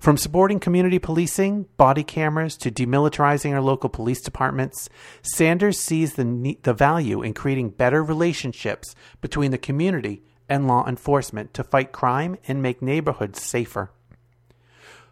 From 0.00 0.16
supporting 0.16 0.60
community 0.60 0.98
policing, 0.98 1.66
body 1.76 2.04
cameras, 2.04 2.56
to 2.58 2.70
demilitarizing 2.70 3.52
our 3.52 3.60
local 3.60 3.88
police 3.88 4.20
departments, 4.20 4.88
Sanders 5.22 5.78
sees 5.78 6.14
the, 6.14 6.58
the 6.62 6.74
value 6.74 7.22
in 7.22 7.34
creating 7.34 7.70
better 7.70 8.02
relationships 8.02 8.94
between 9.20 9.50
the 9.50 9.58
community 9.58 10.22
and 10.48 10.66
law 10.66 10.86
enforcement 10.86 11.54
to 11.54 11.64
fight 11.64 11.92
crime 11.92 12.36
and 12.46 12.62
make 12.62 12.82
neighborhoods 12.82 13.40
safer. 13.40 13.90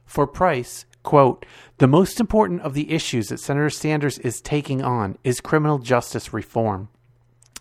For 0.04 0.26
Price, 0.26 0.84
quote, 1.02 1.46
the 1.78 1.88
most 1.88 2.20
important 2.20 2.60
of 2.62 2.74
the 2.74 2.92
issues 2.92 3.28
that 3.28 3.40
Senator 3.40 3.70
Sanders 3.70 4.18
is 4.18 4.40
taking 4.40 4.82
on 4.82 5.16
is 5.24 5.40
criminal 5.40 5.78
justice 5.78 6.32
reform. 6.32 6.88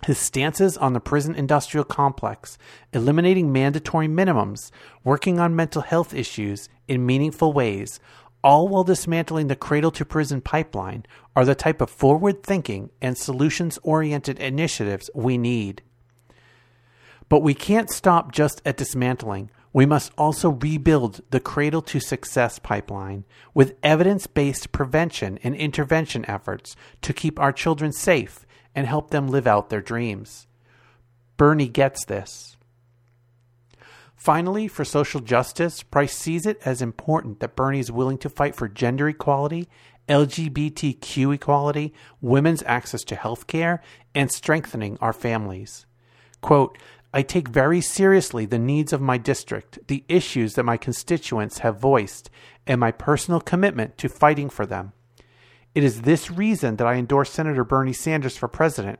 His 0.05 0.17
stances 0.17 0.77
on 0.77 0.93
the 0.93 0.99
prison 0.99 1.35
industrial 1.35 1.83
complex, 1.83 2.57
eliminating 2.91 3.51
mandatory 3.51 4.07
minimums, 4.07 4.71
working 5.03 5.39
on 5.39 5.55
mental 5.55 5.83
health 5.83 6.13
issues 6.13 6.69
in 6.87 7.05
meaningful 7.05 7.53
ways, 7.53 7.99
all 8.43 8.67
while 8.67 8.83
dismantling 8.83 9.47
the 9.47 9.55
cradle 9.55 9.91
to 9.91 10.03
prison 10.03 10.41
pipeline, 10.41 11.05
are 11.35 11.45
the 11.45 11.53
type 11.53 11.81
of 11.81 11.89
forward 11.91 12.41
thinking 12.41 12.89
and 12.99 13.15
solutions 13.15 13.77
oriented 13.83 14.39
initiatives 14.39 15.09
we 15.13 15.37
need. 15.37 15.83
But 17.29 17.43
we 17.43 17.53
can't 17.53 17.89
stop 17.89 18.31
just 18.31 18.61
at 18.65 18.77
dismantling. 18.77 19.51
We 19.71 19.85
must 19.85 20.11
also 20.17 20.49
rebuild 20.49 21.21
the 21.29 21.39
cradle 21.39 21.81
to 21.83 21.99
success 21.99 22.57
pipeline 22.59 23.23
with 23.53 23.77
evidence 23.83 24.25
based 24.25 24.71
prevention 24.71 25.37
and 25.43 25.55
intervention 25.55 26.25
efforts 26.27 26.75
to 27.03 27.13
keep 27.13 27.39
our 27.39 27.53
children 27.53 27.93
safe 27.93 28.45
and 28.75 28.87
help 28.87 29.11
them 29.11 29.27
live 29.27 29.47
out 29.47 29.69
their 29.69 29.81
dreams. 29.81 30.47
Bernie 31.37 31.67
gets 31.67 32.05
this. 32.05 32.57
Finally, 34.15 34.67
for 34.67 34.85
social 34.85 35.19
justice, 35.19 35.81
Price 35.81 36.15
sees 36.15 36.45
it 36.45 36.59
as 36.63 36.81
important 36.81 37.39
that 37.39 37.55
Bernie 37.55 37.79
is 37.79 37.91
willing 37.91 38.19
to 38.19 38.29
fight 38.29 38.55
for 38.55 38.67
gender 38.67 39.09
equality, 39.09 39.67
LGBTQ 40.07 41.33
equality, 41.33 41.93
women's 42.21 42.61
access 42.63 43.03
to 43.05 43.15
health 43.15 43.47
care, 43.47 43.81
and 44.13 44.31
strengthening 44.31 44.97
our 45.01 45.13
families. 45.13 45.87
Quote, 46.41 46.77
I 47.13 47.23
take 47.23 47.47
very 47.47 47.81
seriously 47.81 48.45
the 48.45 48.59
needs 48.59 48.93
of 48.93 49.01
my 49.01 49.17
district, 49.17 49.79
the 49.87 50.03
issues 50.07 50.53
that 50.53 50.63
my 50.63 50.77
constituents 50.77 51.59
have 51.59 51.79
voiced, 51.79 52.29
and 52.67 52.79
my 52.79 52.91
personal 52.91 53.41
commitment 53.41 53.97
to 53.97 54.07
fighting 54.07 54.49
for 54.49 54.65
them. 54.65 54.93
It 55.73 55.83
is 55.83 56.01
this 56.01 56.29
reason 56.29 56.75
that 56.77 56.87
I 56.87 56.95
endorse 56.95 57.29
Senator 57.29 57.63
Bernie 57.63 57.93
Sanders 57.93 58.35
for 58.35 58.47
president. 58.47 58.99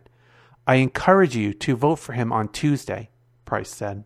I 0.66 0.76
encourage 0.76 1.36
you 1.36 1.54
to 1.54 1.76
vote 1.76 1.98
for 1.98 2.14
him 2.14 2.32
on 2.32 2.48
Tuesday, 2.48 3.10
Price 3.44 3.70
said. 3.70 4.06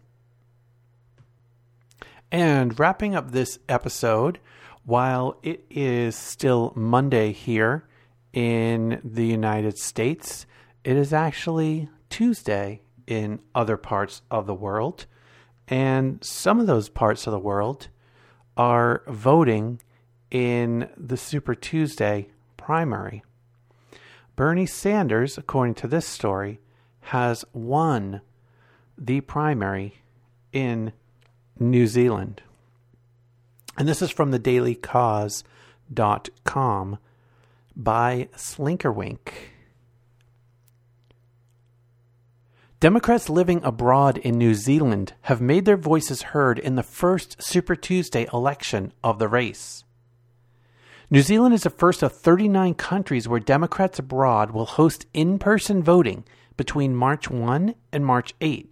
And 2.32 2.78
wrapping 2.80 3.16
up 3.16 3.32
this 3.32 3.59
episode, 3.70 4.39
while 4.84 5.38
it 5.43 5.63
is 5.70 6.16
still 6.16 6.74
Monday 6.76 7.32
here 7.32 7.88
in 8.34 8.99
the 9.03 9.26
United 9.26 9.78
States, 9.78 10.47
it 10.84 10.97
is 10.97 11.13
actually 11.13 11.89
Tuesday 12.09 12.82
in 13.05 13.39
other 13.53 13.78
parts 13.78 14.24
of 14.32 14.47
the 14.47 14.55
world. 14.55 15.05
And 15.68 16.24
some 16.24 16.59
of 16.59 16.68
those 16.68 16.89
parts 16.89 17.28
of 17.28 17.32
the 17.32 17.39
world 17.39 17.89
are 18.57 19.03
voting 19.07 19.82
in 20.32 20.89
the 20.97 21.18
Super 21.18 21.53
Tuesday 21.53 22.28
primary. 22.66 23.24
Bernie 24.36 24.66
Sanders, 24.66 25.38
according 25.38 25.76
to 25.76 25.88
this 25.88 26.07
story, 26.07 26.59
has 26.99 27.45
won 27.53 28.22
the 28.97 29.22
primary 29.22 29.97
in 30.51 30.91
New 31.59 31.86
Zealand. 31.86 32.41
And 33.78 33.88
this 33.88 34.01
is 34.01 34.09
from 34.09 34.32
the 34.32 34.39
dailykos.com 34.39 35.43
by 37.76 38.30
Slinkerwink. 38.36 39.20
Democrats 42.80 43.30
living 43.30 43.63
abroad 43.63 44.18
in 44.18 44.39
New 44.39 44.55
Zealand 44.55 45.13
have 45.22 45.39
made 45.39 45.66
their 45.66 45.78
voices 45.78 46.24
heard 46.34 46.57
in 46.57 46.74
the 46.74 46.82
first 46.82 47.43
Super 47.43 47.76
Tuesday 47.76 48.28
election 48.34 48.91
of 49.03 49.20
the 49.20 49.28
race. 49.28 49.85
New 51.12 51.22
Zealand 51.22 51.53
is 51.53 51.64
the 51.64 51.70
first 51.70 52.01
of 52.01 52.12
39 52.14 52.74
countries 52.74 53.28
where 53.28 53.39
Democrats 53.39 53.99
abroad 53.99 54.51
will 54.51 54.66
host 54.66 55.06
in 55.14 55.38
person 55.38 55.84
voting 55.84 56.26
between 56.58 56.95
March 56.95 57.30
1 57.30 57.76
and 57.91 58.03
March 58.03 58.34
8. 58.41 58.72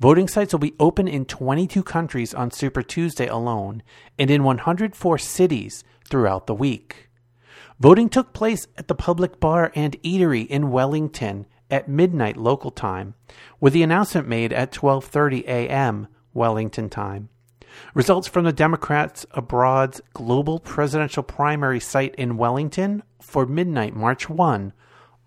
Voting 0.00 0.26
sites 0.26 0.52
will 0.52 0.58
be 0.58 0.74
open 0.80 1.06
in 1.06 1.24
22 1.24 1.84
countries 1.84 2.34
on 2.34 2.50
Super 2.50 2.82
Tuesday 2.82 3.28
alone 3.28 3.84
and 4.18 4.28
in 4.28 4.42
104 4.42 5.18
cities 5.18 5.84
throughout 6.08 6.48
the 6.48 6.54
week. 6.54 7.10
Voting 7.78 8.08
took 8.08 8.32
place 8.32 8.66
at 8.76 8.88
the 8.88 8.94
public 8.96 9.38
bar 9.38 9.70
and 9.76 10.02
eatery 10.02 10.48
in 10.48 10.72
Wellington 10.72 11.46
at 11.70 11.88
midnight 11.88 12.36
local 12.36 12.72
time, 12.72 13.14
with 13.60 13.72
the 13.72 13.84
announcement 13.84 14.26
made 14.26 14.52
at 14.52 14.72
12:30 14.72 15.44
a.m. 15.46 16.08
Wellington 16.34 16.88
time. 16.88 17.28
Results 17.94 18.28
from 18.28 18.44
the 18.44 18.52
Democrats 18.52 19.26
Abroad's 19.32 20.00
global 20.14 20.58
presidential 20.58 21.22
primary 21.22 21.80
site 21.80 22.14
in 22.16 22.36
Wellington 22.36 23.02
for 23.20 23.46
midnight 23.46 23.94
March 23.94 24.28
1 24.28 24.72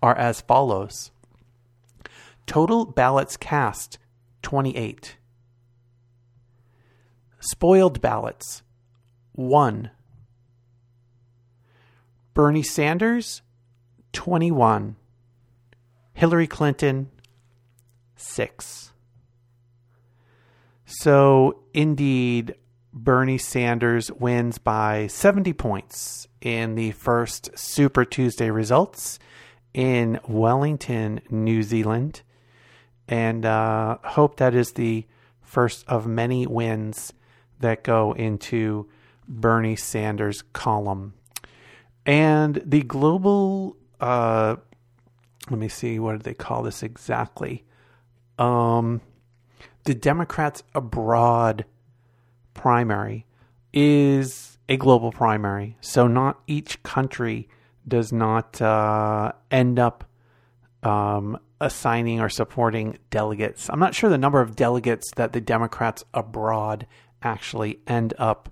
are 0.02 0.16
as 0.16 0.40
follows. 0.40 1.10
Total 2.46 2.84
ballots 2.84 3.36
cast 3.36 3.98
28. 4.42 5.16
Spoiled 7.40 8.00
ballots 8.00 8.62
1. 9.32 9.90
Bernie 12.34 12.62
Sanders 12.62 13.42
21. 14.12 14.96
Hillary 16.14 16.46
Clinton 16.46 17.10
6. 18.16 18.91
So, 20.94 21.62
indeed, 21.72 22.54
Bernie 22.92 23.38
Sanders 23.38 24.12
wins 24.12 24.58
by 24.58 25.06
70 25.06 25.54
points 25.54 26.28
in 26.42 26.74
the 26.74 26.90
first 26.92 27.50
Super 27.58 28.04
Tuesday 28.04 28.50
results 28.50 29.18
in 29.72 30.20
Wellington, 30.28 31.22
New 31.30 31.62
Zealand 31.62 32.20
and 33.08 33.44
uh, 33.44 33.98
hope 34.04 34.36
that 34.36 34.54
is 34.54 34.72
the 34.72 35.06
first 35.40 35.84
of 35.88 36.06
many 36.06 36.46
wins 36.46 37.12
that 37.60 37.84
go 37.84 38.12
into 38.12 38.88
Bernie 39.28 39.76
Sanders' 39.76 40.42
column. 40.52 41.14
And 42.04 42.62
the 42.64 42.82
global, 42.82 43.76
uh, 44.00 44.56
let 45.50 45.58
me 45.58 45.68
see, 45.68 45.98
what 45.98 46.12
did 46.12 46.22
they 46.22 46.34
call 46.34 46.62
this 46.62 46.82
exactly? 46.82 47.64
Um, 48.38 49.00
the 49.84 49.94
Democrats 49.94 50.62
abroad 50.74 51.64
primary 52.54 53.26
is 53.72 54.58
a 54.68 54.76
global 54.76 55.12
primary. 55.12 55.76
So 55.80 56.06
not 56.06 56.40
each 56.46 56.82
country 56.82 57.48
does 57.86 58.12
not 58.12 58.60
uh, 58.60 59.32
end 59.50 59.78
up 59.78 60.04
um, 60.82 61.38
assigning 61.60 62.20
or 62.20 62.28
supporting 62.28 62.98
delegates. 63.10 63.68
I'm 63.70 63.78
not 63.78 63.94
sure 63.94 64.10
the 64.10 64.18
number 64.18 64.40
of 64.40 64.56
delegates 64.56 65.10
that 65.16 65.32
the 65.32 65.40
Democrats 65.40 66.04
abroad 66.12 66.86
actually 67.22 67.80
end 67.86 68.14
up 68.18 68.48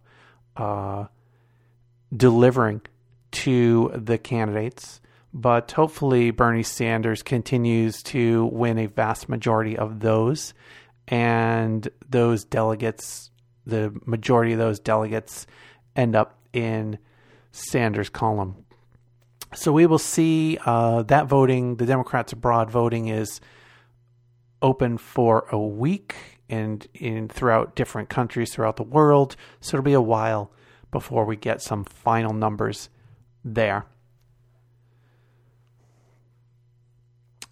uh, 0.57 1.07
delivering 2.17 2.83
to 3.33 3.93
the 3.95 4.19
candidates, 4.19 5.01
but 5.33 5.71
hopefully 5.73 6.31
Bernie 6.31 6.63
Sanders 6.63 7.23
continues 7.23 8.03
to 8.05 8.47
win 8.47 8.79
a 8.79 8.87
vast 8.87 9.29
majority 9.29 9.77
of 9.77 10.01
those, 10.01 10.55
and 11.11 11.89
those 12.09 12.45
delegates, 12.45 13.31
the 13.67 13.93
majority 14.07 14.53
of 14.53 14.59
those 14.59 14.79
delegates, 14.79 15.47
end 15.97 16.15
up 16.15 16.39
in 16.53 16.99
Sanders' 17.51 18.09
column. 18.09 18.65
So 19.53 19.73
we 19.73 19.87
will 19.87 19.99
see 19.99 20.59
uh, 20.65 21.03
that 21.03 21.27
voting, 21.27 21.77
the 21.77 21.87
Democrats 21.87 22.33
abroad 22.33 22.71
voting 22.71 23.09
is 23.09 23.41
open 24.63 24.97
for 24.97 25.47
a 25.51 25.59
week 25.59 26.15
and 26.49 26.87
in 26.95 27.29
throughout 27.29 27.75
different 27.75 28.09
countries 28.09 28.53
throughout 28.55 28.77
the 28.77 28.85
world. 28.85 29.35
So 29.61 29.77
it'll 29.77 29.85
be 29.85 29.93
a 29.93 30.01
while 30.01 30.53
before 30.93 31.25
we 31.25 31.35
get 31.37 31.61
some 31.61 31.85
final 31.85 32.33
numbers 32.33 32.89
there. 33.45 33.87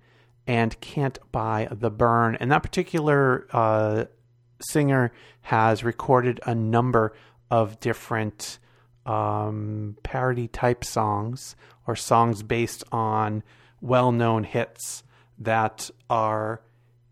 and 0.46 0.80
Can't 0.80 1.18
Buy 1.32 1.66
the 1.70 1.90
Bern. 1.90 2.36
And 2.36 2.52
that 2.52 2.62
particular 2.62 3.48
uh, 3.52 4.04
singer 4.60 5.12
has 5.42 5.82
recorded 5.82 6.40
a 6.46 6.54
number 6.54 7.12
of 7.50 7.80
different 7.80 8.60
um, 9.06 9.96
parody 10.02 10.48
type 10.48 10.84
songs 10.84 11.56
or 11.86 11.96
songs 11.96 12.42
based 12.42 12.84
on 12.92 13.42
well 13.80 14.12
known 14.12 14.44
hits 14.44 15.02
that 15.38 15.90
are 16.08 16.60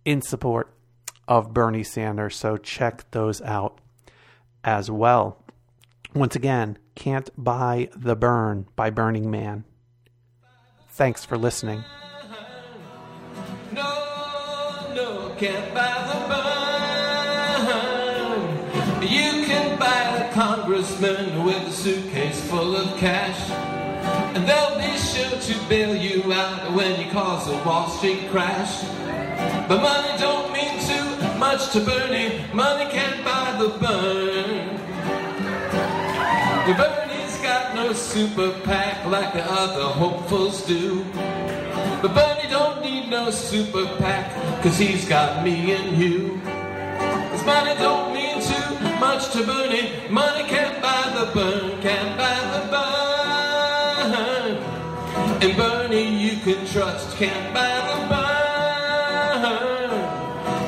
in 0.04 0.22
support 0.22 0.72
of 1.26 1.52
Bernie 1.52 1.84
Sanders. 1.84 2.36
So 2.36 2.56
check 2.56 3.10
those 3.10 3.40
out 3.42 3.78
as 4.64 4.90
well. 4.90 5.42
Once 6.14 6.34
again, 6.34 6.76
Can't 6.94 7.30
Buy 7.36 7.88
the 7.94 8.16
Bern 8.16 8.66
by 8.74 8.90
Berning 8.90 9.30
Man. 9.30 9.64
Thanks 10.88 11.24
for 11.24 11.38
listening. 11.38 11.84
No, 13.72 14.92
no, 14.94 15.34
congressman 20.80 21.44
with 21.44 21.68
a 21.68 21.70
suitcase 21.70 22.40
full 22.48 22.74
of 22.74 22.96
cash. 22.96 23.50
And 24.34 24.48
they'll 24.48 24.78
be 24.78 24.96
sure 24.96 25.38
to 25.38 25.68
bail 25.68 25.94
you 25.94 26.32
out 26.32 26.72
when 26.72 26.98
you 26.98 27.10
cause 27.10 27.48
a 27.48 27.64
Wall 27.64 27.88
Street 27.90 28.30
crash. 28.30 28.82
But 29.68 29.82
money 29.82 30.18
don't 30.18 30.50
mean 30.54 30.80
too 30.80 31.38
much 31.38 31.70
to 31.72 31.80
Bernie. 31.80 32.42
Money 32.54 32.90
can't 32.90 33.22
buy 33.22 33.56
the 33.58 33.68
burn. 33.78 34.76
The 36.66 36.74
Bernie's 36.74 37.36
got 37.42 37.74
no 37.74 37.92
super 37.92 38.50
PAC 38.60 39.04
like 39.06 39.34
the 39.34 39.44
other 39.44 39.84
hopefuls 39.84 40.64
do. 40.66 41.04
But 42.00 42.14
Bernie 42.14 42.48
don't 42.48 42.80
need 42.80 43.10
no 43.10 43.30
super 43.30 43.84
PAC, 43.98 44.62
cause 44.62 44.78
he's 44.78 45.06
got 45.06 45.44
me 45.44 45.72
and 45.72 45.98
you. 45.98 46.40
Cause 46.42 47.44
money 47.44 47.74
don't 47.74 48.14
mean 48.14 48.29
much 49.00 49.32
to 49.32 49.44
Bernie. 49.44 49.90
Money 50.10 50.44
can't 50.46 50.82
buy 50.82 51.02
the 51.18 51.32
burn, 51.32 51.80
can't 51.80 52.18
buy 52.18 52.38
the 52.54 52.62
burn. 52.70 52.90
And 55.42 55.56
Bernie 55.56 56.08
you 56.24 56.36
can 56.40 56.66
trust, 56.66 57.16
can't 57.16 57.54
buy 57.54 57.74
the 57.90 57.96
burn. 58.12 58.30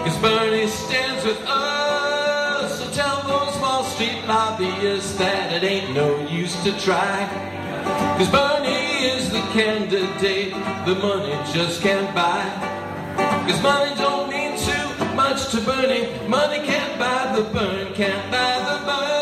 Cause 0.05 0.19
Bernie 0.19 0.67
stands 0.67 1.27
with 1.27 1.43
us. 1.47 2.79
So 2.79 2.91
tell 2.93 3.21
those 3.29 3.61
Wall 3.61 3.85
Street 3.85 4.25
lobbyists 4.27 5.15
that 5.19 5.53
it 5.53 5.63
ain't 5.63 5.95
no 5.95 6.27
use 6.27 6.57
to 6.65 6.73
try. 6.81 7.29
Cause 8.17 8.31
Bernie 8.31 9.09
is 9.13 9.31
the 9.31 9.43
candidate 9.53 10.55
the 10.87 10.95
money 10.95 11.35
just 11.53 11.83
can't 11.83 12.15
buy. 12.15 12.43
Cause 13.47 13.63
money 13.63 13.95
don't 13.97 14.31
mean 14.31 14.52
much 15.33 15.51
to 15.51 15.61
burning. 15.63 16.29
Money 16.29 16.59
can't 16.59 16.99
buy 16.99 17.33
the 17.35 17.43
Bern, 17.55 17.95
can't 17.95 18.31
buy 18.31 18.59
the 18.69 18.85
Bern. 18.85 19.22